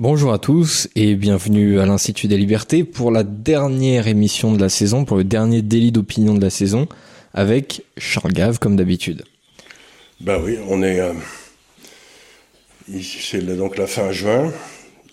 Bonjour 0.00 0.32
à 0.32 0.38
tous 0.38 0.88
et 0.96 1.14
bienvenue 1.14 1.78
à 1.78 1.84
l'Institut 1.84 2.26
des 2.26 2.38
Libertés 2.38 2.84
pour 2.84 3.10
la 3.10 3.22
dernière 3.22 4.08
émission 4.08 4.50
de 4.50 4.58
la 4.58 4.70
saison, 4.70 5.04
pour 5.04 5.18
le 5.18 5.24
dernier 5.24 5.60
délit 5.60 5.92
d'opinion 5.92 6.32
de 6.32 6.40
la 6.40 6.48
saison, 6.48 6.88
avec 7.34 7.82
Charles 7.98 8.32
Gave 8.32 8.58
comme 8.58 8.76
d'habitude. 8.76 9.24
Ben 10.22 10.40
oui, 10.42 10.56
on 10.70 10.82
est. 10.82 11.00
Euh, 11.00 11.12
c'est 13.02 13.44
donc 13.58 13.76
la 13.76 13.86
fin 13.86 14.10
juin, 14.10 14.50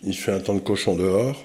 il 0.06 0.16
fait 0.16 0.32
un 0.32 0.40
temps 0.40 0.56
de 0.56 0.62
cochon 0.62 0.96
dehors. 0.96 1.36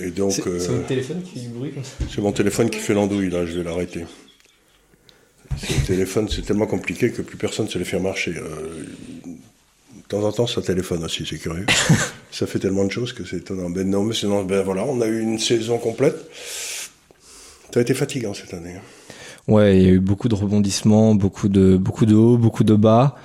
Et 0.00 0.10
donc. 0.10 0.32
C'est 0.32 0.48
euh, 0.48 0.78
mon 0.78 0.82
téléphone 0.88 1.22
qui 1.22 1.38
fait 1.38 1.46
du 1.46 1.48
bruit 1.50 1.70
comme 1.70 1.84
ça 1.84 1.92
C'est 2.12 2.20
mon 2.20 2.32
téléphone 2.32 2.68
qui 2.68 2.80
fait 2.80 2.94
l'andouille, 2.94 3.30
là, 3.30 3.46
je 3.46 3.58
vais 3.58 3.62
l'arrêter. 3.62 4.06
Le 5.52 5.86
téléphone, 5.86 6.28
c'est 6.28 6.42
tellement 6.42 6.66
compliqué 6.66 7.12
que 7.12 7.22
plus 7.22 7.36
personne 7.36 7.66
ne 7.66 7.70
se 7.70 7.78
les 7.78 7.84
fait 7.84 8.00
marcher. 8.00 8.34
Euh, 8.36 8.86
temps 10.08 10.22
en 10.22 10.32
temps, 10.32 10.46
ça 10.46 10.62
téléphone 10.62 11.04
aussi, 11.04 11.26
c'est 11.28 11.38
curieux. 11.38 11.66
ça 12.30 12.46
fait 12.46 12.58
tellement 12.58 12.84
de 12.84 12.90
choses 12.90 13.12
que 13.12 13.24
c'est 13.24 13.38
étonnant. 13.38 13.70
Ben 13.70 13.88
non, 13.88 14.04
mais 14.04 14.14
sinon, 14.14 14.44
ben 14.44 14.62
voilà, 14.62 14.84
on 14.84 15.00
a 15.00 15.06
eu 15.06 15.20
une 15.20 15.38
saison 15.38 15.78
complète. 15.78 16.16
Ça 17.72 17.80
a 17.80 17.82
été 17.82 17.94
fatigant 17.94 18.34
cette 18.34 18.54
année. 18.54 18.74
Hein. 18.76 18.82
Ouais, 19.46 19.76
il 19.76 19.82
y 19.82 19.86
a 19.86 19.90
eu 19.90 20.00
beaucoup 20.00 20.28
de 20.28 20.34
rebondissements, 20.34 21.14
beaucoup 21.14 21.48
de, 21.48 21.76
beaucoup 21.76 22.06
de 22.06 22.14
hauts, 22.14 22.38
beaucoup 22.38 22.64
de 22.64 22.74
bas, 22.74 23.16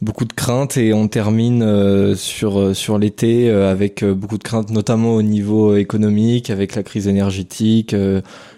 beaucoup 0.00 0.24
de 0.24 0.32
craintes 0.32 0.76
et 0.76 0.92
on 0.92 1.08
termine 1.08 1.62
euh, 1.62 2.14
sur, 2.14 2.60
euh, 2.60 2.74
sur 2.74 2.98
l'été 2.98 3.48
euh, 3.48 3.70
avec 3.70 4.04
beaucoup 4.04 4.38
de 4.38 4.42
craintes, 4.42 4.70
notamment 4.70 5.14
au 5.14 5.22
niveau 5.22 5.74
économique, 5.74 6.50
avec 6.50 6.76
la 6.76 6.82
crise 6.82 7.08
énergétique, 7.08 7.96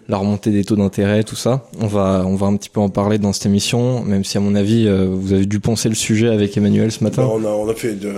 la 0.09 0.19
remontée 0.19 0.51
des 0.51 0.65
taux 0.65 0.77
d'intérêt, 0.77 1.25
tout 1.25 1.37
ça. 1.37 1.69
On 1.81 1.87
va, 1.87 2.23
on 2.25 2.37
va 2.37 2.47
un 2.47 2.57
petit 2.57 2.69
peu 2.69 2.81
en 2.81 2.89
parler 2.89 3.19
dans 3.19 3.33
cette 3.33 3.47
émission, 3.47 4.05
même 4.05 4.25
si 4.25 4.37
à 4.37 4.41
mon 4.41 4.55
avis, 4.55 4.87
euh, 4.87 5.07
vous 5.07 5.33
avez 5.33 5.47
dû 5.47 5.59
penser 5.59 5.89
le 5.89 5.95
sujet 5.97 6.29
avec 6.29 6.57
Emmanuel 6.57 6.93
ce 6.93 7.03
matin. 7.03 7.23
Ben, 7.23 7.31
on, 7.33 7.45
a, 7.45 7.49
on 7.49 7.69
a 7.69 7.75
fait 7.75 7.95
de, 7.95 8.13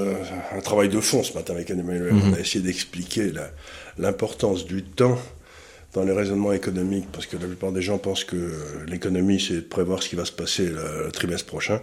un 0.54 0.60
travail 0.60 0.90
de 0.90 1.00
fond 1.00 1.22
ce 1.22 1.32
matin 1.32 1.54
avec 1.54 1.70
Emmanuel. 1.70 2.12
Mhm. 2.12 2.22
On 2.30 2.32
a 2.34 2.40
essayé 2.40 2.62
d'expliquer 2.62 3.32
l'importance 3.96 4.66
du 4.66 4.82
temps 4.82 5.18
dans 5.94 6.04
les 6.04 6.12
raisonnements 6.12 6.52
économiques, 6.52 7.06
parce 7.10 7.26
que 7.26 7.38
la 7.38 7.46
plupart 7.46 7.72
des 7.72 7.80
gens 7.80 7.96
pensent 7.96 8.24
que 8.24 8.52
l'économie, 8.86 9.40
c'est 9.40 9.54
de 9.54 9.60
prévoir 9.60 10.02
ce 10.02 10.10
qui 10.10 10.16
va 10.16 10.26
se 10.26 10.32
passer 10.32 10.66
le, 10.66 11.10
trimestre 11.10 11.46
prochain. 11.46 11.80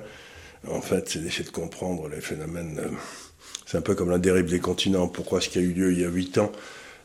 En 0.70 0.82
fait, 0.82 1.10
c'est 1.10 1.24
d'essayer 1.24 1.44
de 1.44 1.50
comprendre 1.50 2.08
les 2.10 2.22
phénomènes. 2.22 2.80
Euh, 2.80 2.90
c'est 3.66 3.80
un 3.80 3.82
peu 3.82 3.96
comme 3.96 4.12
la 4.12 4.20
dérive 4.20 4.46
des 4.46 4.60
continents. 4.60 5.08
Pourquoi 5.08 5.42
ce 5.42 5.50
qui 5.50 5.58
a 5.58 5.62
eu 5.62 5.74
lieu 5.74 5.92
il 5.94 6.02
y 6.02 6.06
a 6.06 6.10
huit 6.10 6.38
ans 6.38 6.52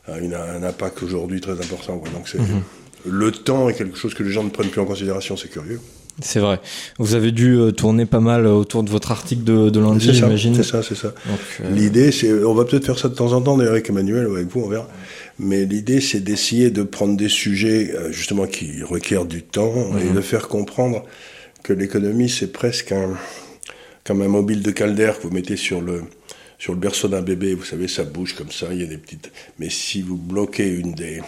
a 0.07 0.13
un 0.13 0.63
impact 0.63 1.03
aujourd'hui 1.03 1.41
très 1.41 1.53
important. 1.53 2.01
Donc 2.13 2.27
c'est 2.27 2.39
mhm 2.39 2.61
le 3.05 3.31
temps 3.31 3.69
est 3.69 3.73
quelque 3.73 3.97
chose 3.97 4.13
que 4.13 4.23
les 4.23 4.31
gens 4.31 4.43
ne 4.43 4.49
prennent 4.49 4.69
plus 4.69 4.81
en 4.81 4.85
considération, 4.85 5.37
c'est 5.37 5.49
curieux. 5.49 5.79
C'est 6.19 6.39
vrai. 6.39 6.59
Vous 6.99 7.15
avez 7.15 7.31
dû 7.31 7.55
euh, 7.55 7.71
tourner 7.71 8.05
pas 8.05 8.19
mal 8.19 8.45
autour 8.45 8.83
de 8.83 8.89
votre 8.89 9.11
article 9.11 9.43
de, 9.43 9.69
de 9.69 9.79
lundi, 9.79 10.13
j'imagine. 10.13 10.53
C'est 10.55 10.63
ça, 10.63 10.83
c'est 10.83 10.95
ça. 10.95 11.13
Euh, 11.61 11.71
l'idée, 11.71 12.11
c'est, 12.11 12.31
on 12.43 12.53
va 12.53 12.65
peut-être 12.65 12.85
faire 12.85 12.99
ça 12.99 13.09
de 13.09 13.15
temps 13.15 13.33
en 13.33 13.41
temps, 13.41 13.57
d'ailleurs 13.57 13.73
avec 13.73 13.89
Emmanuel 13.89 14.27
ou 14.27 14.35
avec 14.35 14.47
vous, 14.47 14.61
on 14.61 14.67
verra. 14.67 14.87
Mais 15.39 15.65
l'idée, 15.65 16.01
c'est 16.01 16.19
d'essayer 16.19 16.69
de 16.69 16.83
prendre 16.83 17.17
des 17.17 17.29
sujets 17.29 17.93
euh, 17.95 18.11
justement 18.11 18.45
qui 18.45 18.83
requièrent 18.83 19.25
du 19.25 19.41
temps 19.41 19.97
et 19.97 20.09
mhm. 20.09 20.15
de 20.15 20.21
faire 20.21 20.47
comprendre 20.47 21.03
que 21.63 21.73
l'économie, 21.73 22.29
c'est 22.29 22.51
presque 22.51 22.91
un, 22.91 23.11
comme 24.03 24.21
un 24.21 24.27
mobile 24.27 24.61
de 24.61 24.71
caldaire 24.71 25.17
que 25.17 25.23
vous 25.23 25.33
mettez 25.33 25.57
sur 25.57 25.81
le 25.81 26.03
sur 26.59 26.73
le 26.73 26.79
berceau 26.79 27.07
d'un 27.07 27.23
bébé. 27.23 27.55
Vous 27.55 27.63
savez, 27.63 27.87
ça 27.87 28.03
bouge 28.03 28.35
comme 28.35 28.51
ça. 28.51 28.67
Il 28.71 28.81
y 28.81 28.83
a 28.83 28.87
des 28.87 28.97
petites. 28.97 29.31
Mais 29.57 29.71
si 29.71 30.03
vous 30.03 30.15
bloquez 30.15 30.67
une 30.67 30.93
des 30.93 31.19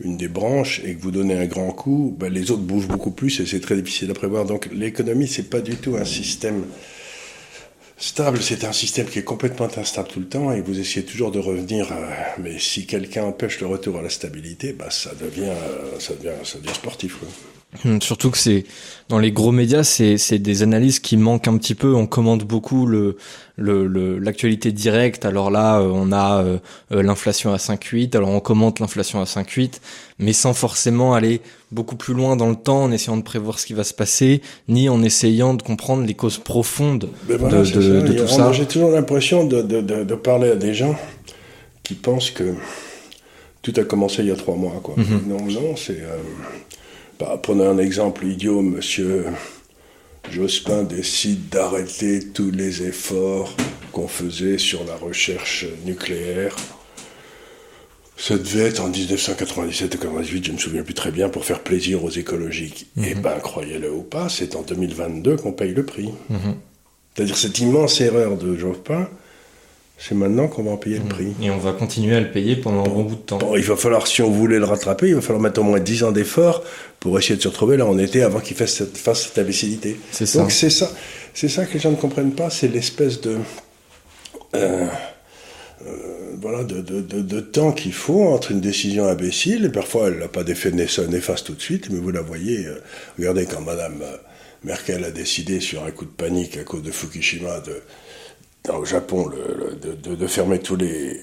une 0.00 0.16
des 0.16 0.28
branches 0.28 0.80
et 0.84 0.94
que 0.94 1.02
vous 1.02 1.10
donnez 1.10 1.34
un 1.34 1.46
grand 1.46 1.70
coup, 1.70 2.14
ben 2.18 2.32
les 2.32 2.50
autres 2.50 2.62
bougent 2.62 2.88
beaucoup 2.88 3.10
plus 3.10 3.40
et 3.40 3.46
c'est 3.46 3.60
très 3.60 3.76
difficile 3.76 4.10
à 4.10 4.14
prévoir. 4.14 4.44
Donc 4.44 4.68
l'économie, 4.72 5.26
c'est 5.26 5.50
pas 5.50 5.60
du 5.60 5.76
tout 5.76 5.96
un 5.96 6.04
système 6.04 6.64
stable, 7.96 8.42
c'est 8.42 8.64
un 8.64 8.72
système 8.72 9.06
qui 9.06 9.18
est 9.18 9.24
complètement 9.24 9.68
instable 9.76 10.08
tout 10.08 10.20
le 10.20 10.26
temps 10.26 10.52
et 10.52 10.60
vous 10.60 10.78
essayez 10.78 11.04
toujours 11.04 11.30
de 11.32 11.38
revenir. 11.38 11.92
mais 12.38 12.58
si 12.58 12.86
quelqu'un 12.86 13.24
empêche 13.24 13.60
le 13.60 13.66
retour 13.66 13.96
à 13.96 14.02
la 14.02 14.10
stabilité, 14.10 14.72
ben 14.72 14.90
ça 14.90 15.12
devient, 15.14 15.54
devient 15.98 16.74
sportif. 16.74 17.16
Hum, 17.84 18.00
surtout 18.00 18.30
que 18.30 18.38
c'est 18.38 18.64
dans 19.08 19.18
les 19.18 19.32
gros 19.32 19.52
médias, 19.52 19.84
c'est 19.84 20.38
des 20.38 20.62
analyses 20.62 20.98
qui 20.98 21.16
manquent 21.16 21.48
un 21.48 21.58
petit 21.58 21.74
peu. 21.74 21.94
On 21.94 22.06
commande 22.06 22.44
beaucoup 22.44 22.86
le 22.86 23.16
l'actualité 23.58 24.68
le, 24.68 24.74
directe. 24.74 25.24
Alors 25.24 25.50
là, 25.50 25.80
euh, 25.80 25.90
on 25.92 26.12
a 26.12 26.42
euh, 26.42 26.58
euh, 26.92 27.02
l'inflation 27.02 27.52
à 27.52 27.56
5,8. 27.56 28.16
Alors 28.16 28.30
on 28.30 28.40
commente 28.40 28.80
l'inflation 28.80 29.20
à 29.20 29.24
5,8, 29.24 29.80
mais 30.18 30.32
sans 30.32 30.54
forcément 30.54 31.14
aller 31.14 31.40
beaucoup 31.72 31.96
plus 31.96 32.14
loin 32.14 32.36
dans 32.36 32.48
le 32.48 32.56
temps, 32.56 32.84
en 32.84 32.92
essayant 32.92 33.16
de 33.16 33.22
prévoir 33.22 33.58
ce 33.58 33.66
qui 33.66 33.72
va 33.72 33.84
se 33.84 33.94
passer, 33.94 34.42
ni 34.68 34.88
en 34.88 35.02
essayant 35.02 35.54
de 35.54 35.62
comprendre 35.62 36.04
les 36.04 36.14
causes 36.14 36.38
profondes 36.38 37.08
de, 37.28 37.36
de, 37.36 38.12
tout 38.12 38.28
ça. 38.28 38.52
J'ai 38.52 38.66
toujours 38.66 38.90
l'impression 38.90 39.44
de, 39.44 39.62
de, 39.62 40.14
parler 40.14 40.50
à 40.50 40.56
des 40.56 40.74
gens 40.74 40.96
qui 41.82 41.94
pensent 41.94 42.30
que 42.30 42.54
tout 43.62 43.72
a 43.76 43.84
commencé 43.84 44.22
il 44.22 44.28
y 44.28 44.30
a 44.30 44.36
trois 44.36 44.56
mois. 44.56 44.80
Quoi. 44.82 44.94
Mm-hmm. 44.96 45.28
Non, 45.28 45.44
non, 45.46 45.76
c'est 45.76 46.02
bah, 47.18 47.38
prenez 47.42 47.64
un 47.64 47.78
exemple 47.78 48.26
idiot, 48.26 48.62
monsieur 48.62 49.26
Jospin 50.30 50.82
décide 50.82 51.48
d'arrêter 51.48 52.20
tous 52.20 52.50
les 52.50 52.82
efforts 52.82 53.54
qu'on 53.92 54.08
faisait 54.08 54.58
sur 54.58 54.84
la 54.84 54.96
recherche 54.96 55.66
nucléaire. 55.84 56.54
Ça 58.18 58.36
devait 58.36 58.64
être 58.64 58.82
en 58.82 58.88
1997 58.88 59.94
ou 59.94 59.98
98, 59.98 60.44
je 60.44 60.50
ne 60.50 60.56
me 60.56 60.60
souviens 60.60 60.82
plus 60.82 60.94
très 60.94 61.10
bien, 61.10 61.28
pour 61.28 61.44
faire 61.44 61.60
plaisir 61.60 62.02
aux 62.02 62.10
écologiques. 62.10 62.86
Et 62.96 63.10
eh 63.10 63.14
mhm. 63.14 63.22
ben, 63.22 63.38
croyez-le 63.40 63.92
ou 63.92 64.02
pas, 64.02 64.28
c'est 64.28 64.56
en 64.56 64.62
2022 64.62 65.36
qu'on 65.36 65.52
paye 65.52 65.74
le 65.74 65.84
prix. 65.84 66.10
Mhm. 66.30 66.56
C'est-à-dire 67.14 67.36
cette 67.36 67.58
immense 67.58 68.00
erreur 68.00 68.36
de 68.36 68.56
Jospin, 68.56 69.08
c'est 69.98 70.14
maintenant 70.14 70.46
qu'on 70.46 70.62
va 70.62 70.72
en 70.72 70.76
payer 70.76 70.98
le 70.98 71.04
mmh. 71.04 71.08
prix. 71.08 71.34
Et 71.42 71.50
on 71.50 71.58
va 71.58 71.72
continuer 71.72 72.16
à 72.16 72.20
le 72.20 72.30
payer 72.30 72.56
pendant 72.56 72.84
un 72.84 72.88
bon 72.88 73.04
bout 73.04 73.14
de 73.14 73.20
temps. 73.20 73.38
il 73.56 73.62
va 73.62 73.76
falloir, 73.76 74.06
si 74.06 74.20
on 74.22 74.30
voulait 74.30 74.58
le 74.58 74.64
rattraper, 74.64 75.08
il 75.08 75.14
va 75.14 75.22
falloir 75.22 75.40
mettre 75.40 75.60
au 75.60 75.64
moins 75.64 75.80
10 75.80 76.04
ans 76.04 76.12
d'efforts 76.12 76.62
pour 77.00 77.18
essayer 77.18 77.36
de 77.36 77.42
se 77.42 77.48
retrouver 77.48 77.76
là 77.76 77.86
où 77.86 77.88
on 77.88 77.98
était 77.98 78.22
avant 78.22 78.40
qu'il 78.40 78.56
fasse 78.56 78.74
cette, 78.74 78.96
fasse 78.96 79.24
cette 79.26 79.38
imbécilité. 79.38 79.98
C'est 80.10 80.26
ça. 80.26 80.40
Donc 80.40 80.52
c'est 80.52 80.70
ça, 80.70 80.90
c'est 81.32 81.48
ça 81.48 81.64
que 81.64 81.74
les 81.74 81.80
gens 81.80 81.90
ne 81.90 81.96
comprennent 81.96 82.34
pas, 82.34 82.50
c'est 82.50 82.68
l'espèce 82.68 83.20
de, 83.22 83.38
euh, 84.54 84.86
euh, 85.86 86.36
voilà, 86.40 86.62
de, 86.64 86.80
de, 86.80 87.00
de, 87.00 87.40
temps 87.40 87.72
qu'il 87.72 87.92
faut 87.92 88.24
entre 88.24 88.50
une 88.50 88.60
décision 88.60 89.06
imbécile, 89.06 89.64
et 89.64 89.70
parfois 89.70 90.08
elle 90.08 90.18
n'a 90.18 90.28
pas 90.28 90.44
d'effet 90.44 90.72
néfaste 90.72 91.46
tout 91.46 91.54
de 91.54 91.60
suite, 91.60 91.88
mais 91.90 91.98
vous 91.98 92.10
la 92.10 92.22
voyez, 92.22 92.66
euh, 92.66 92.82
regardez 93.18 93.46
quand 93.46 93.60
Madame 93.60 94.02
Merkel 94.64 95.04
a 95.04 95.10
décidé 95.10 95.60
sur 95.60 95.84
un 95.84 95.90
coup 95.90 96.04
de 96.04 96.10
panique 96.10 96.56
à 96.58 96.64
cause 96.64 96.82
de 96.82 96.90
Fukushima 96.90 97.60
de 97.60 97.82
au 98.74 98.84
Japon 98.84 99.30
de, 99.80 100.26
fermer 100.26 100.58
tous 100.58 100.76
les, 100.76 101.20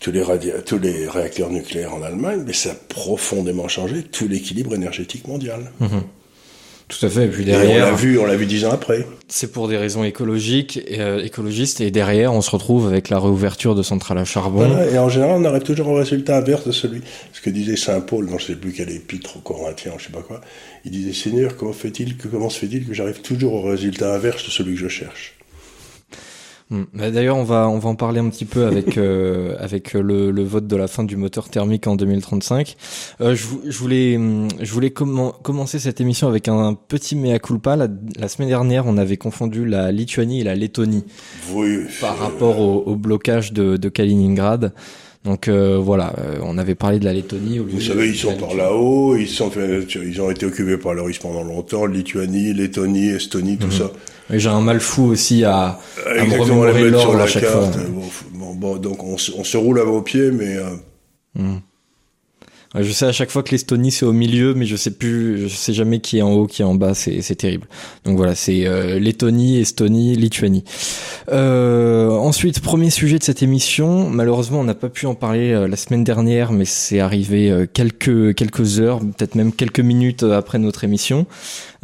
tous 0.00 0.10
les, 0.10 0.22
tous 0.64 0.78
les 0.78 1.08
réacteurs 1.08 1.50
nucléaires 1.50 1.94
en 1.94 2.02
Allemagne, 2.02 2.42
mais 2.46 2.52
ça 2.52 2.70
a 2.70 2.74
profondément 2.74 3.68
changé 3.68 4.02
tout 4.02 4.28
l'équilibre 4.28 4.74
énergétique 4.74 5.26
mondial. 5.26 5.72
Mhm. 5.80 6.02
Tout 6.88 7.04
à 7.04 7.10
fait. 7.10 7.26
Et 7.26 7.28
puis 7.28 7.44
derrière, 7.44 7.86
on 7.86 7.90
l'a 7.90 7.96
vu, 7.96 8.18
on 8.18 8.24
l'a 8.24 8.34
vu 8.34 8.46
dix 8.46 8.64
ans 8.64 8.72
après. 8.72 9.06
C'est 9.28 9.52
pour 9.52 9.68
des 9.68 9.76
raisons 9.76 10.04
écologiques, 10.04 10.78
et, 10.86 11.00
euh, 11.00 11.22
écologistes, 11.22 11.82
et 11.82 11.90
derrière, 11.90 12.32
on 12.32 12.40
se 12.40 12.50
retrouve 12.50 12.86
avec 12.86 13.10
la 13.10 13.18
réouverture 13.18 13.74
de 13.74 13.82
centrales 13.82 14.16
à 14.16 14.24
charbon. 14.24 14.66
et 14.90 14.98
en 14.98 15.10
général, 15.10 15.36
on 15.38 15.44
arrive 15.44 15.62
toujours 15.62 15.88
au 15.88 15.94
résultat 15.96 16.38
inverse 16.38 16.66
de 16.66 16.72
celui, 16.72 17.02
ce 17.34 17.42
que 17.42 17.50
disait 17.50 17.76
saint 17.76 18.00
Paul, 18.00 18.24
non, 18.24 18.38
je 18.38 18.46
sais 18.46 18.54
plus 18.54 18.72
quel 18.72 18.90
épître 18.90 19.36
au 19.36 19.40
Corinthien, 19.40 19.92
je 19.98 20.06
sais 20.06 20.12
pas 20.12 20.22
quoi. 20.22 20.40
Il 20.86 20.92
disait, 20.92 21.12
Seigneur, 21.12 21.56
comment 21.56 21.74
fait-il 21.74 22.16
que, 22.16 22.26
comment 22.26 22.48
se 22.48 22.58
fait-il 22.58 22.86
que 22.86 22.94
j'arrive 22.94 23.20
toujours 23.20 23.52
au 23.52 23.62
résultat 23.62 24.14
inverse 24.14 24.46
de 24.46 24.50
celui 24.50 24.72
que 24.72 24.80
je 24.80 24.88
cherche? 24.88 25.37
Hmm. 26.70 26.82
Bah, 26.92 27.10
d'ailleurs, 27.10 27.36
on 27.36 27.44
va 27.44 27.66
on 27.68 27.78
va 27.78 27.88
en 27.88 27.94
parler 27.94 28.20
un 28.20 28.28
petit 28.28 28.44
peu 28.44 28.66
avec 28.66 28.98
euh, 28.98 29.56
avec 29.58 29.94
le, 29.94 30.30
le, 30.30 30.44
vote 30.44 30.66
de 30.66 30.76
la 30.76 30.86
fin 30.86 31.02
du 31.02 31.16
moteur 31.16 31.48
thermique 31.48 31.86
en 31.86 31.96
2035. 31.96 32.76
Euh, 33.20 33.34
je, 33.34 33.46
je, 33.64 33.78
voulais 33.78 34.18
hmm, 34.18 34.48
je 34.60 34.72
voulais 34.72 34.90
commencer 34.90 35.78
cette 35.78 36.00
émission 36.02 36.28
avec 36.28 36.46
un, 36.48 36.74
petit 36.74 37.16
mea 37.16 37.38
culpa. 37.38 37.76
La, 37.76 37.88
la, 38.18 38.28
semaine 38.28 38.48
dernière, 38.48 38.86
on 38.86 38.98
avait 38.98 39.16
confondu 39.16 39.64
la 39.64 39.90
Lituanie 39.92 40.42
et 40.42 40.44
la 40.44 40.54
Lettonie 40.54 41.04
oui, 41.52 41.86
par 42.02 42.18
rapport 42.18 42.60
au, 42.60 42.82
au, 42.82 42.96
blocage 42.96 43.52
de, 43.54 43.78
de 43.78 43.88
Kaliningrad. 43.88 44.74
Donc 45.28 45.46
euh, 45.46 45.76
voilà, 45.78 46.14
euh, 46.16 46.38
on 46.42 46.56
avait 46.56 46.74
parlé 46.74 46.98
de 46.98 47.04
la 47.04 47.12
Lettonie. 47.12 47.58
Vous 47.58 47.82
savez, 47.82 48.08
ils 48.08 48.16
sont 48.16 48.34
par 48.38 48.54
là-haut, 48.54 49.14
ils 49.14 49.28
sont, 49.28 49.50
ils 49.94 50.22
ont 50.22 50.30
été 50.30 50.46
occupés 50.46 50.78
par 50.78 50.94
la 50.94 51.02
Russie 51.02 51.18
pendant 51.20 51.42
longtemps, 51.42 51.84
Lituanie, 51.84 52.54
Lettonie, 52.54 53.10
Estonie, 53.10 53.58
tout 53.58 53.66
mhm. 53.66 53.72
ça. 53.72 53.90
J'ai 54.30 54.48
un 54.48 54.62
mal 54.62 54.80
fou 54.80 55.04
aussi 55.04 55.44
à, 55.44 55.78
à 56.06 56.24
me 56.24 56.40
remémorer 56.40 56.88
l'ordre 56.88 57.20
à 57.20 57.26
chaque 57.26 57.42
carte. 57.42 57.74
fois. 57.74 57.82
Bon, 58.32 58.54
bon, 58.54 58.76
donc 58.78 59.04
on, 59.04 59.16
on, 59.36 59.44
se 59.44 59.56
roule 59.58 59.80
à 59.80 59.84
vos 59.84 60.00
pieds, 60.00 60.30
mais. 60.30 60.56
Euh... 60.56 60.70
Mhm. 61.34 61.60
Je 62.74 62.92
sais 62.92 63.06
à 63.06 63.12
chaque 63.12 63.30
fois 63.30 63.42
que 63.42 63.50
l'Estonie 63.50 63.90
c'est 63.90 64.04
au 64.04 64.12
milieu, 64.12 64.52
mais 64.52 64.66
je 64.66 64.76
sais 64.76 64.90
plus, 64.90 65.48
je 65.48 65.54
sais 65.54 65.72
jamais 65.72 66.00
qui 66.00 66.18
est 66.18 66.22
en 66.22 66.32
haut, 66.32 66.46
qui 66.46 66.60
est 66.60 66.66
en 66.66 66.74
bas. 66.74 66.92
C'est 66.92 67.22
c'est 67.22 67.34
terrible. 67.34 67.66
Donc 68.04 68.16
voilà, 68.18 68.34
c'est 68.34 68.66
euh, 68.66 68.98
Lettonie, 68.98 69.58
Estonie, 69.58 70.16
Lituanie. 70.16 70.64
Euh, 71.30 72.10
ensuite, 72.10 72.60
premier 72.60 72.90
sujet 72.90 73.18
de 73.18 73.24
cette 73.24 73.42
émission. 73.42 74.10
Malheureusement, 74.10 74.60
on 74.60 74.64
n'a 74.64 74.74
pas 74.74 74.90
pu 74.90 75.06
en 75.06 75.14
parler 75.14 75.52
euh, 75.52 75.66
la 75.66 75.76
semaine 75.76 76.04
dernière, 76.04 76.52
mais 76.52 76.66
c'est 76.66 77.00
arrivé 77.00 77.50
euh, 77.50 77.66
quelques 77.70 78.34
quelques 78.34 78.80
heures, 78.80 79.00
peut-être 79.00 79.34
même 79.34 79.52
quelques 79.52 79.80
minutes 79.80 80.22
après 80.22 80.58
notre 80.58 80.84
émission. 80.84 81.26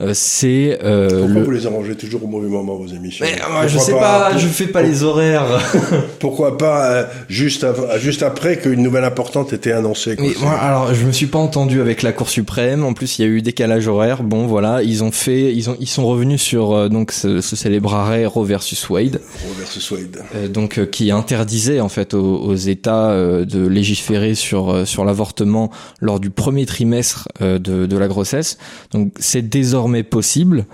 Euh, 0.01 0.11
c'est 0.13 0.81
euh, 0.83 1.09
Pourquoi 1.09 1.35
le... 1.35 1.43
vous 1.45 1.51
les 1.53 1.67
arrangez 1.69 1.95
toujours 1.95 2.25
au 2.25 2.27
mauvais 2.27 2.49
moment 2.49 2.75
vos 2.75 2.89
émissions 2.89 3.25
mais, 3.25 3.41
euh, 3.41 3.69
Je 3.69 3.79
sais 3.79 3.93
pas, 3.93 4.31
pas 4.31 4.37
je 4.37 4.49
fais 4.49 4.67
pas 4.67 4.83
les 4.83 5.05
horaires. 5.05 5.45
Pourquoi 6.19 6.59
pas 6.59 6.91
euh, 6.91 7.05
juste 7.29 7.65
juste 7.99 8.25
après 8.25 8.59
qu'une 8.59 8.83
nouvelle 8.83 9.05
importante 9.05 9.53
était 9.53 9.71
annoncée 9.71 10.17
quoi, 10.17 10.27
moi, 10.41 10.55
Alors 10.55 10.95
je 10.95 11.07
me 11.07 11.13
suis 11.13 11.27
pas 11.27 11.39
entendu 11.39 11.81
avec 11.81 12.03
la 12.03 12.11
Cour 12.11 12.29
suprême. 12.29 12.85
En 12.85 12.93
plus 12.93 13.21
il 13.21 13.23
y 13.23 13.25
a 13.25 13.29
eu 13.29 13.41
décalage 13.41 13.87
horaire. 13.87 14.25
Bon 14.25 14.49
voilà, 14.49 14.83
ils 14.83 15.05
ont 15.05 15.13
fait, 15.13 15.55
ils 15.55 15.71
ont 15.71 15.77
ils 15.79 15.89
sont 15.89 16.05
revenus 16.05 16.43
sur 16.43 16.91
donc 16.91 17.13
ce, 17.13 17.41
ce 17.41 17.55
célèbre 17.55 17.95
arrêt 17.95 18.27
Roe 18.27 18.45
versus 18.45 18.91
Wade. 18.91 19.21
Roe 19.45 19.55
versus 19.57 19.89
Wade. 19.93 20.51
donc 20.53 20.91
qui 20.91 21.13
interdisait 21.13 21.79
en 21.79 21.89
fait 21.89 22.15
aux, 22.15 22.39
aux 22.39 22.57
États 22.57 23.15
de 23.15 23.67
légiférer 23.69 24.35
sur 24.35 24.89
sur 24.89 25.05
l'avortement 25.05 25.71
lors 26.01 26.19
du 26.19 26.31
premier 26.31 26.67
trimestre 26.67 27.29
de, 27.41 27.59
de 27.59 27.97
la 27.97 28.09
grossesse. 28.09 28.59
Donc 28.91 29.13
c'est 29.21 29.49
désormais 29.49 29.84
possible. 30.03 30.67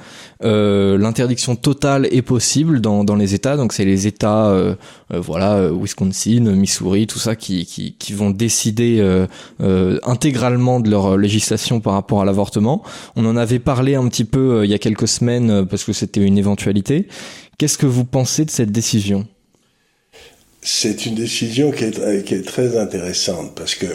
Euh, 0.42 0.96
l'interdiction 0.96 1.56
totale 1.56 2.08
est 2.10 2.22
possible 2.22 2.80
dans, 2.80 3.04
les 3.14 3.34
États. 3.34 3.56
Donc 3.56 3.72
c'est 3.72 3.84
les 3.84 4.06
États, 4.06 4.48
euh, 4.48 4.74
euh, 5.12 5.20
voilà, 5.20 5.70
Wisconsin, 5.70 6.40
Missouri, 6.54 7.06
tout 7.06 7.18
ça, 7.18 7.36
qui, 7.36 7.94
vont 8.10 8.30
décider 8.30 9.00
intégralement 10.04 10.80
de 10.80 10.90
leur 10.90 11.16
législation 11.16 11.80
par 11.80 11.92
rapport 11.94 12.22
à 12.22 12.24
l'avortement. 12.24 12.82
On 13.16 13.24
en 13.26 13.36
avait 13.36 13.58
parlé 13.58 13.94
un 13.94 14.08
petit 14.08 14.24
peu 14.24 14.64
il 14.64 14.70
y 14.70 14.74
a 14.74 14.78
quelques 14.78 15.08
semaines 15.08 15.66
parce 15.66 15.84
que 15.84 15.92
c'était 15.92 16.22
une 16.22 16.38
éventualité. 16.38 17.08
Qu'est-ce 17.58 17.78
que 17.78 17.86
vous 17.86 18.04
pensez 18.04 18.44
de 18.44 18.50
cette 18.50 18.72
décision? 18.72 19.26
C'est 20.62 21.06
une 21.06 21.14
décision 21.14 21.70
qui 21.70 21.84
est 21.84 22.46
très 22.46 22.76
intéressante 22.76 23.54
parce 23.54 23.74
que 23.74 23.86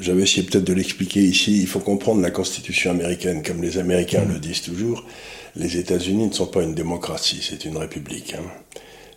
j'avais 0.00 0.22
essayé 0.22 0.46
peut-être 0.46 0.64
de 0.64 0.72
l'expliquer 0.72 1.20
ici, 1.20 1.60
il 1.60 1.66
faut 1.66 1.80
comprendre 1.80 2.20
la 2.20 2.30
Constitution 2.30 2.90
américaine, 2.90 3.42
comme 3.42 3.62
les 3.62 3.78
Américains 3.78 4.24
le 4.24 4.38
disent 4.38 4.62
toujours, 4.62 5.04
les 5.56 5.76
États-Unis 5.76 6.28
ne 6.28 6.32
sont 6.32 6.46
pas 6.46 6.62
une 6.62 6.74
démocratie, 6.74 7.40
c'est 7.42 7.64
une 7.64 7.76
république. 7.76 8.34
Hein. 8.34 8.44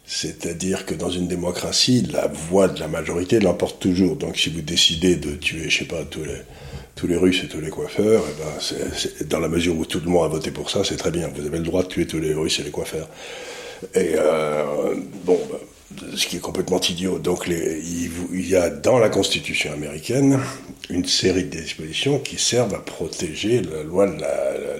C'est-à-dire 0.05 0.85
que 0.85 0.93
dans 0.93 1.09
une 1.09 1.27
démocratie, 1.27 2.01
la 2.11 2.27
voix 2.27 2.67
de 2.67 2.79
la 2.79 2.87
majorité 2.87 3.39
l'emporte 3.39 3.79
toujours. 3.79 4.15
Donc 4.15 4.37
si 4.37 4.49
vous 4.49 4.61
décidez 4.61 5.15
de 5.15 5.35
tuer, 5.35 5.69
je 5.69 5.79
sais 5.79 5.85
pas, 5.85 6.03
tous 6.03 6.23
les, 6.23 6.41
tous 6.95 7.07
les 7.07 7.15
Russes 7.15 7.43
et 7.43 7.47
tous 7.47 7.61
les 7.61 7.69
coiffeurs, 7.69 8.23
eh 8.27 8.43
ben, 8.43 9.27
dans 9.27 9.39
la 9.39 9.47
mesure 9.47 9.77
où 9.77 9.85
tout 9.85 10.01
le 10.03 10.09
monde 10.09 10.25
a 10.25 10.27
voté 10.27 10.51
pour 10.51 10.69
ça, 10.69 10.83
c'est 10.83 10.97
très 10.97 11.11
bien. 11.11 11.29
Vous 11.33 11.45
avez 11.45 11.59
le 11.59 11.63
droit 11.63 11.83
de 11.83 11.87
tuer 11.87 12.07
tous 12.07 12.19
les 12.19 12.33
Russes 12.33 12.59
et 12.59 12.63
les 12.63 12.71
coiffeurs. 12.71 13.07
Et 13.95 14.15
euh, 14.15 14.95
bon, 15.23 15.39
ben, 15.49 15.59
ce 16.15 16.27
qui 16.27 16.37
est 16.37 16.41
complètement 16.41 16.79
idiot. 16.79 17.19
Donc 17.19 17.45
il, 17.47 18.47
y 18.47 18.55
a 18.55 18.69
dans 18.69 18.99
la 18.99 19.09
Constitution 19.09 19.73
américaine 19.73 20.39
une 20.89 21.05
série 21.05 21.45
de 21.45 21.59
dispositions 21.59 22.19
qui 22.19 22.37
servent 22.37 22.73
à 22.73 22.79
protéger 22.79 23.61
la 23.61 23.83
loi, 23.83 24.05
la, 24.05 24.77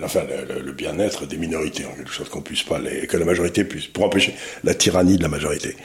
le, 0.60 0.72
bien-être 0.72 1.26
des 1.26 1.38
minorités, 1.38 1.86
en 1.86 1.92
quelque 1.92 2.14
sorte 2.14 2.30
qu'on 2.30 2.42
puisse 2.42 2.64
pas, 2.64 2.80
que 2.80 3.18
la 3.18 3.26
majorité 3.26 3.64
puisse, 3.64 3.88
pour 3.88 4.04
empêcher 4.04 4.34
la 4.64 4.74
tyrannie 4.74 5.18
de 5.18 5.24
la 5.24 5.30
majorité. 5.30 5.76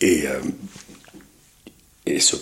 Et, 0.00 0.26
euh, 0.26 0.40
et, 2.06 2.20
ce, 2.20 2.36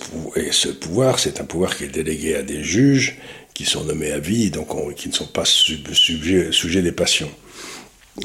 pouvoir, 0.72 1.18
c'est 1.18 1.40
un 1.40 1.44
pouvoir 1.44 1.76
qui 1.76 1.84
est 1.84 1.88
délégué 1.88 2.34
à 2.34 2.42
des 2.42 2.64
juges 2.64 3.16
qui 3.54 3.66
sont 3.66 3.84
nommés 3.84 4.12
à 4.12 4.18
vie, 4.18 4.50
donc 4.50 4.68
qui 4.94 5.08
ne 5.08 5.14
sont 5.14 5.26
pas 5.26 5.44
sujets 5.44 6.82
des 6.82 6.92
passions. 6.92 7.30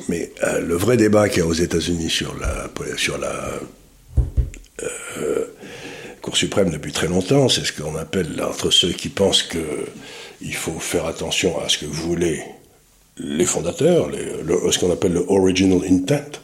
Mais 0.09 0.31
euh, 0.43 0.59
le 0.61 0.75
vrai 0.75 0.97
débat 0.97 1.29
qu'il 1.29 1.39
y 1.39 1.41
a 1.41 1.47
aux 1.47 1.53
États-Unis 1.53 2.09
sur 2.09 2.35
la, 2.37 2.69
sur 2.97 3.17
la 3.17 3.59
euh, 4.83 5.45
Cour 6.21 6.37
suprême 6.37 6.69
depuis 6.69 6.91
très 6.91 7.07
longtemps, 7.07 7.49
c'est 7.49 7.65
ce 7.65 7.71
qu'on 7.71 7.95
appelle, 7.95 8.41
entre 8.41 8.71
ceux 8.71 8.91
qui 8.91 9.09
pensent 9.09 9.43
qu'il 9.43 10.55
faut 10.55 10.79
faire 10.79 11.05
attention 11.05 11.59
à 11.59 11.69
ce 11.69 11.77
que 11.77 11.85
voulaient 11.85 12.43
les 13.17 13.45
fondateurs, 13.45 14.09
ce 14.71 14.79
qu'on 14.79 14.91
appelle 14.91 15.13
le 15.13 15.25
original 15.27 15.79
intent, 15.87 16.39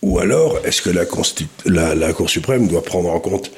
ou 0.00 0.18
alors 0.18 0.58
est-ce 0.64 0.80
que 0.82 0.90
la, 0.90 1.94
la, 1.94 2.12
Cour 2.14 2.30
suprême 2.30 2.66
doit 2.68 2.82
prendre 2.82 3.10
en 3.10 3.20
compte 3.20 3.52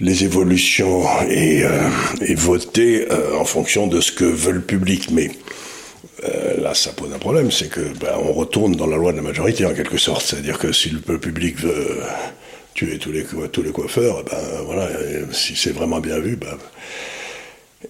les 0.00 0.22
évolutions 0.22 1.02
et, 1.28 1.64
euh, 1.64 1.88
et 2.20 2.34
voter 2.34 3.08
en 3.10 3.44
fonction 3.44 3.86
de 3.86 4.00
ce 4.00 4.12
que 4.12 4.24
veut 4.24 4.52
le 4.52 4.60
public? 4.60 5.10
Mais 5.10 5.30
euh, 6.24 6.60
là, 6.60 6.74
ça 6.74 6.92
pose 6.92 7.12
un 7.12 7.18
problème, 7.18 7.50
c'est 7.50 7.68
que 7.68 7.80
ben, 8.00 8.14
on 8.22 8.32
retourne 8.32 8.74
dans 8.74 8.86
la 8.86 8.96
loi 8.96 9.12
de 9.12 9.18
la 9.18 9.22
majorité 9.22 9.64
en 9.66 9.74
quelque 9.74 9.98
sorte, 9.98 10.24
c'est-à-dire 10.26 10.58
que 10.58 10.72
si 10.72 10.90
le 10.90 11.18
public 11.18 11.58
veut 11.60 12.00
tuer 12.74 12.98
tous 12.98 13.12
les 13.12 13.24
tous 13.24 13.62
les 13.62 13.70
coiffeurs, 13.70 14.24
ben 14.24 14.38
voilà, 14.64 14.88
si 15.32 15.56
c'est 15.56 15.72
vraiment 15.72 16.00
bien 16.00 16.18
vu, 16.18 16.36
ben, 16.36 16.56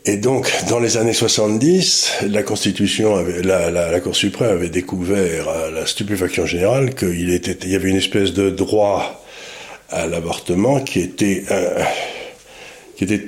et 0.04 0.16
donc, 0.16 0.52
dans 0.68 0.80
les 0.80 0.98
années 0.98 1.14
70, 1.14 2.24
la 2.28 2.42
Constitution, 2.42 3.24
la, 3.42 4.00
Cour 4.00 4.14
suprême 4.14 4.50
avait 4.50 4.68
découvert 4.68 5.48
à 5.48 5.70
la 5.70 5.86
stupéfaction 5.86 6.44
générale 6.44 6.94
qu'il 6.94 7.30
était, 7.32 7.56
il 7.62 7.70
y 7.70 7.74
avait 7.74 7.88
une 7.88 7.96
espèce 7.96 8.34
de 8.34 8.50
droit 8.50 9.24
à 9.88 10.06
l'avortement 10.06 10.80
qui 10.80 11.00
était 11.00 11.44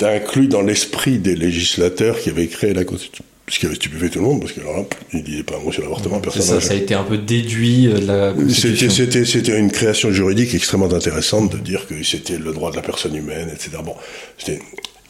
inclus 0.02 0.48
dans 0.48 0.60
l'esprit 0.60 1.18
des 1.18 1.34
législateurs 1.34 2.20
qui 2.20 2.28
avaient 2.28 2.48
créé 2.48 2.74
la 2.74 2.84
Constitution 2.84 3.24
ce 3.50 3.58
qui 3.58 3.66
avait 3.66 3.74
stupéfait 3.74 4.08
tout 4.08 4.20
le 4.20 4.24
monde, 4.24 4.40
parce 4.40 4.52
que 4.52 4.60
alors 4.60 4.76
là, 4.76 4.84
il 5.12 5.24
disait 5.24 5.42
pas 5.42 5.56
un 5.56 5.58
mot 5.58 5.72
sur 5.72 5.82
l'avortement, 5.82 6.20
personne 6.20 6.42
ça, 6.42 6.60
ça 6.60 6.72
a 6.72 6.76
été 6.76 6.94
un 6.94 7.02
peu 7.02 7.18
déduit 7.18 7.88
euh, 7.88 7.98
de 7.98 8.06
la 8.06 8.34
C'était, 8.48 9.24
c'était 9.24 9.58
une 9.58 9.72
création 9.72 10.12
juridique 10.12 10.54
extrêmement 10.54 10.92
intéressante 10.92 11.52
de 11.52 11.58
dire 11.58 11.86
que 11.88 12.00
c'était 12.04 12.38
le 12.38 12.52
droit 12.52 12.70
de 12.70 12.76
la 12.76 12.82
personne 12.82 13.14
humaine, 13.14 13.50
etc. 13.52 13.78
Bon, 13.84 13.96
c'était, 14.38 14.60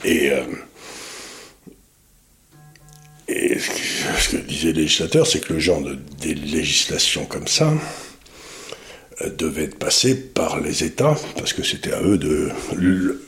et, 0.05 0.31
euh, 0.31 0.41
et 3.29 3.59
ce 3.59 4.31
que, 4.31 4.37
disaient 4.39 4.73
les 4.73 4.83
législateurs, 4.83 5.27
c'est 5.27 5.41
que 5.41 5.53
le 5.53 5.59
genre 5.59 5.83
de 5.83 5.99
des 6.23 6.35
législations 6.35 7.27
comme 7.27 7.47
ça 7.47 7.73
euh, 9.21 9.29
devait 9.29 9.65
être 9.65 9.79
passé 9.79 10.15
par 10.15 10.61
les 10.61 10.83
États, 10.83 11.17
parce 11.37 11.53
que 11.53 11.63
c'était 11.63 11.93
à 11.93 12.01
eux 12.01 12.17
de... 12.17 12.49
Le, 12.75 13.23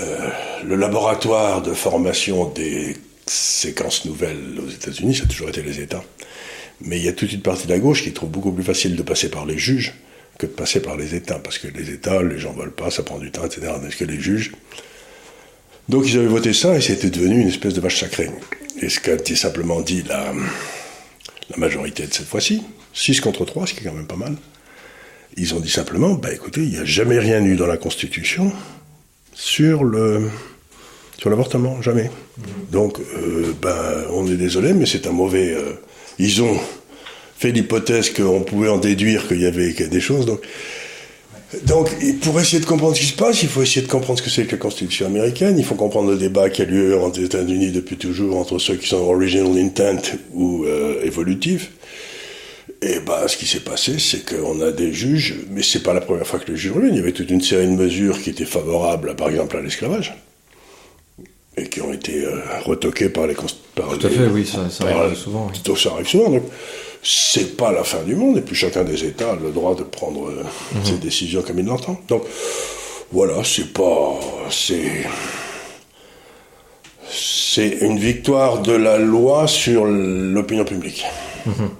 euh, 0.00 0.28
le 0.64 0.76
laboratoire 0.76 1.60
de 1.60 1.72
formation 1.72 2.48
des 2.50 2.96
séquence 3.28 4.04
nouvelle 4.04 4.58
aux 4.64 4.70
États-Unis, 4.70 5.16
ça 5.16 5.24
a 5.24 5.26
toujours 5.26 5.48
été 5.48 5.62
les 5.62 5.80
États. 5.80 6.04
Mais 6.80 6.98
il 6.98 7.04
y 7.04 7.08
a 7.08 7.12
toute 7.12 7.32
une 7.32 7.42
partie 7.42 7.66
de 7.66 7.72
la 7.72 7.78
gauche 7.78 8.02
qui 8.02 8.12
trouve 8.12 8.30
beaucoup 8.30 8.52
plus 8.52 8.64
facile 8.64 8.96
de 8.96 9.02
passer 9.02 9.30
par 9.30 9.46
les 9.46 9.58
juges 9.58 9.94
que 10.38 10.46
de 10.46 10.52
passer 10.52 10.80
par 10.80 10.96
les 10.96 11.16
États, 11.16 11.40
parce 11.40 11.58
que 11.58 11.66
les 11.66 11.90
États, 11.90 12.22
les 12.22 12.38
gens 12.38 12.54
ne 12.54 12.60
veulent 12.60 12.74
pas, 12.74 12.90
ça 12.92 13.02
prend 13.02 13.18
du 13.18 13.32
temps, 13.32 13.44
etc. 13.44 13.72
Est-ce 13.86 13.96
que 13.96 14.04
les 14.04 14.20
juges? 14.20 14.52
Donc 15.88 16.04
ils 16.06 16.16
avaient 16.16 16.26
voté 16.26 16.52
ça 16.52 16.76
et 16.76 16.80
c'était 16.80 17.10
devenu 17.10 17.40
une 17.40 17.48
espèce 17.48 17.74
de 17.74 17.80
vache 17.80 17.98
sacrée. 17.98 18.30
Et 18.80 18.88
ce 18.88 19.00
qu'a 19.00 19.16
simplement 19.34 19.80
dit 19.80 20.04
la, 20.08 20.32
la 21.50 21.56
majorité 21.56 22.06
de 22.06 22.14
cette 22.14 22.26
fois-ci, 22.26 22.62
6 22.94 23.20
contre 23.20 23.44
3, 23.44 23.66
ce 23.66 23.74
qui 23.74 23.80
est 23.80 23.84
quand 23.84 23.94
même 23.94 24.06
pas 24.06 24.16
mal, 24.16 24.36
ils 25.36 25.54
ont 25.54 25.60
dit 25.60 25.70
simplement, 25.70 26.14
bah 26.14 26.32
écoutez, 26.32 26.62
il 26.62 26.70
n'y 26.70 26.78
a 26.78 26.84
jamais 26.84 27.18
rien 27.18 27.42
eu 27.44 27.56
dans 27.56 27.66
la 27.66 27.76
Constitution 27.76 28.52
sur 29.34 29.82
le, 29.82 30.30
sur 31.18 31.30
l'avortement, 31.30 31.82
jamais. 31.82 32.10
Donc, 32.70 32.98
euh, 33.00 33.52
ben, 33.60 34.06
on 34.12 34.26
est 34.30 34.36
désolé, 34.36 34.72
mais 34.72 34.86
c'est 34.86 35.06
un 35.06 35.12
mauvais. 35.12 35.52
Euh, 35.52 35.72
ils 36.18 36.42
ont 36.42 36.56
fait 37.36 37.50
l'hypothèse 37.50 38.10
qu'on 38.10 38.40
pouvait 38.40 38.68
en 38.68 38.78
déduire 38.78 39.26
qu'il 39.26 39.40
y 39.40 39.46
avait 39.46 39.72
des 39.72 40.00
choses. 40.00 40.26
Donc, 40.26 40.40
donc, 41.64 41.88
pour 42.20 42.38
essayer 42.38 42.60
de 42.60 42.66
comprendre 42.66 42.94
ce 42.94 43.00
qui 43.00 43.06
se 43.06 43.16
passe, 43.16 43.42
il 43.42 43.48
faut 43.48 43.62
essayer 43.62 43.80
de 43.80 43.90
comprendre 43.90 44.18
ce 44.18 44.22
que 44.22 44.30
c'est 44.30 44.44
que 44.44 44.52
la 44.52 44.58
Constitution 44.58 45.06
américaine. 45.06 45.58
Il 45.58 45.64
faut 45.64 45.76
comprendre 45.76 46.10
le 46.10 46.18
débat 46.18 46.50
qui 46.50 46.62
a 46.62 46.66
lieu 46.66 46.94
aux 46.96 47.12
États-Unis 47.12 47.70
depuis 47.70 47.96
toujours 47.96 48.36
entre 48.36 48.58
ceux 48.58 48.74
qui 48.76 48.86
sont 48.86 48.98
original 48.98 49.56
intent 49.58 50.18
ou 50.34 50.64
euh, 50.66 51.02
évolutifs. 51.04 51.70
Et 52.82 53.00
ben, 53.00 53.26
ce 53.26 53.36
qui 53.36 53.46
s'est 53.46 53.60
passé, 53.60 53.98
c'est 53.98 54.28
qu'on 54.28 54.60
a 54.60 54.70
des 54.70 54.92
juges, 54.92 55.36
mais 55.50 55.62
c'est 55.62 55.82
pas 55.82 55.94
la 55.94 56.02
première 56.02 56.26
fois 56.26 56.38
que 56.38 56.50
les 56.52 56.56
juges 56.56 56.72
reviennent. 56.72 56.94
Il 56.94 56.98
y 56.98 57.02
avait 57.02 57.12
toute 57.12 57.30
une 57.30 57.40
série 57.40 57.66
de 57.66 57.72
mesures 57.72 58.20
qui 58.20 58.30
étaient 58.30 58.44
favorables, 58.44 59.16
par 59.16 59.30
exemple, 59.30 59.56
à 59.56 59.62
l'esclavage 59.62 60.14
et 61.58 61.68
qui 61.68 61.80
ont 61.80 61.92
été 61.92 62.24
euh, 62.24 62.40
retoqués 62.64 63.08
par 63.08 63.26
les 63.26 63.34
par 63.34 63.88
Tout 63.88 64.06
à 64.06 64.10
fait, 64.10 64.26
oui, 64.26 64.46
ça, 64.46 64.70
ça 64.70 64.84
arrive 64.84 65.16
souvent. 65.16 65.50
Ça 65.76 65.90
arrive 65.92 66.08
souvent, 66.08 66.30
donc 66.30 66.42
c'est 67.02 67.56
pas 67.56 67.72
la 67.72 67.84
fin 67.84 68.02
du 68.02 68.16
monde, 68.16 68.38
et 68.38 68.40
puis 68.40 68.56
chacun 68.56 68.84
des 68.84 69.04
États 69.04 69.32
a 69.32 69.36
le 69.36 69.50
droit 69.50 69.74
de 69.74 69.82
prendre 69.82 70.28
euh, 70.28 70.44
mhm. 70.74 70.84
ses 70.84 70.98
décisions 70.98 71.42
comme 71.42 71.58
il 71.58 71.66
l'entend. 71.66 72.00
Donc 72.08 72.22
voilà, 73.12 73.44
c'est 73.44 73.72
pas. 73.72 74.18
C'est. 74.50 75.04
C'est 77.10 77.78
une 77.80 77.98
victoire 77.98 78.60
de 78.60 78.72
la 78.72 78.98
loi 78.98 79.46
sur 79.46 79.86
l'opinion 79.86 80.64
publique. 80.64 81.04
Mhm. 81.46 81.70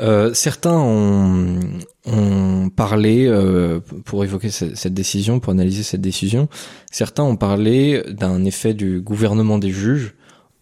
Euh, 0.00 0.32
certains 0.32 0.78
ont, 0.78 1.58
ont 2.06 2.70
parlé, 2.70 3.26
euh, 3.26 3.80
pour 4.04 4.24
évoquer 4.24 4.50
cette 4.50 4.94
décision, 4.94 5.40
pour 5.40 5.52
analyser 5.52 5.82
cette 5.82 6.00
décision, 6.00 6.48
certains 6.90 7.24
ont 7.24 7.36
parlé 7.36 8.02
d'un 8.08 8.44
effet 8.44 8.74
du 8.74 9.00
gouvernement 9.00 9.58
des 9.58 9.70
juges 9.70 10.14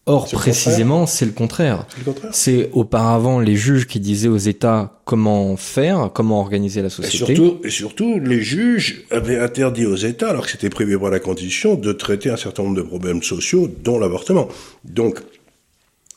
Or, 0.09 0.28
précisément, 0.31 1.05
c'est 1.05 1.26
le 1.26 1.33
contraire. 1.33 1.85
C'est 2.31 2.71
auparavant 2.73 3.40
les 3.40 3.57
juges 3.57 3.88
qui 3.88 3.99
disaient 3.99 4.28
aux 4.28 4.37
États 4.37 5.00
comment 5.05 5.57
faire, 5.57 6.12
comment 6.14 6.38
organiser 6.38 6.81
la 6.81 6.90
société. 6.90 7.33
Et 7.33 7.37
surtout, 7.37 7.61
et 7.64 7.71
surtout, 7.71 8.21
les 8.21 8.40
juges 8.40 9.05
avaient 9.11 9.40
interdit 9.40 9.85
aux 9.85 9.97
États, 9.97 10.31
alors 10.31 10.45
que 10.45 10.52
c'était 10.52 10.71
prévu 10.71 10.97
par 10.97 11.11
la 11.11 11.19
Constitution, 11.19 11.75
de 11.75 11.93
traiter 11.93 12.31
un 12.31 12.37
certain 12.37 12.62
nombre 12.62 12.76
de 12.76 12.83
problèmes 12.83 13.25
sociaux, 13.25 13.69
dont 13.83 13.99
l'avortement. 13.99 14.47
Donc, 14.85 15.19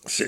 ça 0.06 0.24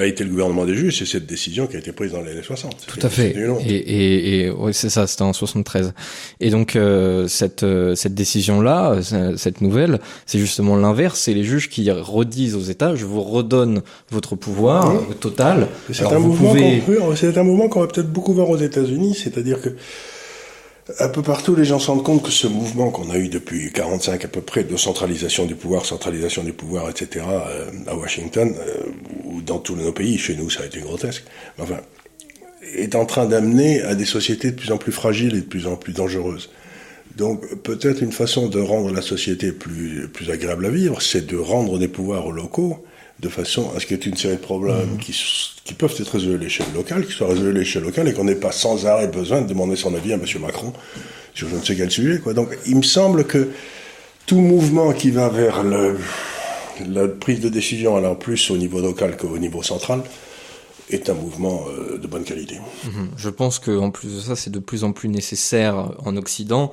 a 0.00 0.04
été 0.04 0.24
le 0.24 0.30
gouvernement 0.30 0.66
des 0.66 0.74
juges, 0.74 0.98
c'est 0.98 1.06
cette 1.06 1.26
décision 1.26 1.66
qui 1.68 1.76
a 1.76 1.78
été 1.78 1.92
prise 1.92 2.10
dans 2.12 2.20
les 2.22 2.32
années 2.32 2.42
60. 2.42 2.86
Tout 2.86 2.98
à 3.02 3.08
fait. 3.08 3.34
Et, 3.64 3.74
et, 3.74 4.40
et 4.40 4.50
ouais, 4.50 4.72
c'est 4.72 4.90
ça, 4.90 5.06
c'était 5.06 5.22
en 5.22 5.32
73. 5.32 5.94
Et 6.40 6.50
donc 6.50 6.74
euh, 6.74 7.28
cette 7.28 7.62
euh, 7.62 7.94
cette 7.94 8.14
décision 8.14 8.60
là, 8.60 8.98
cette 9.36 9.60
nouvelle, 9.60 10.00
c'est 10.26 10.40
justement 10.40 10.76
l'inverse. 10.76 11.20
C'est 11.20 11.34
les 11.34 11.44
juges 11.44 11.68
qui 11.68 11.90
redisent 11.90 12.56
aux 12.56 12.62
États, 12.62 12.96
je 12.96 13.06
vous 13.06 13.22
redonne 13.22 13.82
votre 14.10 14.34
pouvoir 14.34 14.92
total. 15.20 15.68
C'est 15.92 16.02
un, 16.04 16.08
c'est 16.08 17.38
un 17.38 17.42
mouvement 17.44 17.68
qu'on 17.68 17.80
va 17.80 17.86
peut-être 17.86 18.12
beaucoup 18.12 18.34
voir 18.34 18.50
aux 18.50 18.58
États-Unis, 18.58 19.14
c'est-à-dire 19.14 19.60
que 19.60 19.70
un 20.98 21.08
peu 21.08 21.22
partout, 21.22 21.54
les 21.54 21.64
gens 21.64 21.78
se 21.78 21.90
rendent 21.90 22.02
compte 22.02 22.22
que 22.22 22.30
ce 22.30 22.46
mouvement 22.46 22.90
qu'on 22.90 23.10
a 23.10 23.16
eu 23.16 23.28
depuis 23.28 23.70
45 23.72 24.24
à 24.24 24.28
peu 24.28 24.40
près 24.40 24.64
de 24.64 24.76
centralisation 24.76 25.46
du 25.46 25.54
pouvoir, 25.54 25.84
centralisation 25.84 26.42
du 26.42 26.52
pouvoir, 26.52 26.88
etc., 26.88 27.24
euh, 27.28 27.70
à 27.86 27.94
Washington, 27.94 28.54
euh, 28.58 28.84
ou 29.24 29.42
dans 29.42 29.58
tous 29.58 29.76
nos 29.76 29.92
pays, 29.92 30.18
chez 30.18 30.34
nous 30.36 30.50
ça 30.50 30.62
a 30.62 30.66
été 30.66 30.80
grotesque, 30.80 31.24
enfin, 31.58 31.80
est 32.74 32.94
en 32.94 33.04
train 33.04 33.26
d'amener 33.26 33.82
à 33.82 33.94
des 33.94 34.04
sociétés 34.04 34.50
de 34.50 34.56
plus 34.56 34.72
en 34.72 34.78
plus 34.78 34.92
fragiles 34.92 35.34
et 35.34 35.40
de 35.40 35.46
plus 35.46 35.66
en 35.66 35.76
plus 35.76 35.92
dangereuses. 35.92 36.50
Donc 37.16 37.54
peut-être 37.62 38.02
une 38.02 38.12
façon 38.12 38.48
de 38.48 38.60
rendre 38.60 38.92
la 38.92 39.02
société 39.02 39.52
plus, 39.52 40.08
plus 40.08 40.30
agréable 40.30 40.66
à 40.66 40.70
vivre, 40.70 41.02
c'est 41.02 41.26
de 41.26 41.36
rendre 41.36 41.78
des 41.78 41.88
pouvoirs 41.88 42.26
aux 42.26 42.32
locaux, 42.32 42.84
de 43.20 43.28
façon 43.28 43.70
à 43.76 43.80
ce 43.80 43.86
qu'il 43.86 43.96
y 43.96 44.00
ait 44.00 44.04
une 44.04 44.16
série 44.16 44.36
de 44.36 44.40
problèmes 44.40 44.96
qui, 44.98 45.14
peuvent 45.74 45.94
être 45.98 46.12
résolus 46.12 46.36
à 46.36 46.38
l'échelle 46.38 46.72
locale, 46.74 47.06
qui 47.06 47.12
soient 47.12 47.28
résolus 47.28 47.50
à 47.50 47.52
l'échelle 47.52 47.82
locale 47.82 48.08
et 48.08 48.12
qu'on 48.12 48.24
n'ait 48.24 48.34
pas 48.34 48.52
sans 48.52 48.86
arrêt 48.86 49.08
besoin 49.08 49.42
de 49.42 49.46
demander 49.46 49.76
son 49.76 49.94
avis 49.94 50.12
à 50.12 50.16
M. 50.16 50.24
Macron 50.40 50.72
sur 51.34 51.48
je 51.48 51.56
ne 51.56 51.60
sais 51.60 51.76
quel 51.76 51.90
sujet. 51.90 52.18
Quoi. 52.18 52.34
Donc 52.34 52.56
il 52.66 52.76
me 52.76 52.82
semble 52.82 53.24
que 53.24 53.50
tout 54.26 54.40
mouvement 54.40 54.92
qui 54.92 55.10
va 55.10 55.28
vers 55.28 55.62
la 55.62 57.08
prise 57.08 57.40
de 57.40 57.48
décision 57.48 57.96
allant 57.96 58.14
plus 58.14 58.50
au 58.50 58.56
niveau 58.56 58.80
local 58.80 59.16
qu'au 59.16 59.38
niveau 59.38 59.62
central 59.62 60.02
est 60.88 61.08
un 61.08 61.14
mouvement 61.14 61.66
euh, 61.68 61.98
de 61.98 62.06
bonne 62.08 62.24
qualité. 62.24 62.56
Mmh. 62.84 62.88
Je 63.16 63.28
pense 63.28 63.60
qu'en 63.60 63.90
plus 63.90 64.16
de 64.16 64.20
ça, 64.20 64.34
c'est 64.34 64.50
de 64.50 64.58
plus 64.58 64.82
en 64.82 64.90
plus 64.90 65.08
nécessaire 65.08 65.92
en 66.04 66.16
Occident 66.16 66.72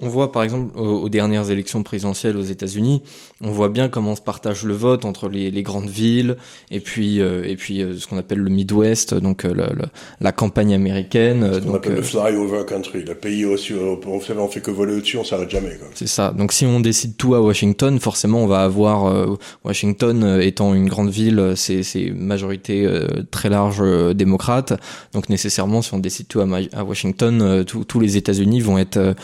on 0.00 0.08
voit 0.08 0.30
par 0.30 0.42
exemple 0.42 0.78
aux, 0.78 1.08
dernières 1.08 1.50
élections 1.50 1.82
présidentielles 1.82 2.36
aux 2.36 2.42
États-Unis, 2.42 3.02
on 3.40 3.50
voit 3.50 3.70
bien 3.70 3.88
comment 3.88 4.12
on 4.12 4.16
se 4.16 4.20
partage 4.20 4.64
le 4.64 4.74
vote 4.74 5.04
entre 5.04 5.28
les, 5.28 5.62
grandes 5.62 5.88
villes 5.88 6.36
et 6.70 6.80
puis 6.80 7.20
euh, 7.20 7.42
et 7.44 7.56
puis 7.56 7.82
euh, 7.82 7.96
ce 7.98 8.06
qu'on 8.06 8.18
appelle 8.18 8.38
le 8.38 8.50
Midwest, 8.50 9.14
donc 9.14 9.44
euh, 9.44 9.54
la 10.20 10.32
campagne 10.32 10.74
américaine. 10.74 11.50
Ce 11.54 11.60
qu'on 11.60 11.74
appelle 11.74 11.94
le 11.94 12.02
flyover 12.02 12.64
country, 12.66 13.04
le 13.04 13.14
pays 13.14 13.44
aussi 13.46 13.72
on 13.74 14.20
fait, 14.20 14.34
on 14.34 14.48
fait 14.48 14.60
que 14.60 14.70
voler 14.70 14.96
au-dessus, 14.96 15.16
on 15.16 15.24
s'arrête 15.24 15.50
jamais. 15.50 15.78
C'est 15.94 16.06
ça. 16.06 16.32
Donc 16.36 16.52
si 16.52 16.66
on 16.66 16.80
décide 16.80 17.16
tout 17.16 17.34
à 17.34 17.40
Washington, 17.40 17.98
forcément 17.98 18.42
on 18.42 18.46
va 18.46 18.62
avoir 18.62 19.38
Washington 19.64 20.38
étant 20.42 20.74
une 20.74 20.88
grande 20.88 21.10
ville, 21.10 21.54
c'est 21.56 22.10
majorité 22.14 22.86
très 23.30 23.48
large 23.48 23.82
démocrate. 24.14 24.74
Donc 25.14 25.30
nécessairement 25.30 25.80
si 25.80 25.94
on 25.94 25.98
décide 25.98 26.28
tout 26.28 26.40
à, 26.40 26.84
Washington, 26.84 27.64
tous 27.64 28.00
les 28.00 28.16
États-Unis 28.16 28.60
vont 28.60 28.78
être 28.78 29.14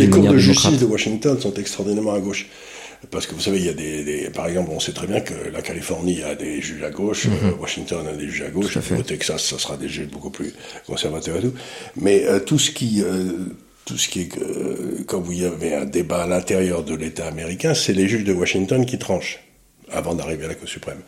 les 0.00 0.10
cours 0.10 0.28
de 0.28 0.38
justice 0.38 0.78
de 0.78 0.86
Washington 0.86 1.40
sont 1.40 1.54
extraordinairement 1.54 2.14
à 2.14 2.20
gauche. 2.20 2.46
Parce 3.10 3.26
que 3.26 3.34
vous 3.34 3.40
savez, 3.40 3.58
il 3.58 3.64
y 3.64 3.68
a 3.68 3.72
des, 3.72 4.30
par 4.34 4.46
exemple, 4.46 4.70
on 4.74 4.80
sait 4.80 4.92
très 4.92 5.06
bien 5.06 5.20
que 5.20 5.32
la 5.50 5.62
Californie 5.62 6.22
a 6.22 6.34
des 6.34 6.60
juges 6.60 6.82
à 6.82 6.90
gauche, 6.90 7.26
mhm. 7.26 7.32
euh, 7.44 7.52
Washington 7.58 8.06
a 8.06 8.12
des 8.12 8.26
juges 8.26 8.42
à 8.42 8.50
gauche, 8.50 8.76
au 8.76 9.02
Texas, 9.02 9.42
ça 9.42 9.58
sera 9.58 9.78
des 9.78 9.88
juges 9.88 10.08
beaucoup 10.08 10.30
plus 10.30 10.52
conservateurs 10.86 11.38
et 11.38 11.40
tout. 11.40 11.54
Mais 11.96 12.26
euh, 12.26 12.40
tout 12.40 12.58
ce 12.58 12.70
qui, 12.70 13.02
euh, 13.02 13.32
tout 13.86 13.96
ce 13.96 14.08
qui 14.08 14.22
est, 14.22 14.28
quand 15.06 15.20
vous 15.20 15.32
y 15.32 15.44
avez 15.46 15.74
un 15.74 15.86
débat 15.86 16.24
à 16.24 16.26
l'intérieur 16.26 16.84
de 16.84 16.94
l'État 16.94 17.26
américain, 17.26 17.72
c'est 17.72 17.94
les 17.94 18.06
juges 18.06 18.24
de 18.24 18.34
Washington 18.34 18.84
qui 18.84 18.98
tranchent 18.98 19.40
avant 19.90 20.14
d'arriver 20.14 20.44
à 20.44 20.48
la 20.48 20.54
Cour 20.54 20.68
suprême. 20.68 21.00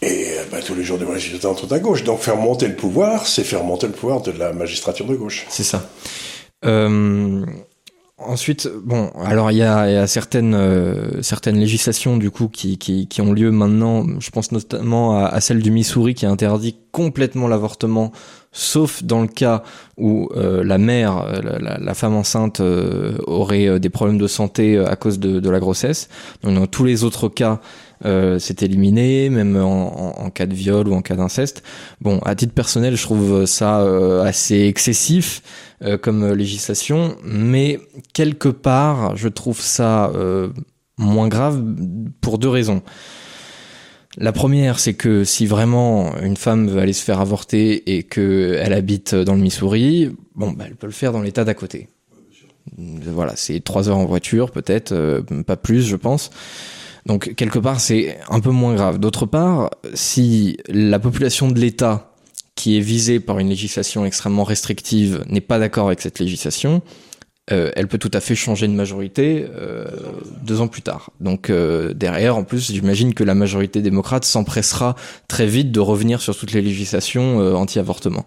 Et 0.00 0.28
ben, 0.50 0.60
tous 0.64 0.74
les 0.74 0.84
jours 0.84 0.98
des 0.98 1.04
magistrats 1.04 1.54
sont 1.56 1.72
à 1.72 1.78
gauche. 1.78 2.04
Donc 2.04 2.20
faire 2.20 2.36
monter 2.36 2.68
le 2.68 2.74
pouvoir, 2.76 3.26
c'est 3.26 3.44
faire 3.44 3.64
monter 3.64 3.86
le 3.86 3.92
pouvoir 3.92 4.22
de 4.22 4.30
la 4.30 4.52
magistrature 4.52 5.06
de 5.06 5.14
gauche. 5.14 5.44
C'est 5.48 5.64
ça. 5.64 5.90
Euh, 6.64 7.44
ensuite, 8.18 8.68
bon, 8.84 9.10
alors 9.24 9.50
il 9.52 9.58
y 9.58 9.62
a, 9.62 9.90
y 9.90 9.96
a, 9.96 10.06
certaines 10.06 10.54
euh, 10.54 11.22
certaines 11.22 11.58
législations 11.58 12.16
du 12.16 12.30
coup 12.30 12.48
qui, 12.48 12.78
qui, 12.78 13.06
qui, 13.06 13.20
ont 13.20 13.32
lieu 13.32 13.50
maintenant. 13.50 14.04
Je 14.18 14.30
pense 14.30 14.52
notamment 14.52 15.18
à, 15.18 15.26
à, 15.26 15.40
celle 15.40 15.62
du 15.62 15.70
Missouri 15.70 16.14
qui 16.14 16.26
interdit 16.26 16.76
complètement 16.90 17.46
l'avortement, 17.46 18.12
sauf 18.50 19.04
dans 19.04 19.20
le 19.22 19.28
cas 19.28 19.62
où 19.96 20.28
euh, 20.36 20.64
la 20.64 20.78
mère, 20.78 21.18
euh, 21.18 21.58
la, 21.60 21.78
la, 21.78 21.94
femme 21.94 22.14
enceinte 22.14 22.60
aurait 23.26 23.78
des 23.78 23.90
problèmes 23.90 24.18
de 24.18 24.26
santé 24.26 24.78
à 24.78 24.96
cause 24.96 25.18
de, 25.18 25.38
de 25.38 25.50
la 25.50 25.60
grossesse. 25.60 26.08
Donc 26.42 26.54
dans 26.56 26.66
tous 26.66 26.84
les 26.84 27.04
autres 27.04 27.28
cas, 27.28 27.60
euh, 28.04 28.38
c'est 28.38 28.62
éliminé, 28.62 29.28
même 29.30 29.56
en, 29.56 30.30
cas 30.30 30.46
de 30.46 30.54
viol 30.54 30.88
ou 30.88 30.94
en 30.94 31.02
cas 31.02 31.16
d'inceste. 31.16 31.62
Bon, 32.00 32.18
à 32.20 32.34
titre 32.34 32.52
personnel, 32.52 32.96
je 32.96 33.02
trouve 33.02 33.46
ça 33.46 33.80
euh, 33.80 34.22
assez 34.22 34.66
excessif 34.66 35.42
euh, 35.82 35.98
comme 35.98 36.32
législation, 36.32 37.16
mais 37.24 37.80
quelque 38.12 38.48
part, 38.48 39.16
je 39.16 39.28
trouve 39.28 39.60
ça 39.60 40.12
moins 40.96 41.28
grave 41.28 41.62
pour 42.20 42.38
deux 42.38 42.48
raisons. 42.48 42.82
La 44.16 44.32
première, 44.32 44.80
c'est 44.80 44.94
que 44.94 45.22
si 45.22 45.46
vraiment 45.46 46.16
une 46.18 46.36
femme 46.36 46.68
veut 46.68 46.80
aller 46.80 46.92
se 46.92 47.04
faire 47.04 47.20
avorter 47.20 47.94
et 47.94 48.02
qu'elle 48.02 48.72
habite 48.72 49.14
dans 49.14 49.34
le 49.34 49.40
Missouri, 49.40 50.10
bon, 50.34 50.50
bah, 50.52 50.64
elle 50.66 50.74
peut 50.74 50.88
le 50.88 50.92
faire 50.92 51.12
dans 51.12 51.22
l'état 51.22 51.44
d'à 51.44 51.54
côté. 51.54 51.88
Voilà, 52.76 53.34
c'est 53.36 53.60
trois 53.60 53.88
heures 53.88 53.98
en 53.98 54.06
voiture, 54.06 54.50
peut-être, 54.50 55.22
pas 55.46 55.56
plus, 55.56 55.86
je 55.86 55.96
pense. 55.96 56.30
Donc 57.08 57.34
quelque 57.34 57.58
part 57.58 57.80
c'est 57.80 58.18
un 58.28 58.38
peu 58.38 58.50
moins 58.50 58.74
grave. 58.74 58.98
D'autre 58.98 59.26
part, 59.26 59.70
si 59.94 60.58
la 60.68 61.00
population 61.00 61.48
de 61.48 61.58
l'État 61.58 62.12
qui 62.54 62.76
est 62.76 62.80
visée 62.80 63.18
par 63.18 63.38
une 63.38 63.48
législation 63.48 64.04
extrêmement 64.04 64.44
restrictive 64.44 65.24
n'est 65.28 65.40
pas 65.40 65.58
d'accord 65.58 65.86
avec 65.86 66.00
cette 66.00 66.18
législation, 66.18 66.82
euh, 67.50 67.70
elle 67.76 67.88
peut 67.88 67.98
tout 67.98 68.10
à 68.12 68.20
fait 68.20 68.34
changer 68.34 68.68
de 68.68 68.72
majorité 68.72 69.46
euh, 69.48 69.86
deux 70.42 70.60
ans 70.60 70.68
plus 70.68 70.82
tard. 70.82 71.10
Donc 71.20 71.48
euh, 71.48 71.94
derrière, 71.94 72.36
en 72.36 72.44
plus, 72.44 72.70
j'imagine 72.70 73.14
que 73.14 73.24
la 73.24 73.34
majorité 73.34 73.80
démocrate 73.80 74.24
s'empressera 74.24 74.96
très 75.28 75.46
vite 75.46 75.72
de 75.72 75.80
revenir 75.80 76.20
sur 76.20 76.36
toutes 76.36 76.52
les 76.52 76.60
législations 76.60 77.38
anti-avortement. 77.54 78.26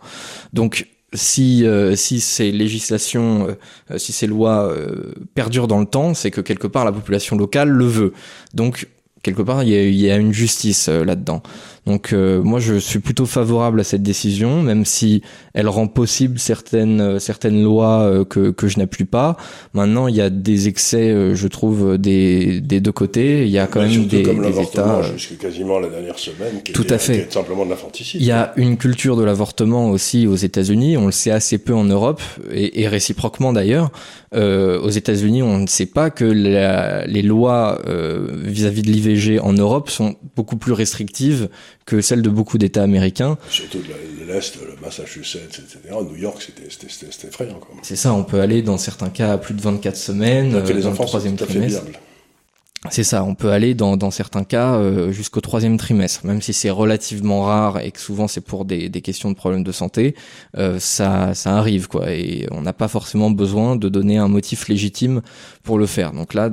Donc 0.54 0.88
si 1.13 1.65
euh, 1.65 1.96
si 1.96 2.20
ces 2.20 2.51
législations, 2.51 3.48
euh, 3.91 3.98
si 3.98 4.12
ces 4.12 4.27
lois 4.27 4.68
euh, 4.68 5.13
perdurent 5.36 5.68
dans 5.68 5.80
le 5.80 5.86
temps, 5.86 6.13
c'est 6.13 6.32
que 6.32 6.41
quelque 6.41 6.68
part 6.68 6.86
la 6.86 6.91
population 6.91 7.36
locale 7.36 7.70
le 7.70 7.86
veut. 7.86 8.13
Donc 8.53 8.88
quelque 9.24 9.41
part 9.41 9.63
il 9.63 9.70
y 9.70 9.75
a, 9.75 9.84
il 9.84 9.96
y 9.96 10.10
a 10.10 10.18
une 10.18 10.34
justice 10.34 10.88
là-dedans. 10.88 11.44
Donc 11.88 12.14
euh, 12.14 12.44
moi 12.44 12.60
je 12.60 12.76
suis 12.76 13.00
plutôt 13.00 13.26
favorable 13.26 13.80
à 13.80 13.84
cette 13.84 14.04
décision, 14.04 14.62
même 14.62 14.86
si 14.86 15.24
elle 15.56 15.68
rend 15.68 15.88
possible 15.88 16.38
certaines 16.38 17.02
euh, 17.02 17.20
certaines 17.20 17.64
lois 17.64 18.02
euh, 18.02 18.24
que 18.24 18.52
que 18.52 18.68
je 18.68 18.78
n'appuie 18.78 19.06
pas. 19.06 19.36
Maintenant 19.74 20.08
il 20.08 20.16
y 20.16 20.22
a 20.22 20.30
des 20.30 20.68
excès, 20.68 21.34
je 21.34 21.48
trouve 21.48 21.98
des 21.98 22.62
des 22.62 22.82
deux 22.82 22.92
côtés. 22.92 23.46
Il 23.46 23.50
y 23.50 23.58
a 23.58 23.66
quand 23.66 23.82
même 23.82 24.06
des, 24.06 24.22
comme 24.22 24.44
des 24.44 24.62
États 24.62 25.02
jusque 25.02 25.40
quasiment 25.40 25.80
la 25.80 25.90
dernière 25.90 26.20
semaine. 26.20 26.62
Qui 26.64 26.72
tout 26.72 26.86
à 26.88 27.00
fait. 27.00 27.26
Qui 27.26 27.34
simplement 27.34 27.66
de 27.66 27.72
l'infanticide. 27.72 28.22
Il 28.22 28.28
y 28.28 28.32
a 28.32 28.54
une 28.58 28.78
culture 28.78 29.18
de 29.18 29.24
l'avortement 29.24 29.90
aussi 29.90 30.28
aux 30.28 30.36
États-Unis. 30.36 30.98
On 30.98 31.08
le 31.08 31.12
sait 31.12 31.32
assez 31.32 31.58
peu 31.58 31.74
en 31.74 31.86
Europe 31.86 32.22
et, 32.52 32.82
et 32.82 32.88
réciproquement 32.88 33.54
d'ailleurs. 33.54 33.92
Euh, 34.34 34.80
aux 34.80 34.90
États-Unis, 34.90 35.42
on 35.42 35.58
ne 35.58 35.68
sait 35.68 35.88
pas 35.88 36.10
que 36.10 36.26
la, 36.26 37.06
les 37.08 37.24
lois 37.24 37.82
vis-à-vis 37.88 38.82
-vis 38.82 38.86
de 38.86 38.92
l'IVG 38.92 39.40
en 39.40 39.54
Europe 39.54 39.90
sont 39.90 40.16
beaucoup 40.36 40.58
plus 40.58 40.74
restrictives 40.74 41.50
que 41.86 42.02
celle 42.02 42.22
de 42.22 42.30
beaucoup 42.30 42.58
d'États 42.58 42.84
américains. 42.84 43.38
Surtout 43.50 43.80
de 43.80 44.26
l'Est, 44.26 44.56
le 44.62 44.76
Massachusetts, 44.82 45.60
etc. 45.60 45.80
New 45.92 46.16
York, 46.16 46.42
c'était 46.42 47.28
effrayant. 47.28 47.60
C'est 47.82 47.96
ça, 47.96 48.14
on 48.14 48.24
peut 48.24 48.40
aller 48.40 48.62
dans 48.62 48.78
certains 48.78 49.10
cas 49.10 49.34
à 49.34 49.38
plus 49.38 49.54
de 49.54 49.62
24 49.62 49.96
semaines, 49.96 50.52
Donc, 50.52 50.70
les 50.70 50.86
euh, 50.86 50.90
enfants 50.90 51.04
le 51.04 51.08
troisième 51.08 51.36
trimestre. 51.36 51.84
C'est 52.90 53.04
ça, 53.04 53.24
on 53.24 53.36
peut 53.36 53.52
aller 53.52 53.76
dans, 53.76 53.96
dans 53.96 54.10
certains 54.10 54.44
cas 54.44 54.74
euh, 54.74 55.12
jusqu'au 55.12 55.40
troisième 55.40 55.78
trimestre, 55.78 56.26
même 56.26 56.42
si 56.42 56.52
c'est 56.52 56.72
relativement 56.72 57.44
rare 57.44 57.80
et 57.80 57.92
que 57.92 58.00
souvent 58.00 58.28
c'est 58.28 58.42
pour 58.42 58.66
des, 58.66 58.90
des 58.90 59.02
questions 59.02 59.30
de 59.30 59.36
problèmes 59.36 59.64
de 59.64 59.72
santé, 59.72 60.16
euh, 60.58 60.80
ça, 60.80 61.36
ça 61.36 61.56
arrive 61.56 61.88
quoi, 61.88 62.12
et 62.12 62.48
on 62.50 62.62
n'a 62.62 62.74
pas 62.74 62.88
forcément 62.88 63.30
besoin 63.30 63.76
de 63.76 63.88
donner 63.88 64.18
un 64.18 64.28
motif 64.28 64.68
légitime 64.68 65.22
pour 65.62 65.78
le 65.78 65.86
faire. 65.86 66.12
Donc 66.12 66.34
là, 66.34 66.50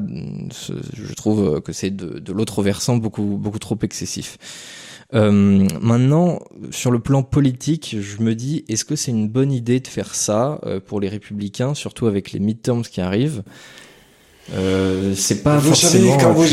je 0.92 1.14
trouve 1.14 1.62
que 1.62 1.72
c'est 1.72 1.90
de, 1.90 2.18
de 2.18 2.32
l'autre 2.34 2.62
versant 2.62 2.98
beaucoup 2.98 3.38
beaucoup 3.40 3.58
trop 3.58 3.78
excessif. 3.80 4.36
Maintenant, 5.12 6.40
sur 6.70 6.90
le 6.90 6.98
plan 6.98 7.22
politique, 7.22 7.96
je 8.00 8.22
me 8.22 8.34
dis, 8.34 8.64
est-ce 8.68 8.84
que 8.84 8.96
c'est 8.96 9.10
une 9.10 9.28
bonne 9.28 9.52
idée 9.52 9.80
de 9.80 9.88
faire 9.88 10.14
ça 10.14 10.60
pour 10.86 11.00
les 11.00 11.08
républicains, 11.08 11.74
surtout 11.74 12.06
avec 12.06 12.32
les 12.32 12.40
midterms 12.40 12.82
qui 12.82 13.00
arrivent? 13.00 13.42
Euh, 14.54 15.14
c'est 15.14 15.42
pas 15.42 15.58
vous 15.58 15.74
savez, 15.74 16.08
quand 16.20 16.32
vous, 16.32 16.46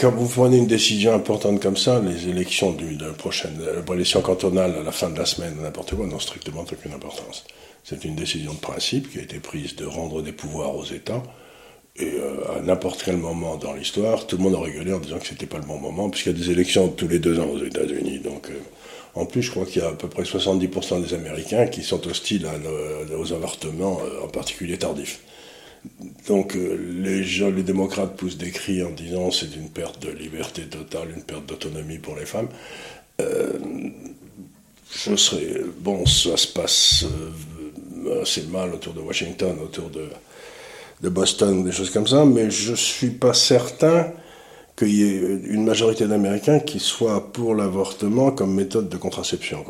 quand 0.00 0.10
vous 0.10 0.28
prenez 0.28 0.58
une 0.58 0.66
décision 0.66 1.14
importante 1.14 1.62
comme 1.62 1.76
ça, 1.76 2.00
les 2.00 2.28
élections 2.28 2.72
du, 2.72 2.96
de 2.96 3.06
la 3.06 3.12
prochaine, 3.12 3.52
l'élection 3.88 4.22
cantonale 4.22 4.74
à 4.80 4.82
la 4.82 4.92
fin 4.92 5.08
de 5.08 5.18
la 5.18 5.26
semaine, 5.26 5.54
n'importe 5.62 5.94
quoi, 5.94 6.06
n'ont 6.06 6.18
strictement 6.18 6.62
aucune 6.62 6.92
importance. 6.92 7.44
C'est 7.84 8.04
une 8.04 8.16
décision 8.16 8.52
de 8.54 8.58
principe 8.58 9.10
qui 9.10 9.18
a 9.18 9.22
été 9.22 9.38
prise 9.38 9.76
de 9.76 9.84
rendre 9.84 10.22
des 10.22 10.32
pouvoirs 10.32 10.74
aux 10.74 10.84
États. 10.84 11.22
Et 11.96 12.14
euh, 12.14 12.58
à 12.58 12.60
n'importe 12.62 13.02
quel 13.04 13.16
moment 13.16 13.56
dans 13.56 13.74
l'histoire, 13.74 14.26
tout 14.26 14.38
le 14.38 14.42
monde 14.42 14.54
a 14.54 14.60
rigolé 14.60 14.92
en 14.92 14.98
disant 14.98 15.18
que 15.18 15.26
c'était 15.26 15.46
pas 15.46 15.58
le 15.58 15.64
bon 15.64 15.78
moment, 15.78 16.08
puisqu'il 16.08 16.32
y 16.32 16.34
a 16.34 16.38
des 16.38 16.50
élections 16.50 16.88
tous 16.88 17.08
les 17.08 17.18
deux 17.18 17.38
ans 17.38 17.48
aux 17.48 17.62
États-Unis. 17.62 18.20
Donc, 18.20 18.48
euh, 18.48 18.54
en 19.14 19.26
plus, 19.26 19.42
je 19.42 19.50
crois 19.50 19.66
qu'il 19.66 19.82
y 19.82 19.84
a 19.84 19.88
à 19.88 19.92
peu 19.92 20.08
près 20.08 20.22
70% 20.22 21.02
des 21.02 21.14
Américains 21.14 21.66
qui 21.66 21.82
sont 21.82 22.06
hostiles 22.06 22.46
à, 22.46 23.16
aux 23.16 23.32
avortements, 23.34 24.00
en 24.22 24.28
particulier 24.28 24.78
tardifs. 24.78 25.20
Donc 26.28 26.54
euh, 26.54 26.76
les 27.02 27.24
gens, 27.24 27.50
les 27.50 27.62
démocrates 27.62 28.16
poussent 28.16 28.38
des 28.38 28.50
cris 28.50 28.82
en 28.82 28.90
disant 28.90 29.30
c'est 29.30 29.54
une 29.56 29.70
perte 29.70 30.00
de 30.02 30.10
liberté 30.10 30.62
totale, 30.62 31.08
une 31.16 31.22
perte 31.22 31.46
d'autonomie 31.46 31.98
pour 31.98 32.14
les 32.16 32.26
femmes. 32.26 32.48
Euh, 33.20 33.52
je 34.90 35.16
serais 35.16 35.62
bon, 35.78 36.06
ça 36.06 36.36
se 36.36 36.46
passe 36.46 37.04
euh, 38.06 38.22
assez 38.22 38.42
mal 38.42 38.72
autour 38.74 38.94
de 38.94 39.00
Washington, 39.00 39.56
autour 39.62 39.90
de, 39.90 40.08
de 41.02 41.08
Boston, 41.08 41.64
des 41.64 41.72
choses 41.72 41.90
comme 41.90 42.06
ça, 42.06 42.24
mais 42.24 42.50
je 42.50 42.74
suis 42.74 43.10
pas 43.10 43.34
certain 43.34 44.12
qu'il 44.82 44.94
y 44.94 45.02
ait 45.04 45.40
une 45.48 45.64
majorité 45.64 46.06
d'Américains 46.06 46.58
qui 46.58 46.80
soient 46.80 47.32
pour 47.32 47.54
l'avortement 47.54 48.30
comme 48.30 48.54
méthode 48.54 48.88
de 48.88 48.96
contraception. 48.96 49.64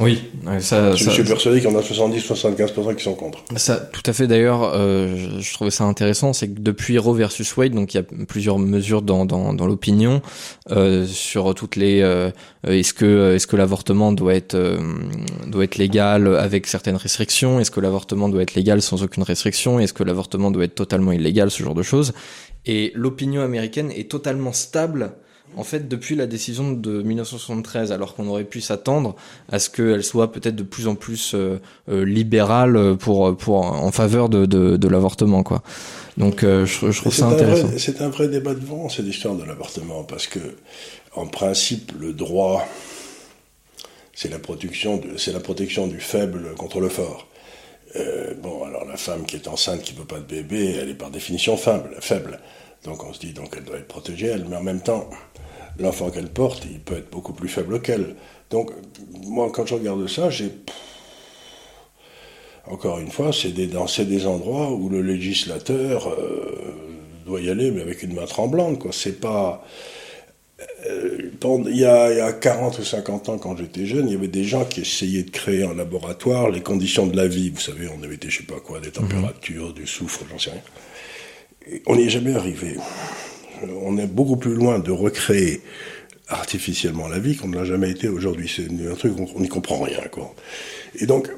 Oui, 0.00 0.22
ça. 0.60 0.94
Je 0.94 1.10
suis 1.10 1.24
persuadé 1.24 1.60
qu'il 1.60 1.70
y 1.70 1.74
en 1.74 1.78
a 1.78 1.82
70-75% 1.82 2.94
qui 2.96 3.04
sont 3.04 3.14
contre. 3.14 3.44
Ça, 3.56 3.76
tout 3.76 4.02
à 4.04 4.12
fait. 4.12 4.26
D'ailleurs, 4.26 4.72
euh, 4.74 5.38
je, 5.40 5.54
trouvais 5.54 5.70
ça 5.70 5.84
intéressant, 5.84 6.32
c'est 6.32 6.48
que 6.48 6.60
depuis 6.60 6.98
Roe 6.98 7.14
versus 7.14 7.56
Wade, 7.56 7.72
donc 7.72 7.94
il 7.94 7.98
y 7.98 8.00
a 8.00 8.04
plusieurs 8.26 8.58
mesures 8.58 9.02
dans, 9.02 9.24
dans, 9.24 9.52
dans 9.52 9.66
l'opinion 9.66 10.22
euh, 10.70 11.06
sur 11.06 11.54
toutes 11.54 11.76
les. 11.76 12.00
Euh, 12.02 12.30
est-ce 12.66 12.94
que 12.94 13.34
est-ce 13.34 13.46
que 13.46 13.56
l'avortement 13.56 14.12
doit 14.12 14.34
être 14.34 14.56
doit 15.46 15.64
être 15.64 15.76
légal 15.76 16.36
avec 16.36 16.66
certaines 16.66 16.96
restrictions? 16.96 17.60
Est-ce 17.60 17.70
que 17.70 17.80
l'avortement 17.80 18.28
doit 18.28 18.42
être 18.42 18.54
légal 18.54 18.82
sans 18.82 19.02
aucune 19.02 19.22
restriction? 19.22 19.78
Est-ce 19.78 19.92
que 19.92 20.02
l'avortement 20.02 20.50
doit 20.50 20.64
être 20.64 20.74
totalement 20.74 21.12
illégal? 21.12 21.50
Ce 21.50 21.62
genre 21.62 21.74
de 21.74 21.82
choses. 21.82 22.12
Et 22.66 22.92
l'opinion 22.94 23.42
américaine 23.42 23.90
est 23.90 24.10
totalement 24.10 24.52
stable 24.52 25.12
en 25.56 25.64
fait, 25.64 25.88
depuis 25.88 26.16
la 26.16 26.26
décision 26.26 26.72
de 26.72 27.02
1973, 27.02 27.90
alors 27.92 28.14
qu'on 28.14 28.26
aurait 28.26 28.44
pu 28.44 28.60
s'attendre 28.60 29.16
à 29.50 29.58
ce 29.58 29.70
qu'elle 29.70 30.04
soit 30.04 30.30
peut-être 30.30 30.56
de 30.56 30.62
plus 30.62 30.86
en 30.86 30.96
plus 30.96 31.34
euh, 31.34 31.60
euh, 31.88 32.04
libérale 32.04 32.96
pour, 32.98 33.34
pour, 33.36 33.62
en 33.64 33.90
faveur 33.90 34.28
de, 34.28 34.44
de, 34.44 34.76
de 34.76 34.88
l'avortement, 34.88 35.42
quoi. 35.42 35.62
Donc, 36.18 36.42
euh, 36.42 36.66
je, 36.66 36.90
je, 36.90 37.00
trouve 37.00 37.14
ça 37.14 37.26
intéressant. 37.26 37.68
C'est 37.78 38.00
un 38.02 38.08
vrai 38.08 38.28
débat 38.28 38.54
de 38.54 38.64
vent, 38.64 38.88
cette 38.88 39.06
histoire 39.06 39.34
de 39.34 39.44
l'avortement, 39.44 40.04
parce 40.04 40.26
que, 40.26 40.40
en 41.14 41.26
principe, 41.26 41.92
le 41.98 42.12
droit, 42.12 42.66
c'est 44.14 44.30
la 44.30 44.38
protection, 44.38 45.00
c'est 45.16 45.32
la 45.32 45.40
protection 45.40 45.86
du 45.86 46.00
faible 46.00 46.54
contre 46.56 46.80
le 46.80 46.88
fort. 46.88 47.28
Euh, 47.98 48.34
bon, 48.34 48.64
alors 48.64 48.84
la 48.84 48.96
femme 48.96 49.24
qui 49.26 49.36
est 49.36 49.48
enceinte, 49.48 49.82
qui 49.82 49.94
ne 49.94 50.00
veut 50.00 50.04
pas 50.04 50.18
de 50.18 50.24
bébé, 50.24 50.76
elle 50.80 50.90
est 50.90 50.94
par 50.94 51.10
définition 51.10 51.56
faible. 51.56 51.96
faible. 52.00 52.40
Donc 52.84 53.04
on 53.04 53.12
se 53.12 53.20
dit 53.20 53.32
donc 53.32 53.54
elle 53.56 53.64
doit 53.64 53.78
être 53.78 53.88
protégée, 53.88 54.26
elle, 54.26 54.44
mais 54.48 54.56
en 54.56 54.62
même 54.62 54.80
temps, 54.80 55.08
l'enfant 55.78 56.10
qu'elle 56.10 56.28
porte, 56.28 56.64
il 56.64 56.80
peut 56.80 56.96
être 56.96 57.10
beaucoup 57.10 57.32
plus 57.32 57.48
faible 57.48 57.80
qu'elle. 57.80 58.16
Donc 58.50 58.70
moi, 59.24 59.50
quand 59.52 59.66
je 59.66 59.74
regarde 59.74 60.06
ça, 60.08 60.30
j'ai 60.30 60.50
encore 62.68 62.98
une 62.98 63.10
fois, 63.10 63.32
c'est 63.32 63.52
des, 63.52 63.68
dans 63.68 63.86
des 63.86 64.26
endroits 64.26 64.70
où 64.72 64.88
le 64.88 65.00
législateur 65.00 66.08
euh, 66.08 66.74
doit 67.24 67.40
y 67.40 67.48
aller, 67.48 67.70
mais 67.70 67.80
avec 67.80 68.02
une 68.02 68.14
main 68.14 68.26
tremblante. 68.26 68.80
Quoi. 68.80 68.90
C'est 68.92 69.20
pas 69.20 69.64
il, 71.66 71.76
y 71.76 71.84
a, 71.84 72.12
il 72.12 72.18
y 72.18 72.20
a 72.20 72.32
40 72.32 72.78
ou 72.78 72.84
50 72.84 73.28
ans, 73.28 73.38
quand 73.38 73.56
j'étais 73.56 73.86
jeune, 73.86 74.08
il 74.08 74.12
y 74.12 74.16
avait 74.16 74.28
des 74.28 74.44
gens 74.44 74.64
qui 74.64 74.80
essayaient 74.82 75.22
de 75.22 75.30
créer 75.30 75.64
en 75.64 75.74
laboratoire 75.74 76.50
les 76.50 76.62
conditions 76.62 77.06
de 77.06 77.16
la 77.16 77.26
vie. 77.26 77.50
Vous 77.50 77.60
savez, 77.60 77.88
on 77.88 78.02
avait 78.02 78.14
été, 78.14 78.30
je 78.30 78.38
sais 78.38 78.44
pas 78.44 78.60
quoi, 78.60 78.80
des 78.80 78.88
mhm. 78.88 78.92
températures, 78.92 79.72
du 79.72 79.86
soufre, 79.86 80.20
j'en 80.30 80.38
sais 80.38 80.50
rien. 80.50 81.80
on 81.86 81.96
n'y 81.96 82.04
est 82.04 82.10
jamais 82.10 82.34
arrivé. 82.34 82.76
On 83.82 83.96
est 83.98 84.06
beaucoup 84.06 84.36
plus 84.36 84.54
loin 84.54 84.78
de 84.78 84.90
recréer 84.90 85.62
artificiellement 86.28 87.08
la 87.08 87.18
vie 87.18 87.36
qu'on 87.36 87.48
ne 87.48 87.56
l'a 87.56 87.64
jamais 87.64 87.90
été 87.90 88.08
aujourd'hui. 88.08 88.52
C'est 88.54 88.68
un 88.68 88.94
truc, 88.94 89.14
on 89.34 89.40
n'y 89.40 89.48
comprend 89.48 89.80
rien, 89.80 90.02
quoi. 90.10 90.34
Et 90.98 91.06
donc, 91.06 91.30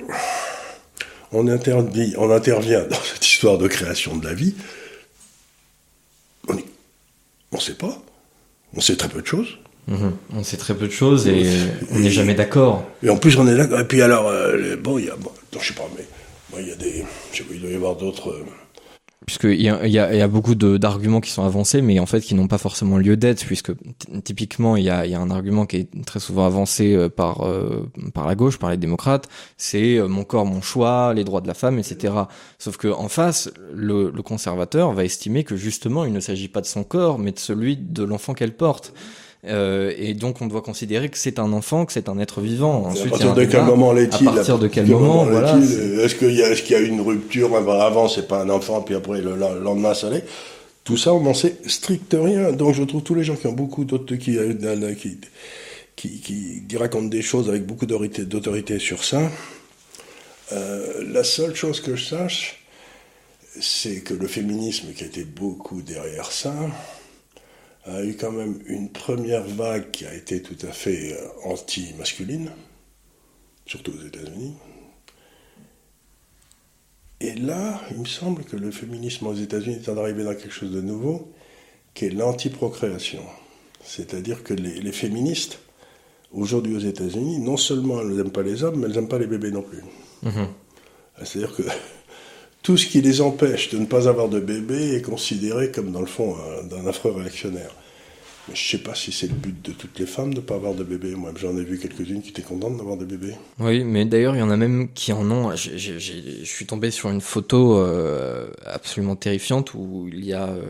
on 1.33 1.47
interdit, 1.49 2.15
on 2.17 2.31
intervient 2.31 2.85
dans 2.85 3.03
cette 3.03 3.27
histoire 3.27 3.59
de 3.59 3.69
création 3.69 4.17
de 4.17 4.27
la 4.27 4.35
vie. 4.35 4.55
On 7.51 7.57
ne 7.57 7.61
sait 7.63 7.75
pas. 7.75 8.03
On 8.75 8.81
sait 8.81 8.97
très 8.97 9.09
peu 9.09 9.23
de 9.23 9.27
choses. 9.27 9.59
Mhm. 9.89 10.13
On 10.37 10.45
sait 10.45 10.59
très 10.59 10.75
peu 10.75 10.87
de 10.87 10.93
choses 10.93 11.27
et, 11.27 11.47
on 11.91 11.99
n'est 11.99 12.11
jamais 12.11 12.35
d'accord. 12.35 12.85
Et 13.03 13.09
en 13.09 13.17
plus, 13.17 13.37
on 13.39 13.49
est 13.49 13.57
d'accord. 13.57 13.81
Et 13.81 13.89
puis 13.89 14.03
alors, 14.03 14.29
euh, 14.29 14.77
bon, 14.77 14.99
il 14.99 15.07
y 15.07 15.11
a, 15.11 15.17
bon, 15.17 15.31
je 15.59 15.67
sais 15.67 15.75
pas, 15.75 15.89
mais 15.97 16.05
il 16.61 16.69
y 16.69 16.73
a 16.73 16.77
des, 16.77 17.05
je 17.33 17.39
sais 17.39 17.45
pas, 17.45 17.55
il 17.55 17.61
doit 17.61 17.71
y 17.71 17.75
avoir 17.75 17.97
d'autres. 17.97 18.31
Euh, 18.31 18.45
puisqu'il 19.25 19.61
y 19.61 19.69
a, 19.69 19.87
y, 19.87 19.99
a, 19.99 20.15
y 20.15 20.21
a 20.21 20.29
beaucoup 20.29 20.55
d'arguments 20.55 21.21
qui 21.21 21.31
sont 21.31 21.43
avancés, 21.43 21.83
mais 21.83 21.99
en 21.99 22.07
fait 22.07 22.21
qui 22.21 22.35
n'ont 22.35 22.47
pas 22.49 22.57
forcément 22.57 22.97
lieu 22.97 23.17
d'être, 23.17 23.45
puisque 23.45 23.73
typiquement 24.25 24.77
il 24.77 24.85
y 24.85 24.91
a, 24.91 25.05
y 25.07 25.15
a, 25.15 25.21
un 25.21 25.31
argument 25.31 25.67
qui 25.67 25.77
est 25.77 26.05
très 26.07 26.21
souvent 26.21 26.47
avancé 26.47 26.95
euh, 26.95 27.11
par 27.11 27.47
par 28.15 28.27
la 28.27 28.35
gauche, 28.35 28.59
par 28.59 28.71
les 28.71 28.79
démocrates, 28.79 29.29
c'est 29.59 29.99
mon 30.01 30.25
corps, 30.25 30.47
mon 30.47 30.63
choix, 30.63 31.13
les 31.15 31.25
droits 31.25 31.43
de 31.43 31.47
la 31.47 31.55
femme, 31.55 31.79
etc. 31.79 32.15
Sauf 32.59 32.79
que 32.79 32.89
en 32.89 33.09
face, 33.09 33.51
le, 33.75 34.11
le 34.15 34.23
conservateur 34.23 34.93
va 34.93 35.05
estimer 35.05 35.45
que 35.45 35.57
justement 35.57 36.07
il 36.07 36.13
ne 36.13 36.21
s'agit 36.21 36.49
pas 36.49 36.63
de 36.63 36.67
son 36.67 36.85
corps, 36.85 37.19
mais 37.19 37.33
de 37.33 37.39
celui 37.39 37.77
de 37.77 38.05
l'enfant 38.05 38.33
qu'elle 38.33 38.57
porte. 38.57 38.95
Euh, 39.45 39.93
et 39.97 40.15
donc 40.15 40.43
on 40.43 40.47
doit 40.47 40.63
considérer 40.63 41.09
que 41.09 41.17
c'est 41.17 41.39
un 41.39 41.53
enfant, 41.53 41.87
que 41.87 41.93
c'est 41.93 42.09
un 42.09 42.19
être 42.19 42.41
vivant. 42.41 42.87
Ensuite, 42.87 43.07
à 43.07 43.11
partir 43.11 43.35
de 43.35 43.45
quel 43.45 43.63
moment 43.63 43.93
l'est-il 43.93 44.29
À 44.29 44.33
partir 44.33 44.59
de 44.59 44.67
quel 44.67 44.87
moment, 44.87 45.25
voilà. 45.25 45.57
Est-ce 45.57 46.17
qu'il 46.17 46.35
y, 46.35 46.43
a, 46.43 46.51
est 46.51 46.71
y 46.71 46.75
a 46.75 46.81
une 46.81 47.01
rupture 47.01 47.55
Avant, 47.57 48.09
c'est 48.09 48.27
pas 48.27 48.43
un 48.43 48.51
enfant, 48.51 48.81
puis 48.83 48.97
après, 48.97 49.21
le 49.21 49.37
lendemain, 49.37 49.95
ça 49.95 50.11
l'est. 50.11 50.25
Tout 50.83 50.97
ça, 50.97 51.13
on 51.13 51.21
n'en 51.21 51.35
sait 51.35 51.57
strict 51.67 52.17
rien. 52.19 52.51
Donc 52.53 52.75
je 52.75 52.83
trouve 52.83 53.03
tous 53.03 53.15
les 53.15 53.23
gens 53.23 53.37
qui 53.37 53.47
ont 53.47 53.53
beaucoup 53.53 53.85
d'autres 53.85 54.17
qui, 54.17 54.39
qui, 54.97 55.19
qui, 55.97 56.65
qui, 56.67 56.77
racontent 56.77 57.09
des 57.09 57.23
choses 57.23 57.49
avec 57.49 57.65
beaucoup 57.65 57.87
d'autorité 57.87 58.79
sur 58.79 59.05
ça. 59.05 59.21
Euh, 60.53 61.05
la 61.13 61.25
seule 61.25 61.55
chose 61.55 61.81
que 61.81 61.95
je 61.95 62.05
sache, 62.07 62.65
c'est 63.61 64.01
que 64.01 64.15
le 64.15 64.27
féminisme 64.27 64.93
qui 64.95 65.05
a 65.05 65.07
été 65.07 65.25
beaucoup 65.25 65.83
derrière 65.83 66.33
ça, 66.33 66.55
a 67.89 68.05
eu 68.05 68.17
quand 68.17 68.33
même 68.33 68.59
une 68.67 68.91
première 68.91 69.45
vague 69.45 69.91
qui 69.91 70.07
a 70.07 70.15
été 70.15 70.43
tout 70.43 70.57
à 70.67 70.73
fait 70.73 71.13
euh, 71.13 71.29
anti-masculine, 71.45 72.51
surtout 73.67 73.93
aux 73.93 74.07
États-Unis. 74.07 74.55
Et 77.21 77.35
là, 77.35 77.81
il 77.91 77.99
me 77.99 78.05
semble 78.05 78.45
que 78.45 78.57
le 78.57 78.71
féminisme 78.71 79.27
aux 79.27 79.35
États-Unis 79.35 79.77
est 79.77 79.89
en 79.89 79.95
d'arriver 79.95 80.25
dans 80.25 80.35
quelque 80.35 80.53
chose 80.53 80.71
de 80.71 80.81
nouveau, 80.81 81.33
qui 81.95 82.07
est 82.07 82.11
l'anti-procréation. 82.11 83.23
C'est-à-dire 83.83 84.45
que 84.45 84.55
les, 84.55 84.93
féministes, 84.93 85.59
aujourd'hui 86.33 86.77
aux 86.77 86.81
États-Unis, 86.81 87.41
non 87.41 87.57
seulement 87.57 88.01
elles 88.01 88.15
n'aiment 88.15 88.31
pas 88.31 88.43
les 88.43 88.63
hommes, 88.63 88.81
mais 88.81 88.87
elles 88.87 88.95
n'aiment 88.95 89.09
pas 89.09 89.19
les 89.19 89.27
bébés 89.27 89.51
non 89.51 89.63
plus. 89.63 89.83
Mm-hmm. 90.25 90.47
C'est-à-dire 91.25 91.57
que 91.57 91.63
tout 92.69 92.77
ce 92.77 92.85
qui 92.85 93.01
les 93.01 93.23
empêche 93.23 93.71
de 93.71 93.79
ne 93.79 93.87
pas 93.87 94.11
avoir 94.11 94.29
de 94.29 94.41
bébé 94.41 94.95
est 94.95 95.01
considéré 95.01 95.71
comme, 95.71 95.91
dans 95.91 96.03
le 96.03 96.07
fond, 96.07 96.37
un, 96.71 96.87
affreux 96.87 97.13
réactionnaire. 97.13 97.71
Mais 98.47 98.55
je 98.55 98.63
ne 98.63 98.79
sais 98.79 98.85
pas 98.85 98.95
si 98.95 99.11
c'est 99.11 99.29
le 99.29 99.33
but 99.33 99.57
de 99.65 99.73
toutes 99.73 99.99
les 99.99 100.05
femmes 100.05 100.35
de 100.35 100.41
ne 100.41 100.45
pas 100.45 100.57
avoir 100.57 100.75
de 100.75 100.85
bébé. 100.85 101.15
Moi, 101.15 101.33
j'en 101.35 101.57
ai 101.57 101.65
vu 101.65 101.79
quelques-unes 101.79 102.21
qui 102.21 102.29
étaient 102.29 102.43
contentes 102.43 102.77
d'avoir 102.77 102.99
des 102.99 103.07
bébés. 103.07 103.33
Oui, 103.59 103.85
mais 103.85 104.05
d'ailleurs, 104.05 104.37
il 104.37 104.41
y 104.41 104.43
en 104.43 104.51
a 104.51 104.57
même 104.59 104.93
qui 104.93 105.15
en 105.15 105.31
ont. 105.31 105.57
Je 105.57 106.45
suis 106.45 106.67
tombé 106.67 106.91
sur 106.91 107.09
une 107.09 107.23
photo 107.23 107.79
euh, 107.79 108.51
absolument 108.67 109.17
terrifiante 109.17 109.73
où 109.73 110.07
il 110.13 110.23
y 110.27 110.35
a 110.35 110.49
euh, 110.49 110.61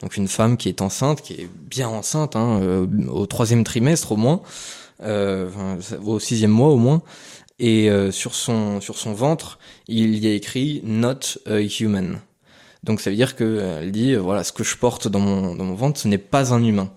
donc 0.00 0.16
une 0.16 0.26
femme 0.26 0.56
qui 0.56 0.68
est 0.68 0.82
enceinte, 0.82 1.22
qui 1.22 1.34
est 1.34 1.48
bien 1.70 1.86
enceinte, 1.86 2.34
hein, 2.34 2.58
euh, 2.64 2.84
au 3.06 3.26
troisième 3.26 3.62
trimestre 3.62 4.10
au 4.10 4.16
moins, 4.16 4.42
au 6.04 6.18
sixième 6.18 6.50
mois 6.50 6.70
au 6.70 6.78
moins 6.78 7.00
et 7.58 7.88
euh, 7.88 8.10
sur 8.10 8.34
son 8.34 8.80
sur 8.80 8.96
son 8.96 9.12
ventre, 9.12 9.58
il 9.88 10.18
y 10.18 10.26
a 10.26 10.32
écrit 10.32 10.80
not 10.84 11.38
a 11.46 11.60
human. 11.60 12.20
Donc 12.82 13.00
ça 13.00 13.10
veut 13.10 13.16
dire 13.16 13.36
que 13.36 13.44
euh, 13.44 13.80
elle 13.82 13.92
dit 13.92 14.12
euh, 14.12 14.18
voilà 14.18 14.44
ce 14.44 14.52
que 14.52 14.64
je 14.64 14.76
porte 14.76 15.08
dans 15.08 15.20
mon 15.20 15.54
dans 15.54 15.64
mon 15.64 15.74
ventre, 15.74 16.00
ce 16.00 16.08
n'est 16.08 16.18
pas 16.18 16.52
un 16.52 16.62
humain. 16.62 16.90